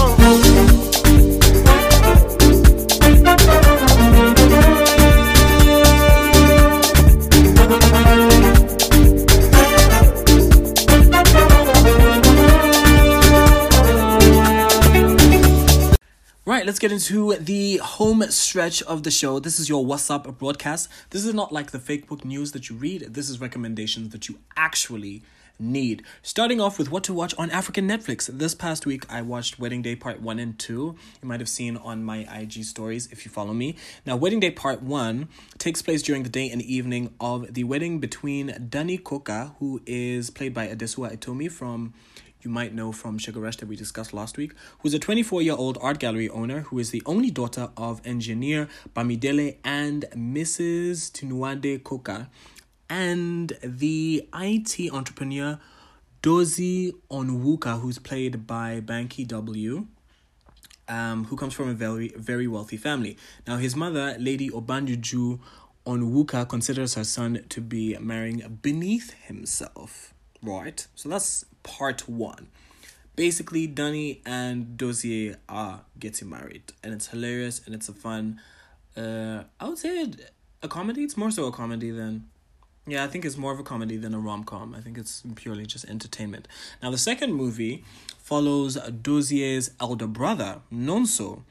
Right, 16.50 16.66
let's 16.66 16.80
get 16.80 16.92
into 16.92 17.36
the 17.36 17.78
home 17.78 18.24
stretch 18.32 18.82
of 18.82 19.04
the 19.04 19.12
show. 19.12 19.38
This 19.38 19.60
is 19.60 19.70
your 19.70 19.86
What's 19.86 20.10
Up 20.10 20.40
broadcast. 20.40 20.90
This 21.12 21.24
is 21.24 21.32
not 21.32 21.52
like 21.52 21.70
the 21.70 21.78
fake 21.78 22.08
book 22.08 22.26
news 22.26 22.54
that 22.54 22.72
you 22.72 22.76
read. 22.76 23.14
This 23.14 23.30
is 23.30 23.40
recommendations 23.40 24.10
that 24.14 24.28
you 24.28 24.40
actually 24.58 25.22
need. 25.60 26.02
Starting 26.24 26.60
off 26.60 26.80
with 26.80 26.90
what 26.90 27.04
to 27.04 27.14
watch 27.14 27.36
on 27.38 27.52
African 27.52 27.88
Netflix. 27.88 28.26
This 28.36 28.56
past 28.56 28.88
week, 28.88 29.06
I 29.14 29.22
watched 29.22 29.60
Wedding 29.60 29.84
Day 29.84 29.96
Part 29.96 30.22
1 30.22 30.40
and 30.40 30.58
2. 30.58 30.74
You 30.74 30.98
might 31.22 31.40
have 31.40 31.50
seen 31.50 31.78
on 31.78 32.04
my 32.04 32.26
IG 32.36 32.64
stories 32.64 33.08
if 33.12 33.26
you 33.26 33.32
follow 33.32 33.54
me. 33.54 33.76
Now, 34.04 34.16
Wedding 34.16 34.40
Day 34.40 34.50
Part 34.50 34.82
1 34.82 35.28
takes 35.60 35.84
place 35.84 36.02
during 36.02 36.24
the 36.24 36.30
day 36.30 36.50
and 36.50 36.64
evening 36.64 37.14
of 37.20 37.54
the 37.54 37.66
wedding 37.66 38.00
between 38.00 38.70
Dunni 38.72 38.98
Coker, 38.98 39.52
who 39.60 39.84
is 39.86 40.32
played 40.32 40.56
by 40.56 40.68
Adesua 40.68 41.16
Etomi 41.16 41.52
from 41.52 41.94
you 42.42 42.50
might 42.50 42.74
know 42.74 42.92
from 42.92 43.18
Sugar 43.18 43.40
Rush 43.40 43.58
that 43.58 43.68
we 43.68 43.76
discussed 43.76 44.14
last 44.14 44.38
week, 44.38 44.54
who's 44.80 44.94
a 44.94 45.00
24 45.00 45.42
year 45.42 45.56
old 45.56 45.78
art 45.82 46.00
gallery 46.00 46.30
owner 46.30 46.62
who 46.62 46.80
is 46.80 46.92
the 46.92 47.02
only 47.06 47.32
daughter 47.32 47.70
of 47.76 48.02
engineer 48.06 48.68
Bamidele 48.96 49.58
and 49.64 50.06
Mrs. 50.16 51.12
Tinuade 51.12 51.84
Coker, 51.84 52.28
and 52.90 53.58
the 53.62 54.28
IT 54.34 54.92
entrepreneur 54.94 55.60
Dozie 56.22 56.94
Onwuka, 57.10 57.80
who's 57.82 58.00
played 58.00 58.48
by 58.48 58.82
Banky 58.82 59.28
W. 59.28 59.88
Um, 60.88 61.26
who 61.26 61.36
comes 61.36 61.54
from 61.54 61.70
a 61.70 61.74
very 61.74 62.10
very 62.18 62.48
wealthy 62.48 62.78
family. 62.78 63.16
Now 63.46 63.58
his 63.58 63.76
mother, 63.76 64.16
Lady 64.18 64.50
Obianuju 64.50 65.40
Onwuka, 65.86 66.50
considers 66.50 66.96
her 66.96 67.04
son 67.04 67.46
to 67.50 67.62
be 67.62 67.96
marrying 68.00 68.60
beneath 68.62 69.14
himself. 69.14 70.14
Right? 70.42 70.88
So 70.96 71.10
that's 71.10 71.46
part 71.78 72.10
one. 72.10 72.48
Basically, 73.16 73.68
Dunni 73.68 74.22
and 74.26 74.78
Dozie 74.78 75.36
are 75.48 75.82
getting 76.04 76.30
married, 76.30 76.66
and 76.84 76.94
it's 76.96 77.08
hilarious 77.14 77.62
and 77.66 77.76
it's 77.78 77.90
a 77.90 77.94
fun. 77.94 78.40
Uh, 78.96 79.44
I 79.60 79.68
would 79.68 79.78
say 79.78 79.92
it, 80.04 80.32
a 80.64 80.68
comedy. 80.68 81.02
It's 81.04 81.18
more 81.18 81.32
so 81.32 81.46
a 81.46 81.52
comedy 81.52 81.92
than. 81.92 82.14
Yeah, 82.88 83.04
I 83.04 83.08
think 83.08 83.24
it's 83.26 83.38
more 83.38 83.52
of 83.52 83.60
a 83.60 83.64
comedy 83.64 83.98
than 83.98 84.14
a 84.16 84.20
rom 84.20 84.44
com. 84.46 84.74
I 84.74 84.82
think 84.82 84.98
it's 84.98 85.22
purely 85.36 85.66
just 85.66 85.86
entertainment. 85.86 86.48
Now, 86.82 86.90
the 86.90 86.98
second 86.98 87.34
movie 87.34 87.84
follows 88.18 88.78
Dozie's 88.78 89.72
elder 89.80 90.08
brother, 90.08 90.62
Nonso, 90.74 91.44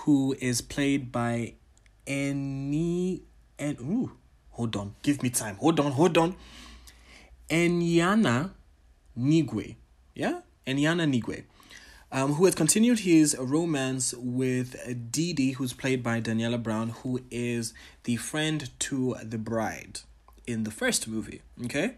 who 0.00 0.36
is 0.40 0.60
played 0.60 1.10
by 1.10 1.54
Eni. 2.06 3.22
And 3.58 3.76
ooh, 3.80 4.12
hold 4.50 4.76
on, 4.76 4.94
give 5.02 5.22
me 5.22 5.30
time. 5.30 5.56
Hold 5.56 5.80
on, 5.80 5.92
hold 5.92 6.16
on. 6.18 6.36
Enyinna 7.48 8.50
Nwigwe. 9.18 9.76
Yeah? 10.14 10.40
Enyinna 10.66 11.06
Nwigwe. 11.06 11.44
Um, 12.12 12.34
who 12.34 12.44
has 12.44 12.54
continued 12.54 13.00
his 13.00 13.36
romance 13.38 14.14
with 14.16 15.10
Didi, 15.10 15.52
who's 15.52 15.72
played 15.72 16.02
by 16.02 16.20
Daniela 16.20 16.62
Brown, 16.62 16.90
who 16.90 17.20
is 17.30 17.74
the 18.04 18.16
friend 18.16 18.70
to 18.80 19.16
the 19.20 19.38
bride 19.38 20.00
in 20.46 20.62
the 20.62 20.70
first 20.70 21.08
movie. 21.08 21.42
Okay? 21.64 21.94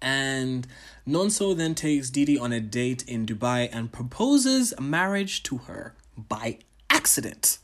And 0.00 0.66
Nonso 1.06 1.56
then 1.56 1.74
takes 1.74 2.10
Didi 2.10 2.38
on 2.38 2.52
a 2.52 2.60
date 2.60 3.04
in 3.06 3.26
Dubai 3.26 3.68
and 3.72 3.92
proposes 3.92 4.72
marriage 4.80 5.42
to 5.44 5.58
her 5.58 5.94
by 6.16 6.58
accident. 6.90 7.58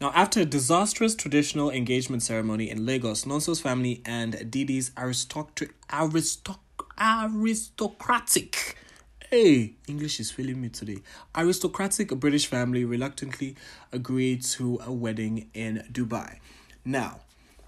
Now, 0.00 0.10
after 0.14 0.40
a 0.40 0.44
disastrous 0.44 1.14
traditional 1.14 1.70
engagement 1.70 2.22
ceremony 2.22 2.68
in 2.68 2.84
Lagos, 2.84 3.24
Nonso's 3.24 3.60
family 3.60 4.02
and 4.04 4.50
Didi's 4.50 4.90
aristocratic, 4.96 5.74
aristoc- 5.88 6.58
aristocratic 6.98 8.76
Hey, 9.30 9.76
English 9.88 10.20
is 10.20 10.30
failing 10.30 10.60
me 10.60 10.68
today. 10.68 10.98
Aristocratic 11.34 12.10
British 12.20 12.46
family 12.46 12.84
reluctantly 12.84 13.56
agreed 13.90 14.42
to 14.42 14.78
a 14.84 14.92
wedding 14.92 15.48
in 15.54 15.84
Dubai. 15.90 16.36
Now, 16.84 17.20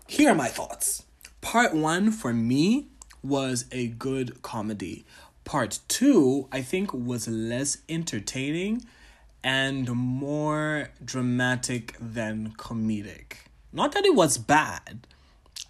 here 0.06 0.32
are 0.32 0.34
my 0.34 0.48
thoughts. 0.48 1.04
Part 1.40 1.74
one 1.74 2.10
for 2.10 2.34
me 2.34 2.88
was 3.22 3.64
a 3.72 3.86
good 3.86 4.42
comedy. 4.42 5.06
Part 5.44 5.78
two, 5.88 6.48
I 6.52 6.60
think, 6.60 6.92
was 6.92 7.26
less 7.28 7.78
entertaining 7.88 8.84
and 9.42 9.90
more 9.90 10.90
dramatic 11.02 11.96
than 11.98 12.52
comedic. 12.58 13.36
Not 13.72 13.92
that 13.92 14.04
it 14.04 14.14
was 14.14 14.36
bad, 14.36 15.06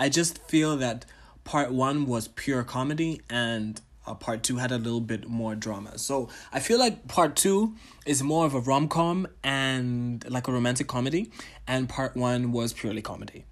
I 0.01 0.09
just 0.09 0.38
feel 0.38 0.77
that 0.79 1.05
part 1.45 1.73
one 1.73 2.07
was 2.07 2.29
pure 2.29 2.65
comedy 2.65 3.21
and 3.31 3.81
uh, 4.07 4.15
part 4.15 4.43
two 4.43 4.57
had 4.57 4.73
a 4.73 4.79
little 4.79 5.01
bit 5.01 5.29
more 5.29 5.55
drama. 5.55 5.99
So 5.99 6.29
I 6.53 6.61
feel 6.61 6.79
like 6.79 7.09
part 7.09 7.37
two 7.37 7.75
is 8.07 8.23
more 8.23 8.47
of 8.47 8.55
a 8.55 8.61
rom 8.61 8.89
com 8.89 9.27
and 9.43 10.29
like 10.31 10.49
a 10.49 10.53
romantic 10.53 10.87
comedy, 10.87 11.31
and 11.67 11.89
part 11.89 12.17
one 12.17 12.53
was 12.53 12.73
purely 12.73 13.03
comedy 13.03 13.45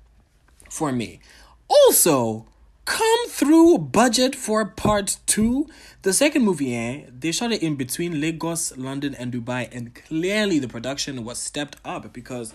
for 0.68 0.92
me. 0.92 1.20
Also, 1.68 2.46
come 2.84 3.28
through 3.28 3.78
budget 3.78 4.34
for 4.34 4.64
part 4.64 5.16
two. 5.26 5.66
The 6.02 6.12
second 6.12 6.44
movie, 6.44 6.74
eh, 6.74 7.06
they 7.08 7.32
shot 7.32 7.52
it 7.52 7.62
in 7.62 7.76
between 7.76 8.20
Lagos, 8.20 8.76
London, 8.76 9.14
and 9.14 9.32
Dubai, 9.32 9.68
and 9.72 9.94
clearly 9.94 10.58
the 10.58 10.68
production 10.68 11.24
was 11.24 11.38
stepped 11.38 11.76
up 11.84 12.12
because 12.12 12.52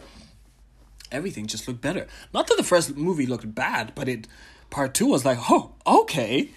everything 1.11 1.47
just 1.47 1.67
looked 1.67 1.81
better. 1.81 2.05
Not 2.33 2.47
that 2.47 2.57
the 2.57 2.63
first 2.63 2.95
movie 2.95 3.25
looked 3.25 3.55
bad, 3.55 3.93
but 3.95 4.09
it 4.09 4.27
part 4.69 4.93
two 4.93 5.07
was 5.07 5.25
like, 5.25 5.37
oh, 5.49 5.71
okay. 5.85 6.49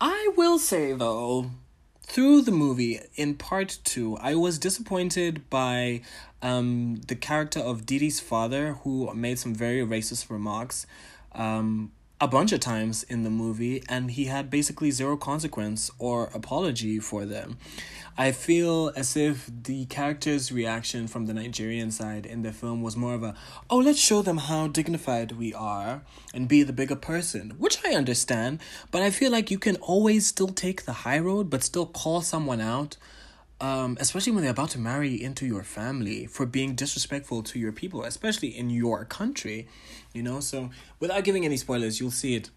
I 0.00 0.32
will 0.36 0.58
say 0.58 0.92
though, 0.92 1.50
through 2.02 2.42
the 2.42 2.52
movie 2.52 3.00
in 3.14 3.34
part 3.34 3.78
two, 3.84 4.16
I 4.18 4.34
was 4.34 4.58
disappointed 4.58 5.48
by 5.48 6.02
um, 6.42 7.00
the 7.06 7.14
character 7.14 7.60
of 7.60 7.86
Didi's 7.86 8.20
father, 8.20 8.74
who 8.82 9.12
made 9.14 9.38
some 9.38 9.54
very 9.54 9.80
racist 9.86 10.28
remarks 10.28 10.86
um, 11.32 11.92
a 12.22 12.28
bunch 12.28 12.52
of 12.52 12.60
times 12.60 13.02
in 13.02 13.24
the 13.24 13.30
movie, 13.30 13.82
and 13.88 14.12
he 14.12 14.26
had 14.26 14.48
basically 14.48 14.92
zero 14.92 15.16
consequence 15.16 15.90
or 15.98 16.30
apology 16.32 17.00
for 17.00 17.24
them. 17.24 17.58
I 18.16 18.30
feel 18.30 18.92
as 18.94 19.16
if 19.16 19.50
the 19.64 19.86
character's 19.86 20.52
reaction 20.52 21.08
from 21.08 21.26
the 21.26 21.34
Nigerian 21.34 21.90
side 21.90 22.24
in 22.24 22.42
the 22.42 22.52
film 22.52 22.80
was 22.80 22.96
more 22.96 23.14
of 23.14 23.24
a, 23.24 23.34
oh, 23.68 23.78
let's 23.78 23.98
show 23.98 24.22
them 24.22 24.36
how 24.36 24.68
dignified 24.68 25.32
we 25.32 25.52
are 25.52 26.02
and 26.32 26.46
be 26.46 26.62
the 26.62 26.72
bigger 26.72 26.94
person, 26.94 27.54
which 27.58 27.80
I 27.84 27.96
understand, 27.96 28.60
but 28.92 29.02
I 29.02 29.10
feel 29.10 29.32
like 29.32 29.50
you 29.50 29.58
can 29.58 29.74
always 29.78 30.24
still 30.24 30.46
take 30.46 30.84
the 30.84 30.92
high 30.92 31.18
road, 31.18 31.50
but 31.50 31.64
still 31.64 31.86
call 31.86 32.20
someone 32.20 32.60
out 32.60 32.98
um, 33.62 33.96
especially 34.00 34.32
when 34.32 34.42
they're 34.42 34.50
about 34.50 34.70
to 34.70 34.80
marry 34.80 35.22
into 35.22 35.46
your 35.46 35.62
family 35.62 36.26
for 36.26 36.44
being 36.44 36.74
disrespectful 36.74 37.44
to 37.44 37.60
your 37.60 37.70
people, 37.70 38.02
especially 38.02 38.48
in 38.48 38.70
your 38.70 39.04
country, 39.04 39.68
you 40.12 40.20
know. 40.20 40.40
So 40.40 40.70
without 40.98 41.22
giving 41.22 41.44
any 41.44 41.56
spoilers, 41.56 42.00
you'll 42.00 42.10
see 42.10 42.34
it 42.34 42.50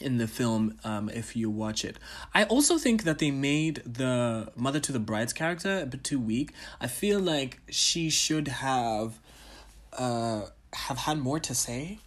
in 0.00 0.18
the 0.18 0.28
film 0.28 0.78
um, 0.84 1.08
if 1.08 1.34
you 1.34 1.50
watch 1.50 1.84
it. 1.84 1.98
I 2.32 2.44
also 2.44 2.78
think 2.78 3.02
that 3.02 3.18
they 3.18 3.32
made 3.32 3.82
the 3.84 4.52
mother 4.54 4.78
to 4.78 4.92
the 4.92 5.00
bride's 5.00 5.32
character 5.32 5.80
a 5.80 5.86
bit 5.86 6.04
too 6.04 6.20
weak. 6.20 6.52
I 6.80 6.86
feel 6.86 7.18
like 7.18 7.60
she 7.68 8.08
should 8.08 8.46
have 8.46 9.18
uh, 9.92 10.42
have 10.72 10.98
had 10.98 11.18
more 11.18 11.40
to 11.40 11.52
say. 11.52 11.98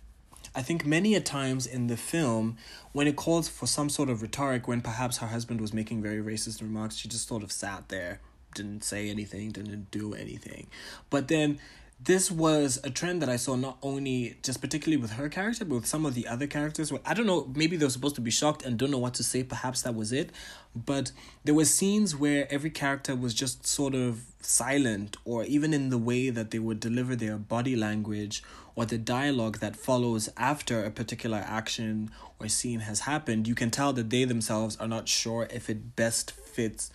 I 0.54 0.62
think 0.62 0.86
many 0.86 1.16
a 1.16 1.22
times 1.22 1.66
in 1.66 1.88
the 1.88 1.98
film, 1.98 2.58
when 2.92 3.08
it 3.08 3.16
calls 3.16 3.48
for 3.48 3.68
some 3.68 3.90
sort 3.90 4.10
of 4.10 4.22
rhetoric, 4.22 4.68
when 4.68 4.82
perhaps 4.82 5.18
her 5.18 5.28
husband 5.28 5.62
was 5.62 5.74
making 5.74 6.02
very 6.02 6.22
racist 6.22 6.62
remarks, 6.62 6.98
she 6.98 7.08
just 7.08 7.28
sort 7.28 7.44
of 7.44 7.52
sat 7.52 7.88
there, 7.90 8.20
didn't 8.54 8.84
say 8.84 9.10
anything, 9.10 9.52
didn't 9.52 9.92
do 9.92 10.14
anything. 10.14 10.68
But 11.10 11.30
then 11.30 11.60
this 12.04 12.32
was 12.32 12.80
a 12.84 12.90
trend 12.90 13.22
that 13.22 13.30
I 13.30 13.36
saw 13.36 13.56
not 13.56 13.78
only 13.84 14.36
just 14.42 14.60
particularly 14.60 15.00
with 15.00 15.12
her 15.12 15.30
character, 15.30 15.64
but 15.64 15.76
with 15.76 15.86
some 15.86 16.06
of 16.06 16.16
the 16.16 16.28
other 16.28 16.48
characters. 16.48 16.92
I 17.06 17.14
don't 17.14 17.28
know, 17.28 17.50
maybe 17.56 17.78
they 17.78 17.86
were 17.86 17.92
supposed 17.92 18.16
to 18.16 18.22
be 18.22 18.32
shocked 18.32 18.66
and 18.66 18.78
don't 18.78 18.92
know 18.92 18.98
what 18.98 19.14
to 19.16 19.24
say. 19.24 19.44
Perhaps 19.44 19.84
that 19.84 19.94
was 19.94 20.12
it. 20.12 20.32
But 20.76 21.12
there 21.44 21.54
were 21.54 21.66
scenes 21.66 22.16
where 22.16 22.52
every 22.52 22.72
character 22.72 23.16
was 23.16 23.34
just 23.34 23.68
sort 23.68 23.94
of 23.94 24.24
silent, 24.42 25.16
or 25.26 25.44
even 25.44 25.74
in 25.74 25.92
the 25.92 25.98
way 25.98 26.32
that 26.32 26.50
they 26.50 26.60
would 26.60 26.80
deliver 26.80 27.16
their 27.16 27.38
body 27.38 27.76
language 27.76 28.42
or 28.76 28.86
the 28.86 28.98
dialogue 28.98 29.60
that 29.60 29.76
follows 29.76 30.30
after 30.38 30.84
a 30.84 30.92
particular 30.92 31.44
action 31.46 32.10
or 32.40 32.48
scene 32.48 32.82
has 32.82 33.02
happened, 33.02 33.48
you 33.48 33.56
can 33.56 33.70
tell 33.70 33.94
that 33.94 34.10
they 34.10 34.24
themselves 34.24 34.78
are 34.78 34.88
not 34.88 35.08
sure 35.08 35.48
if 35.52 35.70
it 35.70 35.96
best 35.96 36.32
fits 36.32 36.92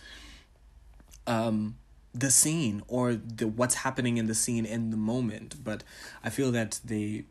um 1.25 1.75
the 2.13 2.31
scene 2.31 2.81
or 2.87 3.13
the 3.13 3.47
what's 3.47 3.75
happening 3.75 4.17
in 4.17 4.27
the 4.27 4.35
scene 4.35 4.65
in 4.65 4.89
the 4.91 4.97
moment. 4.97 5.55
But 5.63 5.83
i 6.23 6.29
feel 6.29 6.51
that 6.51 6.79
they 6.83 7.25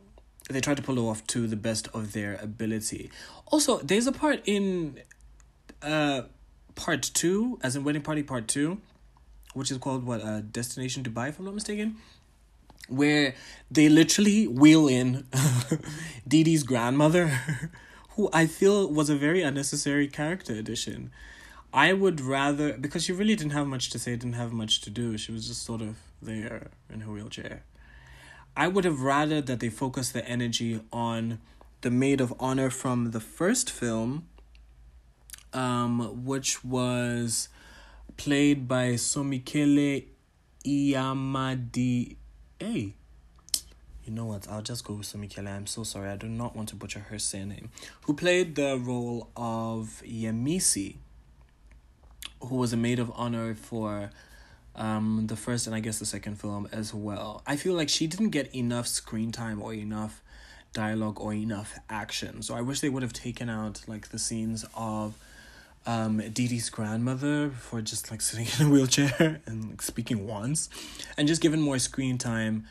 they 0.49 0.61
try 0.61 0.75
to 0.75 0.81
pull 0.81 0.97
it 0.97 1.01
off 1.01 1.25
to 1.27 1.47
the 1.47 1.57
best 1.57 1.89
of 1.93 2.13
their 2.13 2.35
ability. 2.41 3.09
Also 3.47 3.79
there's 3.79 4.07
a 4.07 4.11
part 4.11 4.41
in 4.45 4.99
uh 5.81 6.21
part 6.75 7.01
two 7.01 7.59
as 7.63 7.75
in 7.75 7.83
wedding 7.83 8.01
party 8.01 8.23
part 8.23 8.47
two 8.47 8.79
which 9.53 9.71
is 9.71 9.77
called 9.77 10.05
what 10.05 10.21
uh 10.21 10.41
destination 10.41 11.03
dubai 11.03 11.29
if 11.29 11.39
i'm 11.39 11.45
not 11.45 11.53
mistaken 11.53 11.95
where 12.87 13.35
they 13.69 13.89
literally 13.89 14.47
wheel 14.47 14.87
in 14.87 15.25
Dee 16.27 16.43
Dee's 16.43 16.63
grandmother, 16.63 17.27
who 18.11 18.29
I 18.33 18.47
feel 18.47 18.91
was 18.91 19.09
a 19.09 19.15
very 19.15 19.41
unnecessary 19.41 20.07
character 20.07 20.53
addition. 20.53 21.11
I 21.73 21.93
would 21.93 22.21
rather 22.21 22.73
because 22.73 23.03
she 23.03 23.11
really 23.11 23.35
didn't 23.35 23.51
have 23.51 23.67
much 23.67 23.89
to 23.91 23.99
say, 23.99 24.11
didn't 24.11 24.33
have 24.33 24.51
much 24.51 24.81
to 24.81 24.89
do. 24.89 25.17
She 25.17 25.31
was 25.31 25.47
just 25.47 25.63
sort 25.63 25.81
of 25.81 25.97
there 26.21 26.69
in 26.91 27.01
her 27.01 27.11
wheelchair. 27.11 27.63
I 28.55 28.67
would 28.67 28.85
have 28.85 29.01
rather 29.01 29.41
that 29.41 29.59
they 29.59 29.69
focus 29.69 30.09
the 30.09 30.27
energy 30.27 30.81
on 30.91 31.39
the 31.81 31.91
maid 31.91 32.19
of 32.21 32.33
honor 32.39 32.71
from 32.71 33.11
the 33.11 33.19
first 33.19 33.69
film, 33.69 34.27
um, 35.53 36.25
which 36.25 36.63
was 36.63 37.49
played 38.17 38.67
by 38.67 38.93
Somikele 38.93 40.05
Iyamadi 40.65 42.15
Hey, 42.59 42.95
you 44.03 44.11
know 44.11 44.25
what? 44.25 44.47
I'll 44.49 44.63
just 44.63 44.83
go 44.83 44.95
with 44.95 45.05
Somikele. 45.05 45.47
I'm 45.47 45.67
so 45.67 45.83
sorry. 45.83 46.09
I 46.09 46.15
do 46.15 46.27
not 46.27 46.55
want 46.55 46.69
to 46.69 46.75
butcher 46.75 47.01
her 47.01 47.19
surname. 47.19 47.69
Who 48.03 48.15
played 48.15 48.55
the 48.55 48.79
role 48.79 49.29
of 49.37 50.01
Yemisi, 50.03 50.95
who 52.41 52.55
was 52.55 52.73
a 52.73 52.77
maid 52.77 52.97
of 52.97 53.11
honor 53.15 53.53
for 53.53 54.09
um 54.75 55.25
the 55.27 55.35
first 55.35 55.65
and 55.65 55.75
I 55.75 55.79
guess 55.81 55.99
the 55.99 56.05
second 56.05 56.39
film 56.39 56.67
as 56.71 56.95
well. 56.95 57.43
I 57.45 57.57
feel 57.57 57.73
like 57.73 57.89
she 57.89 58.07
didn't 58.07 58.29
get 58.29 58.55
enough 58.55 58.87
screen 58.87 59.31
time 59.31 59.61
or 59.61 59.73
enough 59.73 60.23
dialogue 60.73 61.19
or 61.19 61.33
enough 61.33 61.77
action. 61.89 62.41
So 62.41 62.55
I 62.55 62.61
wish 62.61 62.79
they 62.79 62.89
would 62.89 63.03
have 63.03 63.13
taken 63.13 63.49
out 63.49 63.83
like 63.87 64.09
the 64.09 64.19
scenes 64.19 64.65
of 64.75 65.13
um 65.87 66.17
Dee 66.17 66.47
Dee's 66.47 66.69
grandmother 66.69 67.49
for 67.49 67.81
just 67.81 68.11
like 68.11 68.21
sitting 68.29 68.47
in 68.59 68.67
a 68.67 68.69
wheelchair 68.69 69.41
and 69.45 69.69
like, 69.71 69.81
speaking 69.81 70.27
once, 70.27 70.69
and 71.17 71.27
just 71.27 71.41
given 71.41 71.61
more 71.61 71.79
screen 71.79 72.17
time 72.17 72.67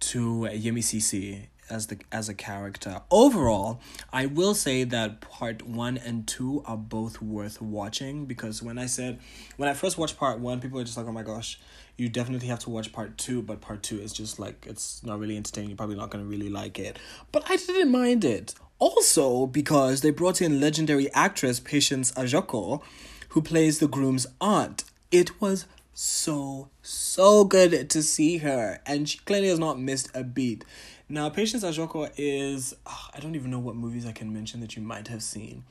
to 0.00 0.48
Yemi 0.52 0.80
Sisi 0.80 1.46
as 1.70 1.86
the 1.86 1.98
as 2.12 2.28
a 2.28 2.34
character. 2.34 3.00
Overall, 3.10 3.80
I 4.12 4.26
will 4.26 4.54
say 4.54 4.84
that 4.84 5.20
part 5.20 5.62
one 5.62 5.96
and 5.96 6.26
two 6.26 6.62
are 6.66 6.76
both 6.76 7.22
worth 7.22 7.60
watching 7.62 8.26
because 8.26 8.62
when 8.62 8.78
I 8.78 8.86
said 8.86 9.18
when 9.56 9.68
I 9.68 9.74
first 9.74 9.98
watched 9.98 10.18
part 10.18 10.40
one, 10.40 10.60
people 10.60 10.78
were 10.78 10.84
just 10.84 10.96
like, 10.96 11.06
"Oh 11.06 11.12
my 11.12 11.22
gosh." 11.22 11.58
You 11.98 12.10
definitely 12.10 12.48
have 12.48 12.58
to 12.58 12.70
watch 12.70 12.92
part 12.92 13.16
two, 13.16 13.40
but 13.40 13.62
part 13.62 13.82
two 13.82 13.98
is 13.98 14.12
just 14.12 14.38
like 14.38 14.66
it's 14.68 15.02
not 15.02 15.18
really 15.18 15.34
entertaining. 15.34 15.70
You're 15.70 15.78
probably 15.78 15.96
not 15.96 16.10
gonna 16.10 16.24
really 16.26 16.50
like 16.50 16.78
it. 16.78 16.98
But 17.32 17.44
I 17.48 17.56
didn't 17.56 17.90
mind 17.90 18.22
it. 18.22 18.54
Also, 18.78 19.46
because 19.46 20.02
they 20.02 20.10
brought 20.10 20.42
in 20.42 20.60
legendary 20.60 21.10
actress 21.12 21.60
Patience 21.60 22.12
Ajoko, 22.12 22.82
who 23.30 23.40
plays 23.40 23.78
the 23.78 23.88
groom's 23.88 24.26
aunt. 24.40 24.84
It 25.10 25.40
was 25.40 25.66
so, 25.94 26.68
so 26.82 27.44
good 27.44 27.88
to 27.88 28.02
see 28.02 28.38
her, 28.38 28.80
and 28.84 29.08
she 29.08 29.18
clearly 29.18 29.48
has 29.48 29.58
not 29.58 29.80
missed 29.80 30.10
a 30.14 30.22
beat. 30.22 30.64
Now, 31.08 31.30
Patience 31.30 31.64
Ajoko 31.64 32.10
is. 32.18 32.74
ah, 32.86 33.10
I 33.14 33.20
don't 33.20 33.34
even 33.34 33.50
know 33.50 33.58
what 33.58 33.76
movies 33.76 34.04
I 34.04 34.12
can 34.12 34.32
mention 34.32 34.60
that 34.60 34.76
you 34.76 34.82
might 34.82 35.08
have 35.08 35.22
seen. 35.22 35.64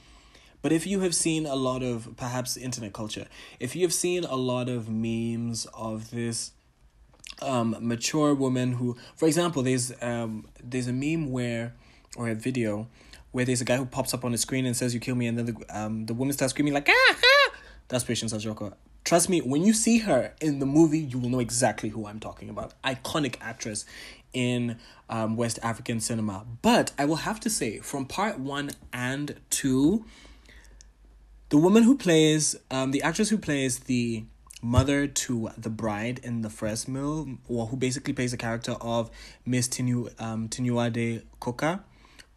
But 0.64 0.72
if 0.72 0.88
you 0.88 1.02
have 1.02 1.14
seen 1.14 1.46
a 1.46 1.54
lot 1.54 1.84
of 1.84 2.18
perhaps 2.18 2.58
internet 2.58 2.92
culture, 2.92 3.28
if 3.60 3.76
you 3.76 3.84
have 3.84 3.94
seen 3.94 4.24
a 4.24 4.36
lot 4.36 4.68
of 4.68 4.90
memes 4.90 5.68
of 5.76 6.10
this 6.10 6.54
um 7.42 7.76
mature 7.82 8.34
woman 8.34 8.72
who 8.72 8.96
for 9.16 9.26
example 9.26 9.62
there's 9.62 9.92
um 10.02 10.48
there's 10.64 10.88
a 10.88 10.94
meme 10.94 11.32
where 11.32 11.74
or 12.16 12.30
a 12.30 12.36
video 12.36 12.88
where 13.32 13.46
there's 13.46 13.62
a 13.62 13.66
guy 13.66 13.78
who 13.78 13.86
pops 13.86 14.14
up 14.14 14.24
on 14.24 14.32
the 14.32 14.38
screen 14.38 14.66
and 14.66 14.76
says 14.78 14.94
you 14.94 15.00
kill 15.00 15.16
me 15.16 15.28
and 15.28 15.38
then 15.38 15.46
the 15.46 15.56
um 15.70 16.06
the 16.06 16.14
woman 16.14 16.34
starts 16.34 16.52
screaming 16.54 16.74
like 16.74 16.88
ah, 16.90 17.16
ah! 17.16 17.52
that's 17.88 18.04
Patience 18.04 18.34
Ajoko. 18.34 18.74
Trust 19.04 19.30
me, 19.30 19.40
when 19.40 19.64
you 19.64 19.74
see 19.74 20.00
her 20.00 20.34
in 20.42 20.58
the 20.58 20.66
movie, 20.66 20.98
you 20.98 21.20
will 21.20 21.30
know 21.30 21.40
exactly 21.40 21.90
who 21.90 22.08
I'm 22.08 22.20
talking 22.20 22.50
about. 22.50 22.74
Iconic 22.84 23.36
actress 23.40 23.86
in 24.34 24.80
um, 25.10 25.36
West 25.38 25.60
African 25.62 26.00
cinema. 26.00 26.44
But 26.64 26.92
I 26.98 27.06
will 27.06 27.18
have 27.18 27.40
to 27.42 27.50
say, 27.52 27.78
from 27.80 28.08
part 28.08 28.40
one 28.40 28.72
and 28.92 29.36
two, 29.52 30.06
the 31.50 31.58
woman 31.58 31.84
who 31.84 31.98
plays 31.98 32.56
um 32.72 32.92
the 32.92 33.02
actress 33.04 33.30
who 33.30 33.38
plays 33.38 33.80
the 33.80 34.24
mother 34.62 35.06
to 35.06 35.50
the 35.58 35.70
bride 35.70 36.20
in 36.24 36.42
the 36.42 36.50
first 36.50 36.88
mill 36.88 37.38
or 37.48 37.68
who 37.68 37.78
basically 37.78 38.14
plays 38.14 38.32
the 38.32 38.38
character 38.38 38.72
of 38.82 39.12
miss 39.46 39.68
tinu 39.68 40.10
um 40.20 40.50
tinuade 40.50 41.22
coker 41.40 41.82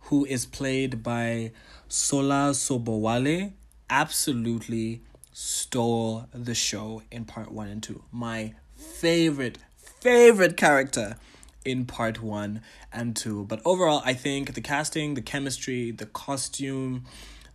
who 0.08 0.24
is 0.26 0.44
played 0.44 1.02
by 1.02 1.50
sola 1.88 2.50
sobowale 2.52 3.52
absolutely 3.88 5.02
stole 5.32 6.26
the 6.32 6.54
show 6.54 7.02
in 7.10 7.24
part 7.24 7.50
one 7.50 7.68
and 7.68 7.82
two 7.82 8.02
my 8.12 8.52
favorite 8.76 9.58
favorite 9.76 10.56
character 10.56 11.16
in 11.64 11.84
part 11.84 12.22
one 12.22 12.62
and 12.92 13.14
two. 13.14 13.44
But 13.44 13.60
overall, 13.64 14.02
I 14.04 14.14
think 14.14 14.54
the 14.54 14.60
casting, 14.60 15.14
the 15.14 15.22
chemistry, 15.22 15.90
the 15.90 16.06
costume, 16.06 17.04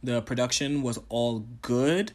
the 0.02 0.22
production 0.22 0.82
was 0.82 1.00
all 1.10 1.46
good. 1.62 2.12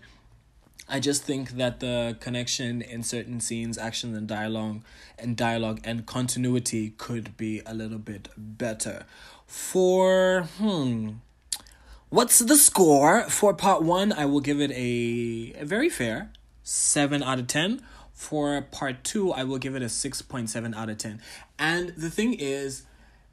I 0.89 1.01
just 1.01 1.24
think 1.24 1.51
that 1.53 1.80
the 1.80 2.16
connection 2.20 2.80
in 2.80 3.03
certain 3.03 3.41
scenes, 3.41 3.76
action 3.76 4.14
and 4.14 4.26
dialogue 4.26 4.82
and 5.18 5.36
dialogue 5.36 5.80
and 5.84 6.07
continuity 6.07 6.91
could 6.97 7.36
be 7.36 7.61
a 7.66 7.74
little 7.74 7.99
bit 7.99 8.28
better. 8.36 9.05
For 9.49 10.42
hmm 10.59 11.12
what's 12.11 12.38
the 12.38 12.57
score 12.57 13.24
for 13.28 13.55
part 13.55 13.82
1? 13.82 14.12
I 14.12 14.26
will 14.26 14.40
give 14.40 14.61
it 14.61 14.70
a, 14.72 15.55
a 15.59 15.64
very 15.64 15.88
fair 15.88 16.30
7 16.62 17.22
out 17.22 17.38
of 17.38 17.46
10. 17.46 17.82
For 18.12 18.61
part 18.61 19.05
2, 19.05 19.32
I 19.32 19.44
will 19.44 19.59
give 19.59 19.74
it 19.74 19.82
a 19.82 19.86
6.7 19.86 20.76
out 20.76 20.90
of 20.90 20.99
10. 20.99 21.22
And 21.59 21.90
the 21.90 22.11
thing 22.11 22.34
is 22.34 22.82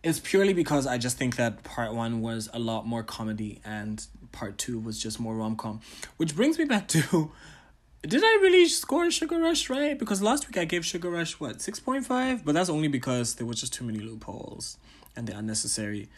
it's 0.04 0.20
purely 0.20 0.54
because 0.54 0.88
I 0.88 0.98
just 0.98 1.18
think 1.18 1.36
that 1.36 1.64
part 1.64 1.94
1 1.94 2.22
was 2.22 2.50
a 2.54 2.60
lot 2.60 2.86
more 2.86 3.04
comedy 3.04 3.60
and 3.66 4.06
part 4.32 4.58
2 4.58 4.80
was 4.80 5.02
just 5.02 5.20
more 5.20 5.36
rom-com. 5.36 5.82
Which 6.18 6.36
brings 6.36 6.58
me 6.58 6.66
back 6.66 6.88
to 6.90 7.32
did 8.04 8.24
I 8.24 8.40
really 8.42 8.68
score 8.68 9.12
Sugar 9.12 9.40
Rush 9.40 9.70
right? 9.70 10.00
Because 10.00 10.22
last 10.22 10.48
week 10.48 10.58
I 10.58 10.66
gave 10.66 10.86
Sugar 10.86 11.10
Rush 11.10 11.40
what 11.40 11.62
six 11.62 11.80
point 11.80 12.06
five, 12.06 12.46
but 12.46 12.54
that's 12.54 12.70
only 12.70 12.88
because 12.88 13.36
there 13.36 13.48
was 13.48 13.60
just 13.60 13.74
too 13.74 13.84
many 13.84 14.00
loopholes 14.00 14.78
and 15.16 15.28
the 15.28 15.38
unnecessary 15.38 16.10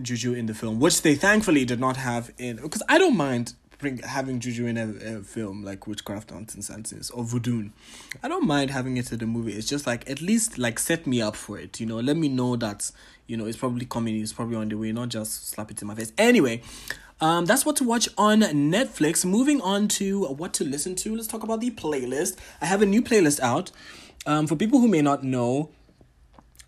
juju 0.00 0.32
in 0.32 0.46
the 0.46 0.54
film, 0.54 0.80
which 0.80 1.02
they 1.02 1.14
thankfully 1.14 1.64
did 1.64 1.80
not 1.80 1.96
have 1.96 2.32
in. 2.38 2.56
Because 2.56 2.82
I 2.88 2.98
don't 2.98 3.16
mind 3.16 3.54
bring 3.82 3.98
having 3.98 4.40
juju 4.40 4.66
in 4.66 4.78
a, 4.78 5.18
a 5.18 5.22
film 5.22 5.62
like 5.62 5.86
Witchcraft 5.86 6.32
on 6.32 6.48
Senses 6.48 7.10
or 7.10 7.24
Voodoo. 7.24 7.68
I 8.22 8.28
don't 8.28 8.46
mind 8.46 8.70
having 8.70 8.96
it 8.96 9.12
in 9.12 9.18
the 9.18 9.26
movie. 9.26 9.52
It's 9.52 9.68
just 9.68 9.86
like 9.86 10.08
at 10.08 10.22
least 10.22 10.56
like 10.56 10.78
set 10.78 11.06
me 11.06 11.20
up 11.20 11.36
for 11.36 11.58
it. 11.58 11.80
You 11.80 11.86
know, 11.86 11.96
let 11.96 12.16
me 12.16 12.28
know 12.28 12.56
that 12.56 12.90
you 13.26 13.36
know 13.36 13.44
it's 13.44 13.58
probably 13.58 13.84
coming. 13.84 14.18
It's 14.20 14.32
probably 14.32 14.56
on 14.56 14.68
the 14.68 14.78
way. 14.78 14.92
Not 14.92 15.10
just 15.10 15.48
slap 15.48 15.70
it 15.70 15.82
in 15.82 15.88
my 15.88 15.94
face. 15.94 16.12
Anyway. 16.16 16.62
Um, 17.20 17.46
that's 17.46 17.64
what 17.64 17.76
to 17.76 17.84
watch 17.84 18.08
on 18.18 18.40
Netflix. 18.40 19.24
Moving 19.24 19.60
on 19.60 19.86
to 19.88 20.24
what 20.24 20.52
to 20.54 20.64
listen 20.64 20.96
to. 20.96 21.14
Let's 21.14 21.28
talk 21.28 21.44
about 21.44 21.60
the 21.60 21.70
playlist. 21.70 22.36
I 22.60 22.66
have 22.66 22.82
a 22.82 22.86
new 22.86 23.00
playlist 23.00 23.38
out. 23.38 23.70
Um, 24.26 24.48
for 24.48 24.56
people 24.56 24.80
who 24.80 24.88
may 24.88 25.02
not 25.02 25.22
know, 25.22 25.70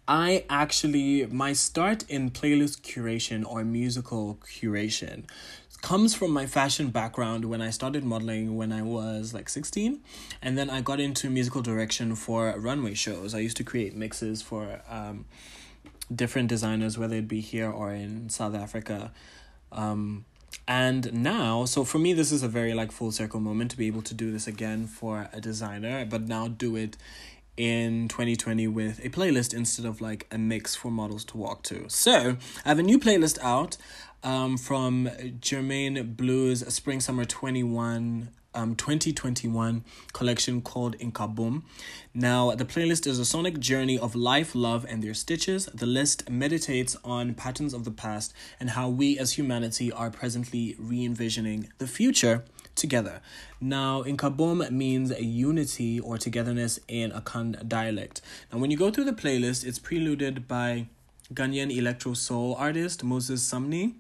I 0.07 0.45
actually 0.51 1.27
my 1.27 1.55
start 1.55 2.05
in 2.09 2.31
playlist 2.31 2.83
curation 2.83 3.45
or 3.47 3.65
musical 3.65 4.39
curation 4.45 5.25
comes 5.81 6.15
from 6.15 6.31
my 6.31 6.47
fashion 6.47 6.89
background 6.89 7.45
when 7.45 7.61
I 7.61 7.71
started 7.71 8.05
modeling 8.05 8.57
when 8.57 8.73
I 8.73 8.83
was 8.83 9.35
like 9.35 9.49
16 9.49 10.01
and 10.43 10.59
then 10.59 10.71
I 10.71 10.81
got 10.81 11.01
into 11.01 11.29
musical 11.29 11.61
direction 11.63 12.17
for 12.17 12.55
runway 12.59 12.95
shows. 12.95 13.35
I 13.35 13.39
used 13.41 13.57
to 13.59 13.65
create 13.65 13.95
mixes 13.95 14.43
for 14.43 14.81
um 14.89 15.25
different 16.15 16.49
designers 16.49 16.99
whether 16.99 17.17
it 17.17 17.29
be 17.29 17.41
here 17.41 17.71
or 17.71 17.93
in 17.93 18.29
South 18.29 18.55
Africa. 18.55 19.13
Um 19.73 20.27
and 20.69 21.13
now 21.13 21.65
so 21.65 21.85
for 21.85 21.99
me 21.99 22.13
this 22.13 22.31
is 22.31 22.43
a 22.43 22.49
very 22.49 22.75
like 22.75 22.93
full 22.93 23.11
circle 23.11 23.41
moment 23.41 23.71
to 23.71 23.77
be 23.77 23.87
able 23.87 24.03
to 24.03 24.15
do 24.15 24.31
this 24.33 24.47
again 24.47 24.87
for 24.87 25.29
a 25.33 25.41
designer 25.41 26.05
but 26.05 26.23
now 26.23 26.49
do 26.49 26.77
it 26.77 26.97
in 27.57 28.09
2020 28.09 28.67
with 28.69 29.05
a 29.05 29.11
playlist 29.11 29.55
instead 29.55 29.87
of 29.87 30.01
like 30.01 30.27
a 30.31 30.39
mix 30.39 30.75
for 30.75 30.91
models 30.91 31.25
to 31.27 31.37
walk 31.37 31.63
to. 31.65 31.85
So 31.89 32.37
I 32.65 32.69
have 32.69 32.79
a 32.79 32.83
new 32.83 32.99
playlist 32.99 33.39
out 33.43 33.77
um, 34.23 34.57
from 34.57 35.09
Jermaine 35.41 36.17
Blue's 36.17 36.67
Spring 36.75 37.01
Summer 37.01 37.25
21 37.25 38.31
um 38.55 38.75
2021 38.77 39.85
collection 40.13 40.63
called 40.63 40.97
Inkaboom. 40.99 41.63
Now, 42.15 42.55
the 42.55 42.65
playlist 42.65 43.07
is 43.07 43.19
a 43.19 43.25
sonic 43.25 43.59
journey 43.59 43.99
of 43.99 44.15
life, 44.15 44.55
love, 44.55 44.87
and 44.89 45.03
their 45.03 45.15
stitches. 45.15 45.67
The 45.67 45.87
list 45.87 46.31
meditates 46.31 46.97
on 47.05 47.35
patterns 47.35 47.75
of 47.75 47.85
the 47.85 47.91
past 47.91 48.33
and 48.61 48.71
how 48.71 48.89
we 48.89 49.19
as 49.19 49.33
humanity 49.33 49.91
are 49.91 50.11
presently 50.11 50.77
re 50.79 51.05
envisioning 51.05 51.69
the 51.79 51.87
future 51.87 52.45
together. 52.75 53.21
Now, 53.61 54.03
Inkaboom 54.03 54.71
means 54.71 55.11
a 55.11 55.25
unity 55.25 56.01
or 56.01 56.19
togetherness 56.19 56.79
in 56.89 57.11
Akan 57.13 57.67
dialect. 57.69 58.21
Now, 58.53 58.59
when 58.59 58.71
you 58.71 58.77
go 58.77 58.91
through 58.91 59.05
the 59.05 59.13
playlist, 59.13 59.65
it's 59.65 59.79
preluded 59.79 60.47
by 60.49 60.89
Ghanaian 61.33 61.75
electro 61.75 62.15
soul 62.15 62.55
artist 62.57 63.03
Moses 63.03 63.43
Sumney. 63.43 63.95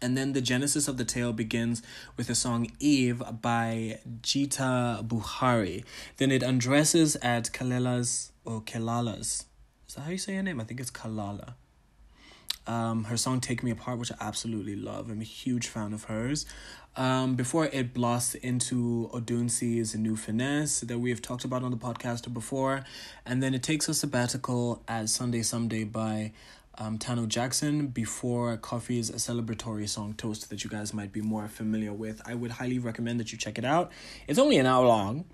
And 0.00 0.16
then 0.16 0.32
the 0.32 0.40
genesis 0.40 0.86
of 0.86 0.96
the 0.96 1.04
tale 1.04 1.32
begins 1.32 1.82
with 2.16 2.28
the 2.28 2.34
song 2.36 2.70
Eve 2.78 3.20
by 3.42 3.98
Jita 4.22 5.04
Buhari. 5.06 5.84
Then 6.18 6.30
it 6.30 6.42
undresses 6.42 7.16
at 7.16 7.50
Kalela's 7.52 8.30
or 8.44 8.60
Kelala's. 8.60 9.46
Is 9.88 9.94
that 9.96 10.02
how 10.02 10.10
you 10.10 10.18
say 10.18 10.36
her 10.36 10.42
name? 10.42 10.60
I 10.60 10.64
think 10.64 10.78
it's 10.78 10.92
Kalala. 10.92 11.54
Um, 12.68 13.04
her 13.04 13.16
song 13.16 13.40
Take 13.40 13.62
Me 13.62 13.70
Apart, 13.70 13.98
which 13.98 14.12
I 14.12 14.16
absolutely 14.20 14.76
love. 14.76 15.10
I'm 15.10 15.20
a 15.20 15.24
huge 15.24 15.66
fan 15.66 15.92
of 15.92 16.04
hers. 16.04 16.46
Um, 16.96 17.34
before 17.34 17.66
it 17.66 17.94
blasts 17.94 18.34
into 18.34 19.08
Odunsi's 19.12 19.94
New 19.96 20.16
Finesse 20.16 20.80
that 20.80 20.98
we 20.98 21.10
have 21.10 21.22
talked 21.22 21.44
about 21.44 21.62
on 21.62 21.70
the 21.70 21.76
podcast 21.76 22.32
before. 22.32 22.84
And 23.24 23.42
then 23.42 23.54
it 23.54 23.62
takes 23.62 23.88
a 23.88 23.94
sabbatical 23.94 24.82
at 24.86 25.08
Sunday 25.08 25.42
Someday 25.42 25.84
by 25.84 26.32
um, 26.76 26.98
Tano 26.98 27.26
Jackson 27.26 27.88
before 27.88 28.56
Koffee's 28.58 29.10
celebratory 29.12 29.88
song 29.88 30.14
Toast 30.14 30.50
that 30.50 30.62
you 30.62 30.70
guys 30.70 30.92
might 30.92 31.12
be 31.12 31.20
more 31.20 31.48
familiar 31.48 31.92
with. 31.92 32.20
I 32.26 32.34
would 32.34 32.52
highly 32.52 32.78
recommend 32.78 33.18
that 33.20 33.32
you 33.32 33.38
check 33.38 33.58
it 33.58 33.64
out. 33.64 33.90
It's 34.26 34.38
only 34.38 34.58
an 34.58 34.66
hour 34.66 34.86
long. 34.86 35.24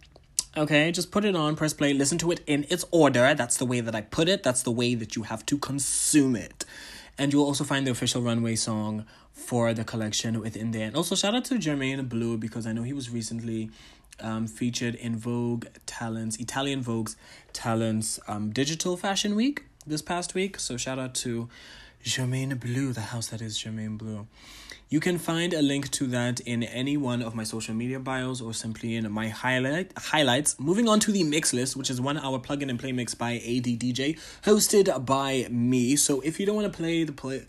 Okay, 0.57 0.93
just 0.93 1.11
put 1.11 1.25
it 1.25 1.35
on, 1.35 1.57
press 1.57 1.73
play, 1.73 1.93
listen 1.93 2.17
to 2.19 2.31
it 2.31 2.41
in 2.47 2.65
its 2.71 2.85
order. 2.93 3.35
That's 3.35 3.57
the 3.57 3.67
way 3.67 3.81
that 3.81 3.95
I 3.95 4.03
put 4.03 4.29
it. 4.29 4.45
That's 4.45 4.63
the 4.63 4.71
way 4.71 4.95
that 4.95 5.17
you 5.17 5.25
have 5.25 5.45
to 5.47 5.59
consume 5.59 6.37
it. 6.37 6.65
And 7.19 7.33
you'll 7.33 7.45
also 7.45 7.65
find 7.65 7.87
the 7.87 7.91
official 7.91 8.23
runway 8.23 8.57
song 8.57 9.05
for 9.33 9.73
the 9.75 9.85
collection 9.85 10.41
within 10.41 10.73
there. 10.73 10.87
And 10.87 10.97
also 10.97 11.15
shout 11.15 11.35
out 11.35 11.45
to 11.47 11.55
Jermaine 11.55 12.09
Blue 12.09 12.37
because 12.37 12.67
I 12.67 12.73
know 12.73 12.83
he 12.83 12.93
was 12.93 13.11
recently 13.11 13.71
um, 14.21 14.47
featured 14.47 14.95
in 14.95 15.17
Vogue 15.17 15.67
Talents, 15.87 16.37
Italian 16.37 16.83
Vogue's 16.83 17.17
Talents 17.53 18.21
um, 18.29 18.51
Digital 18.51 18.97
Fashion 18.97 19.35
Week 19.35 19.65
this 19.87 20.03
past 20.03 20.35
week. 20.35 20.59
So 20.59 20.77
shout 20.77 20.99
out 20.99 21.15
to 21.17 21.49
Jermaine 22.05 22.59
Blue, 22.59 22.93
the 22.93 23.01
house 23.01 23.29
that 23.29 23.41
is 23.41 23.59
Jermaine 23.59 23.99
Blue. 23.99 24.27
You 24.89 25.01
can 25.01 25.19
find 25.19 25.55
a 25.55 25.63
link 25.63 25.91
to 25.93 26.07
that 26.09 26.41
in 26.41 26.63
any 26.63 26.97
one 26.97 27.23
of 27.23 27.35
my 27.35 27.45
social 27.45 27.75
media 27.75 27.99
bios 27.99 28.41
or 28.41 28.53
simply 28.53 28.97
in 28.97 29.11
my 29.11 29.29
highlight 29.29 29.93
highlights. 29.97 30.61
Moving 30.61 30.89
on 30.89 31.01
to 31.01 31.11
the 31.13 31.25
mix 31.25 31.53
list, 31.53 31.77
which 31.77 31.91
is 31.91 32.01
one 32.01 32.19
hour 32.19 32.39
plug-in 32.39 32.71
and 32.71 32.79
play 32.79 32.93
mix 32.93 33.15
by 33.15 33.39
ADDJ, 33.39 34.19
hosted 34.43 35.07
by 35.07 35.47
me. 35.51 35.97
So 35.97 36.21
if 36.21 36.39
you 36.39 36.47
don't 36.47 36.57
want 36.57 36.73
to 36.73 36.77
play 36.77 37.05
the 37.05 37.13
play 37.13 37.47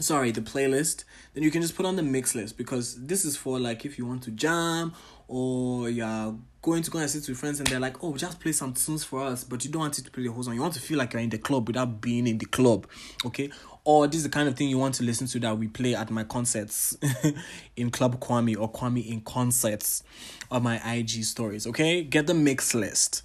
sorry 0.00 0.30
the 0.30 0.40
playlist 0.40 1.04
then 1.34 1.42
you 1.42 1.50
can 1.50 1.60
just 1.60 1.76
put 1.76 1.84
on 1.84 1.96
the 1.96 2.02
mix 2.02 2.34
list 2.34 2.56
because 2.56 2.96
this 3.06 3.24
is 3.24 3.36
for 3.36 3.60
like 3.60 3.84
if 3.84 3.98
you 3.98 4.06
want 4.06 4.22
to 4.22 4.30
jam 4.30 4.92
or 5.28 5.90
you're 5.90 6.34
going 6.62 6.82
to 6.82 6.90
go 6.90 6.98
and 6.98 7.10
sit 7.10 7.28
with 7.28 7.38
friends 7.38 7.58
and 7.58 7.66
they're 7.68 7.78
like 7.78 8.02
oh 8.02 8.16
just 8.16 8.40
play 8.40 8.52
some 8.52 8.72
tunes 8.72 9.04
for 9.04 9.22
us 9.22 9.44
but 9.44 9.64
you 9.64 9.70
don't 9.70 9.80
want 9.80 9.98
it 9.98 10.04
to 10.04 10.10
play 10.10 10.22
the 10.24 10.32
whole 10.32 10.42
song 10.42 10.54
you 10.54 10.62
want 10.62 10.72
to 10.72 10.80
feel 10.80 10.96
like 10.96 11.12
you're 11.12 11.22
in 11.22 11.28
the 11.28 11.38
club 11.38 11.66
without 11.68 12.00
being 12.00 12.26
in 12.26 12.38
the 12.38 12.46
club 12.46 12.86
okay 13.24 13.50
or 13.84 14.06
this 14.06 14.18
is 14.18 14.22
the 14.22 14.28
kind 14.28 14.48
of 14.48 14.56
thing 14.56 14.68
you 14.68 14.78
want 14.78 14.94
to 14.94 15.02
listen 15.02 15.26
to 15.26 15.38
that 15.40 15.58
we 15.58 15.68
play 15.68 15.94
at 15.94 16.10
my 16.10 16.24
concerts 16.24 16.96
in 17.76 17.90
club 17.90 18.20
kwame 18.20 18.58
or 18.58 18.70
kwame 18.70 19.06
in 19.06 19.20
concerts 19.22 20.02
or 20.50 20.60
my 20.60 20.80
ig 20.94 21.10
stories 21.24 21.66
okay 21.66 22.02
get 22.02 22.26
the 22.26 22.34
mix 22.34 22.74
list 22.74 23.22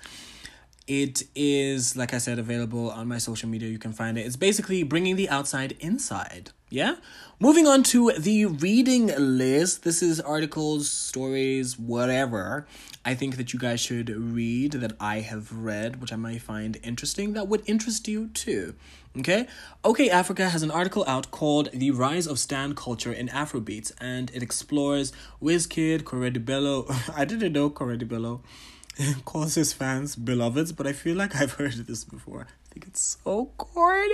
it 0.88 1.24
is, 1.36 1.98
like 1.98 2.14
I 2.14 2.18
said, 2.18 2.40
available 2.40 2.90
on 2.90 3.10
my 3.10 3.18
social 3.18 3.50
media. 3.50 3.68
You 3.68 3.78
can 3.78 3.92
find 3.92 4.18
it. 4.18 4.26
It's 4.26 4.38
basically 4.38 4.84
bringing 4.84 5.18
the 5.18 5.28
outside 5.30 5.76
inside. 5.82 6.52
Yeah? 6.70 6.96
Moving 7.42 7.68
on 7.68 7.84
to 7.84 8.14
the 8.18 8.46
reading 8.46 9.08
list. 9.18 9.84
This 9.84 10.02
is 10.02 10.22
articles, 10.22 10.90
stories, 10.90 11.78
whatever. 11.78 12.66
I 13.08 13.16
think 13.16 13.38
that 13.38 13.54
you 13.54 13.60
guys 13.60 13.80
should 13.80 14.10
read 14.10 14.74
that 14.74 14.92
I 15.00 15.22
have 15.22 15.54
read, 15.54 16.02
which 16.02 16.12
I 16.12 16.18
might 16.18 16.42
find 16.42 16.78
interesting, 16.84 17.32
that 17.34 17.48
would 17.48 17.64
interest 17.66 18.06
you 18.10 18.28
too. 18.28 18.76
Okay? 19.18 19.48
OkayAfrica 19.86 20.50
has 20.50 20.62
an 20.62 20.72
article 20.72 21.06
out 21.08 21.32
called 21.32 21.70
The 21.72 21.92
Rise 21.92 22.28
of 22.28 22.38
Stan 22.38 22.76
Culture 22.76 23.14
in 23.14 23.30
Afrobeats, 23.30 23.94
and 24.02 24.30
it 24.32 24.44
explores 24.44 25.14
Wizkid, 25.42 26.02
Korede 26.02 26.44
Bello. 26.44 26.86
I 27.16 27.24
didn't 27.24 27.54
know 27.54 27.70
Korede 27.70 28.10
Bello 28.10 28.42
calls 29.24 29.56
his 29.56 29.72
fans 29.72 30.18
beloveds, 30.18 30.74
but 30.74 30.86
I 30.86 30.92
feel 30.92 31.16
like 31.16 31.34
I've 31.34 31.54
heard 31.54 31.88
this 31.88 32.04
before. 32.04 32.48
I 32.50 32.74
think 32.74 32.88
it's 32.88 33.18
so 33.24 33.52
corny. 33.56 34.12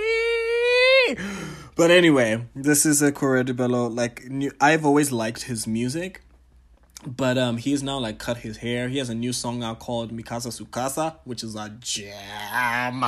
But 1.74 1.90
anyway, 1.90 2.46
this 2.54 2.86
is 2.86 3.02
a 3.02 3.10
Korede 3.10 3.56
Bello. 3.56 3.88
Like 3.88 4.22
I've 4.60 4.86
always 4.86 5.10
liked 5.10 5.42
his 5.42 5.66
music, 5.66 6.22
but 7.06 7.38
um, 7.38 7.56
he's 7.56 7.82
now 7.82 7.98
like 7.98 8.18
cut 8.18 8.38
his 8.38 8.58
hair. 8.58 8.88
He 8.88 8.98
has 8.98 9.10
a 9.10 9.14
new 9.14 9.32
song 9.32 9.62
out 9.62 9.78
called 9.78 10.16
Mikasa 10.16 10.48
Sukasa, 10.48 11.16
which 11.24 11.42
is 11.42 11.54
a 11.54 11.70
jam. 11.80 13.04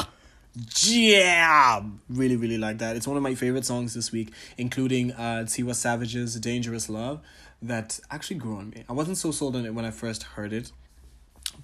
Jam! 0.66 2.00
Really, 2.08 2.36
really 2.36 2.58
like 2.58 2.78
that. 2.78 2.96
It's 2.96 3.06
one 3.06 3.16
of 3.16 3.22
my 3.22 3.34
favorite 3.34 3.66
songs 3.66 3.94
this 3.94 4.10
week, 4.12 4.32
including 4.56 5.12
uh 5.12 5.44
Tiwa 5.46 5.74
Savage's 5.74 6.38
Dangerous 6.40 6.88
Love, 6.88 7.20
that 7.60 8.00
actually 8.10 8.36
grew 8.36 8.56
on 8.56 8.70
me. 8.70 8.84
I 8.88 8.92
wasn't 8.92 9.18
so 9.18 9.30
sold 9.30 9.56
on 9.56 9.66
it 9.66 9.74
when 9.74 9.84
I 9.84 9.90
first 9.90 10.22
heard 10.22 10.52
it 10.52 10.72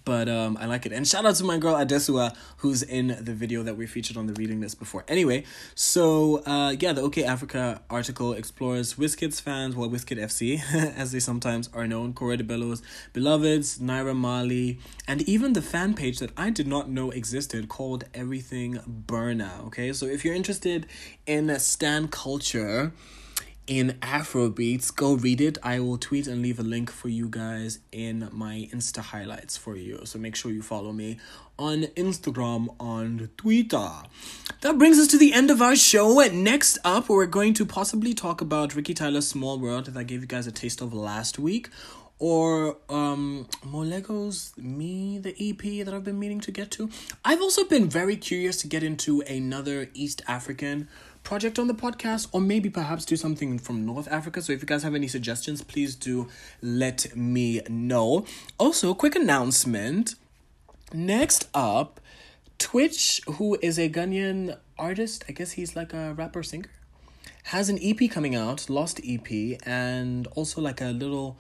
but 0.05 0.29
um, 0.29 0.57
I 0.61 0.67
like 0.67 0.87
it. 0.87 0.93
And 0.93 1.07
shout 1.07 1.25
out 1.27 1.35
to 1.37 1.45
my 1.45 1.59
girl 1.59 1.75
Adesua, 1.75 2.35
who's 2.59 2.83
in 2.83 3.09
the 3.21 3.33
video 3.33 3.63
that 3.63 3.77
we 3.77 3.87
featured 3.87 4.17
on 4.17 4.27
the 4.27 4.33
reading 4.35 4.61
list 4.61 4.79
before. 4.79 5.05
Anyway, 5.09 5.45
so 5.75 6.43
uh, 6.45 6.75
yeah, 6.79 6.93
the 6.93 7.03
OkayAfrica 7.03 7.81
article 7.91 8.33
explores 8.33 8.95
Wizkid's 8.95 9.41
fans, 9.41 9.77
well, 9.77 9.89
Wizkid 9.89 10.19
FC, 10.19 10.61
as 10.97 11.13
they 11.13 11.21
sometimes 11.21 11.69
are 11.73 11.87
known, 11.87 12.13
Korede 12.13 12.47
Bello's 12.47 12.83
beloveds, 13.13 13.79
Naira 13.79 14.15
Marley, 14.17 14.79
and 15.07 15.23
even 15.23 15.53
the 15.53 15.63
fan 15.63 15.95
page 15.95 16.19
that 16.19 16.31
I 16.37 16.51
did 16.51 16.67
not 16.67 16.89
know 16.89 17.11
existed 17.11 17.69
called 17.69 18.05
Everything 18.15 18.79
Burna. 19.07 19.65
Okay, 19.67 19.93
so 19.93 20.07
if 20.07 20.25
you're 20.25 20.35
interested 20.35 20.87
in 21.27 21.59
Stan 21.59 22.09
culture, 22.09 22.93
in 23.67 23.99
Afrobeats. 24.03 24.95
Go 24.95 25.15
read 25.15 25.41
it. 25.41 25.59
I 25.63 25.81
will 25.81 25.99
tweet 25.99 26.27
and 26.27 26.43
leave 26.43 26.59
a 26.59 26.63
link 26.63 26.91
for 26.91 27.09
you 27.09 27.29
guys 27.29 27.79
in 27.93 28.29
my 28.33 28.69
Insta 28.73 28.99
highlights 28.99 29.57
for 29.57 29.77
you. 29.77 30.01
So 30.05 30.19
make 30.19 30.35
sure 30.37 30.51
you 30.51 30.63
follow 30.63 30.93
me 30.93 31.19
on 31.59 31.83
Instagram 31.97 32.75
on 32.81 33.31
Twitter. 33.37 33.91
That 34.63 34.79
brings 34.79 34.99
us 34.99 35.07
to 35.09 35.19
the 35.19 35.33
end 35.33 35.51
of 35.51 35.63
our 35.63 35.77
show. 35.77 36.19
Next 36.33 36.79
up, 36.85 37.09
we're 37.09 37.27
going 37.27 37.55
to 37.55 37.67
possibly 37.67 38.15
talk 38.15 38.41
about 38.41 38.75
Ricky 38.75 38.95
Tyler's 38.95 39.29
Small 39.29 39.59
World 39.59 39.87
that 39.87 39.97
I 39.97 40.03
gave 40.03 40.21
you 40.21 40.27
guys 40.27 40.47
a 40.47 40.53
taste 40.53 40.81
of 40.81 40.93
last 40.93 41.39
week. 41.39 41.69
Or 42.19 42.77
um 42.89 43.49
Molego's 43.65 44.53
Me, 44.57 45.19
the 45.19 45.35
EP 45.41 45.85
that 45.85 45.93
I've 45.93 46.05
been 46.05 46.21
meaning 46.21 46.41
to 46.43 46.53
get 46.53 46.71
to. 46.73 46.89
I've 47.25 47.41
also 47.41 47.65
been 47.65 47.89
very 47.89 48.15
curious 48.17 48.59
to 48.59 48.69
get 48.69 48.85
into 48.85 49.23
another 49.23 49.91
East 49.93 50.23
African 50.29 50.89
project 51.23 51.59
on 51.59 51.67
the 51.67 51.75
podcast 51.75 52.29
or 52.33 52.41
maybe 52.41 52.69
perhaps 52.69 53.05
do 53.05 53.17
something 53.17 53.59
from 53.59 53.87
North 53.87 54.09
Africa. 54.11 54.43
So 54.43 54.53
if 54.53 54.61
you 54.61 54.67
guys 54.67 54.83
have 54.83 54.95
any 54.95 55.09
suggestions, 55.09 55.63
please 55.63 55.95
do 55.95 56.29
let 56.61 57.17
me 57.17 57.61
know. 57.69 58.27
Also, 58.59 58.95
quick 58.95 59.15
announcement. 59.15 60.15
Next 60.93 61.49
up, 61.55 62.01
Twitch, 62.59 63.21
who 63.27 63.59
is 63.63 63.79
a 63.79 63.89
Ghanaian 63.89 64.59
artist, 64.79 65.25
I 65.29 65.33
guess 65.33 65.53
he's 65.53 65.75
like 65.75 65.93
a 65.93 66.13
rapper 66.15 66.43
singer, 66.43 66.71
has 67.45 67.69
an 67.69 67.79
EP 67.83 68.11
coming 68.11 68.35
out, 68.35 68.69
Lost 68.69 69.01
EP, 69.05 69.59
and 69.65 70.27
also 70.29 70.61
like 70.61 70.81
a 70.81 70.87
little 70.87 71.39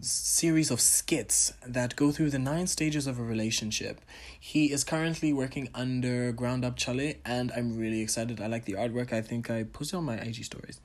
series 0.00 0.70
of 0.70 0.80
skits 0.80 1.52
that 1.66 1.94
go 1.94 2.10
through 2.10 2.30
the 2.30 2.38
nine 2.38 2.66
stages 2.66 3.06
of 3.06 3.18
a 3.18 3.22
relationship. 3.22 4.00
He 4.38 4.72
is 4.72 4.82
currently 4.84 5.32
working 5.32 5.68
under 5.74 6.32
Ground 6.32 6.64
Up 6.64 6.76
Chale, 6.76 7.14
and 7.24 7.52
I'm 7.56 7.78
really 7.78 8.00
excited. 8.00 8.40
I 8.40 8.46
like 8.46 8.64
the 8.64 8.72
artwork. 8.72 9.12
I 9.12 9.20
think 9.20 9.50
I 9.50 9.64
posted 9.64 9.98
on 9.98 10.04
my 10.04 10.16
IG 10.16 10.44
stories 10.44 10.80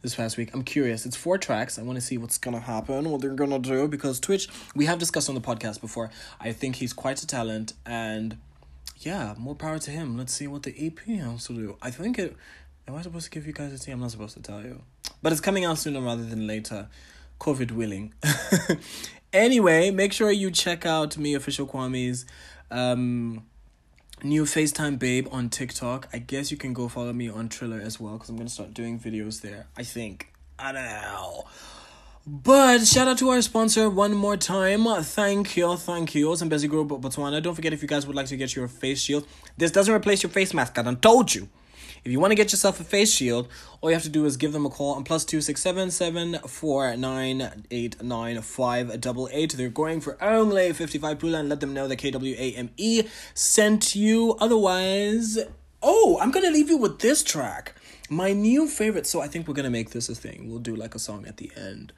this 0.00 0.14
past 0.14 0.36
week. 0.36 0.50
I'm 0.54 0.62
curious. 0.62 1.04
It's 1.04 1.16
four 1.16 1.38
tracks. 1.38 1.78
I 1.78 1.82
want 1.82 1.96
to 1.96 2.00
see 2.00 2.16
what's 2.16 2.38
gonna 2.38 2.60
happen, 2.60 3.10
what 3.10 3.20
they're 3.20 3.34
gonna 3.34 3.58
do, 3.58 3.88
because 3.88 4.20
Twitch, 4.20 4.48
we 4.74 4.86
have 4.86 4.98
discussed 4.98 5.28
on 5.28 5.34
the 5.34 5.40
podcast 5.40 5.80
before. 5.80 6.10
I 6.40 6.52
think 6.52 6.76
he's 6.76 6.92
quite 6.92 7.22
a 7.22 7.26
talent, 7.26 7.74
and 7.84 8.38
yeah, 8.98 9.34
more 9.36 9.54
power 9.54 9.78
to 9.80 9.90
him. 9.90 10.16
Let's 10.16 10.32
see 10.32 10.46
what 10.46 10.62
the 10.62 10.74
EP 10.78 10.98
has 11.18 11.46
to 11.46 11.52
do. 11.52 11.76
I 11.82 11.90
think 11.90 12.18
it. 12.18 12.36
Am 12.88 12.96
I 12.96 13.02
supposed 13.02 13.26
to 13.26 13.30
give 13.30 13.46
you 13.46 13.52
guys 13.52 13.72
a 13.72 13.78
tea? 13.78 13.92
I'm 13.92 14.00
not 14.00 14.10
supposed 14.10 14.34
to 14.34 14.42
tell 14.42 14.62
you. 14.62 14.82
But 15.22 15.30
it's 15.30 15.40
coming 15.40 15.64
out 15.64 15.78
sooner 15.78 16.00
rather 16.00 16.24
than 16.24 16.46
later. 16.48 16.88
COVID 17.42 17.72
willing. 17.72 18.14
anyway, 19.32 19.90
make 19.90 20.12
sure 20.12 20.30
you 20.30 20.52
check 20.52 20.86
out 20.86 21.18
me, 21.18 21.34
official 21.34 21.66
Kwame's 21.66 22.24
um, 22.70 23.44
new 24.22 24.44
FaceTime 24.44 24.96
Babe 24.96 25.26
on 25.32 25.48
TikTok. 25.48 26.08
I 26.12 26.18
guess 26.18 26.52
you 26.52 26.56
can 26.56 26.72
go 26.72 26.86
follow 26.86 27.12
me 27.12 27.28
on 27.28 27.48
Triller 27.48 27.80
as 27.80 27.98
well 27.98 28.12
because 28.12 28.28
I'm 28.28 28.36
going 28.36 28.46
to 28.46 28.52
start 28.52 28.72
doing 28.72 29.00
videos 29.00 29.40
there. 29.40 29.66
I 29.76 29.82
think. 29.82 30.32
I 30.56 30.70
don't 30.70 30.84
know. 30.84 31.44
But 32.24 32.86
shout 32.86 33.08
out 33.08 33.18
to 33.18 33.30
our 33.30 33.42
sponsor 33.42 33.90
one 33.90 34.14
more 34.14 34.36
time. 34.36 34.84
Thank 35.02 35.56
you, 35.56 35.76
thank 35.76 36.14
you. 36.14 36.36
Zambezi 36.36 36.68
Group 36.68 36.90
Botswana. 36.90 37.42
Don't 37.42 37.56
forget 37.56 37.72
if 37.72 37.82
you 37.82 37.88
guys 37.88 38.06
would 38.06 38.14
like 38.14 38.26
to 38.26 38.36
get 38.36 38.54
your 38.54 38.68
face 38.68 39.02
shield. 39.02 39.26
This 39.56 39.72
doesn't 39.72 39.92
replace 39.92 40.22
your 40.22 40.30
face 40.30 40.54
mask. 40.54 40.78
I 40.78 40.82
done 40.82 40.98
told 41.00 41.34
you. 41.34 41.48
If 42.04 42.10
you 42.10 42.18
want 42.18 42.32
to 42.32 42.34
get 42.34 42.50
yourself 42.50 42.80
a 42.80 42.84
face 42.84 43.12
shield, 43.12 43.46
all 43.80 43.88
you 43.88 43.94
have 43.94 44.02
to 44.02 44.08
do 44.08 44.24
is 44.24 44.36
give 44.36 44.52
them 44.52 44.66
a 44.66 44.70
call 44.70 44.94
on 44.94 45.04
plus 45.04 45.24
two 45.24 45.40
six 45.40 45.62
seven 45.62 45.90
seven 45.92 46.38
four 46.40 46.96
nine 46.96 47.64
eight 47.70 48.02
nine 48.02 48.42
five 48.42 49.00
double 49.00 49.28
eight. 49.32 49.52
They're 49.52 49.68
going 49.68 50.00
for 50.00 50.20
only 50.22 50.72
fifty 50.72 50.98
five 50.98 51.20
pula 51.20 51.38
and 51.38 51.48
let 51.48 51.60
them 51.60 51.72
know 51.72 51.86
that 51.86 52.00
KWAME 52.00 53.08
sent 53.34 53.94
you. 53.94 54.36
Otherwise, 54.40 55.38
oh, 55.80 56.18
I'm 56.20 56.32
gonna 56.32 56.50
leave 56.50 56.68
you 56.68 56.76
with 56.76 56.98
this 56.98 57.22
track. 57.22 57.76
My 58.10 58.32
new 58.32 58.66
favorite. 58.66 59.06
So 59.06 59.20
I 59.20 59.28
think 59.28 59.46
we're 59.46 59.54
gonna 59.54 59.70
make 59.70 59.90
this 59.90 60.08
a 60.08 60.14
thing. 60.16 60.50
We'll 60.50 60.58
do 60.58 60.74
like 60.74 60.96
a 60.96 60.98
song 60.98 61.24
at 61.26 61.36
the 61.36 61.52
end 61.56 61.92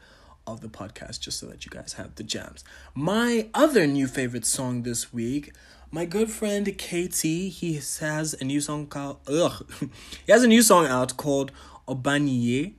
of 0.46 0.60
the 0.60 0.68
podcast 0.68 1.20
just 1.20 1.38
so 1.38 1.46
that 1.46 1.64
you 1.64 1.70
guys 1.70 1.94
have 1.94 2.14
the 2.16 2.22
jams. 2.22 2.62
My 2.94 3.48
other 3.54 3.86
new 3.86 4.06
favorite 4.06 4.44
song 4.44 4.82
this 4.82 5.14
week 5.14 5.54
my 5.94 6.04
good 6.04 6.28
friend 6.28 6.66
KT, 6.76 7.22
he 7.22 7.80
has 8.00 8.34
a 8.40 8.44
new 8.44 8.60
song 8.60 8.88
called 8.88 9.18
ugh. 9.28 9.64
he 10.26 10.32
has 10.32 10.42
a 10.42 10.48
new 10.48 10.60
song 10.60 10.86
out 10.86 11.16
called 11.16 11.52
Obanye. 11.86 12.72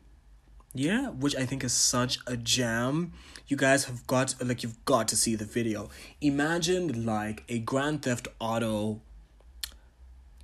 Yeah, 0.73 1.11
which 1.11 1.33
I 1.33 1.45
think 1.45 1.63
is 1.63 1.71
such 1.71 2.19
a 2.27 2.35
jam. 2.35 3.13
You 3.47 3.55
guys 3.55 3.85
have 3.85 4.05
got 4.05 4.35
like 4.43 4.63
you've 4.63 4.83
got 4.83 5.07
to 5.07 5.15
see 5.15 5.35
the 5.35 5.45
video. 5.45 5.89
Imagine 6.19 7.05
like 7.05 7.45
a 7.47 7.59
Grand 7.59 8.01
Theft 8.01 8.27
Auto 8.41 8.99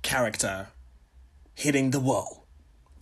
character 0.00 0.68
hitting 1.54 1.90
the 1.90 2.00
wall 2.00 2.41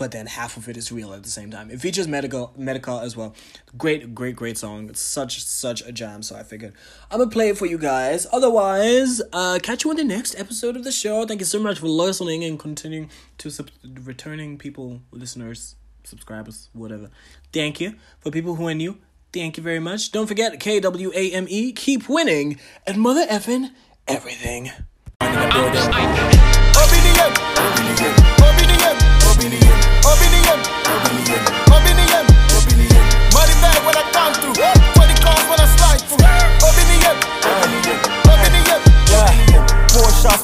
but 0.00 0.12
then 0.12 0.24
half 0.24 0.56
of 0.56 0.66
it 0.66 0.78
is 0.78 0.90
real 0.90 1.12
at 1.12 1.22
the 1.24 1.28
same 1.28 1.50
time. 1.50 1.70
It 1.70 1.78
features 1.78 2.08
medical 2.08 2.54
medical 2.56 2.98
as 3.00 3.18
well. 3.18 3.34
Great, 3.76 4.14
great, 4.14 4.34
great 4.34 4.56
song. 4.56 4.88
It's 4.88 4.98
such 4.98 5.44
such 5.44 5.82
a 5.82 5.92
jam. 5.92 6.22
So 6.22 6.36
I 6.36 6.42
figured 6.42 6.72
I'm 7.10 7.18
gonna 7.18 7.30
play 7.30 7.50
it 7.50 7.58
for 7.58 7.66
you 7.66 7.76
guys. 7.76 8.26
Otherwise, 8.32 9.20
uh, 9.30 9.58
catch 9.62 9.84
you 9.84 9.90
on 9.90 9.96
the 9.96 10.04
next 10.04 10.34
episode 10.40 10.74
of 10.74 10.84
the 10.84 10.90
show. 10.90 11.26
Thank 11.26 11.40
you 11.40 11.44
so 11.44 11.60
much 11.60 11.80
for 11.80 11.88
listening 11.88 12.42
and 12.44 12.58
continuing 12.58 13.10
to 13.36 13.50
sub- 13.50 13.68
returning 13.84 14.56
people, 14.56 15.02
listeners, 15.10 15.76
subscribers, 16.04 16.70
whatever. 16.72 17.10
Thank 17.52 17.78
you 17.78 17.96
for 18.20 18.30
people 18.30 18.54
who 18.54 18.68
are 18.68 18.74
new. 18.74 18.96
Thank 19.34 19.58
you 19.58 19.62
very 19.62 19.80
much. 19.80 20.12
Don't 20.12 20.26
forget 20.26 20.58
K 20.58 20.80
W 20.80 21.12
A 21.14 21.30
M 21.32 21.46
E. 21.50 21.72
Keep 21.72 22.08
winning 22.08 22.58
and 22.86 22.96
mother 22.98 23.26
effing 23.26 23.72
everything. 24.08 24.70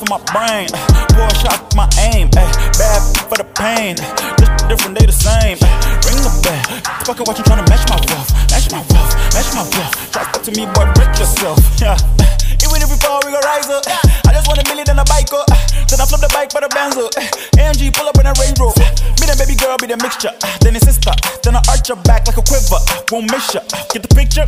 For 0.06 0.18
my 0.18 0.22
brain, 0.30 0.68
four 1.14 1.30
shot 1.42 1.58
for 1.70 1.76
my 1.76 1.88
aim. 1.98 2.30
Ay, 2.38 2.46
bad 2.78 3.02
for 3.26 3.36
the 3.36 3.46
pain, 3.58 3.96
just 4.38 4.52
different, 4.68 4.98
they 4.98 5.06
the 5.06 5.12
same. 5.12 5.58
Eh? 5.58 5.72
Ring 6.06 6.20
the 6.22 6.32
bell, 6.42 6.62
fucking 7.02 7.26
what 7.26 7.38
you 7.38 7.44
trying 7.44 7.62
to 7.64 7.68
match 7.70 7.82
my 7.90 7.98
wealth, 8.10 8.30
match 8.50 8.70
my 8.70 8.82
wealth, 8.94 9.12
match 9.34 9.50
my 9.54 9.64
wealth. 9.74 9.94
Try 10.14 10.22
to 10.30 10.50
me, 10.54 10.66
boy, 10.70 10.86
break 10.94 11.10
yourself. 11.18 11.58
Yeah. 11.82 11.98
Even 12.62 12.82
if 12.82 12.88
we 12.90 12.98
fall, 13.02 13.20
we 13.26 13.34
gon' 13.34 13.42
rise 13.42 13.68
up. 13.70 13.82
I 14.26 14.30
just 14.34 14.46
want 14.46 14.62
a 14.62 14.66
million 14.70 14.86
and 14.90 15.00
a 15.00 15.06
bike 15.06 15.30
up. 15.34 15.46
Eh? 15.50 15.86
Then 15.90 16.02
I 16.02 16.06
flip 16.06 16.22
the 16.22 16.30
bike 16.34 16.50
for 16.50 16.62
the 16.62 16.70
Benz 16.70 16.98
up. 16.98 17.14
AMG 17.58 17.94
pull 17.94 18.06
up 18.06 18.18
in 18.18 18.26
a 18.26 18.34
Range 18.38 18.58
Rover. 18.58 18.86
Me 19.22 19.26
and 19.26 19.38
baby 19.38 19.54
girl 19.54 19.78
be 19.78 19.86
the 19.86 19.98
mixture. 19.98 20.34
Then 20.62 20.74
his 20.74 20.82
sister. 20.82 21.14
Then 21.42 21.54
I 21.54 21.62
arch 21.70 21.88
her 21.88 21.98
back 22.06 22.26
like 22.26 22.38
a 22.38 22.42
quiver. 22.42 22.80
Won't 23.10 23.30
miss 23.30 23.54
ya. 23.54 23.62
Get 23.94 24.02
the 24.02 24.10
picture? 24.10 24.46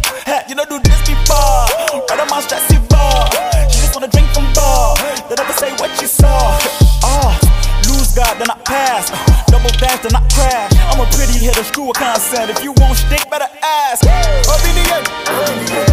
You 0.51 0.55
know 0.59 0.67
do 0.67 0.83
this 0.83 0.99
before. 1.07 1.63
Right 2.11 2.19
on 2.19 2.27
my 2.27 2.43
stressy 2.43 2.83
bar 2.91 3.78
just 3.89 4.01
wanna 4.01 4.13
drink 4.13 4.29
from 4.35 4.45
bar. 4.53 4.97
They 5.29 5.35
never 5.35 5.53
say 5.55 5.73
what 5.81 5.91
you 6.01 6.09
saw. 6.09 6.59
Ah, 7.03 7.09
oh, 7.09 7.89
lose 7.89 8.13
God, 8.13 8.37
then 8.39 8.51
I 8.51 8.57
pass. 8.65 9.09
Double 9.47 9.73
fast, 9.81 10.03
then 10.03 10.15
I 10.15 10.21
crash. 10.29 10.73
I'm 10.93 11.01
a 11.01 11.07
pretty 11.17 11.39
hitter, 11.39 11.65
screw 11.65 11.91
a 11.91 11.93
concept. 11.95 12.51
If 12.51 12.63
you 12.63 12.73
won't 12.77 12.97
stick, 12.97 13.29
better 13.31 13.49
ask. 13.63 14.05
Up 14.05 14.61
in 14.69 14.75
the 14.75 14.85
air. 14.95 15.88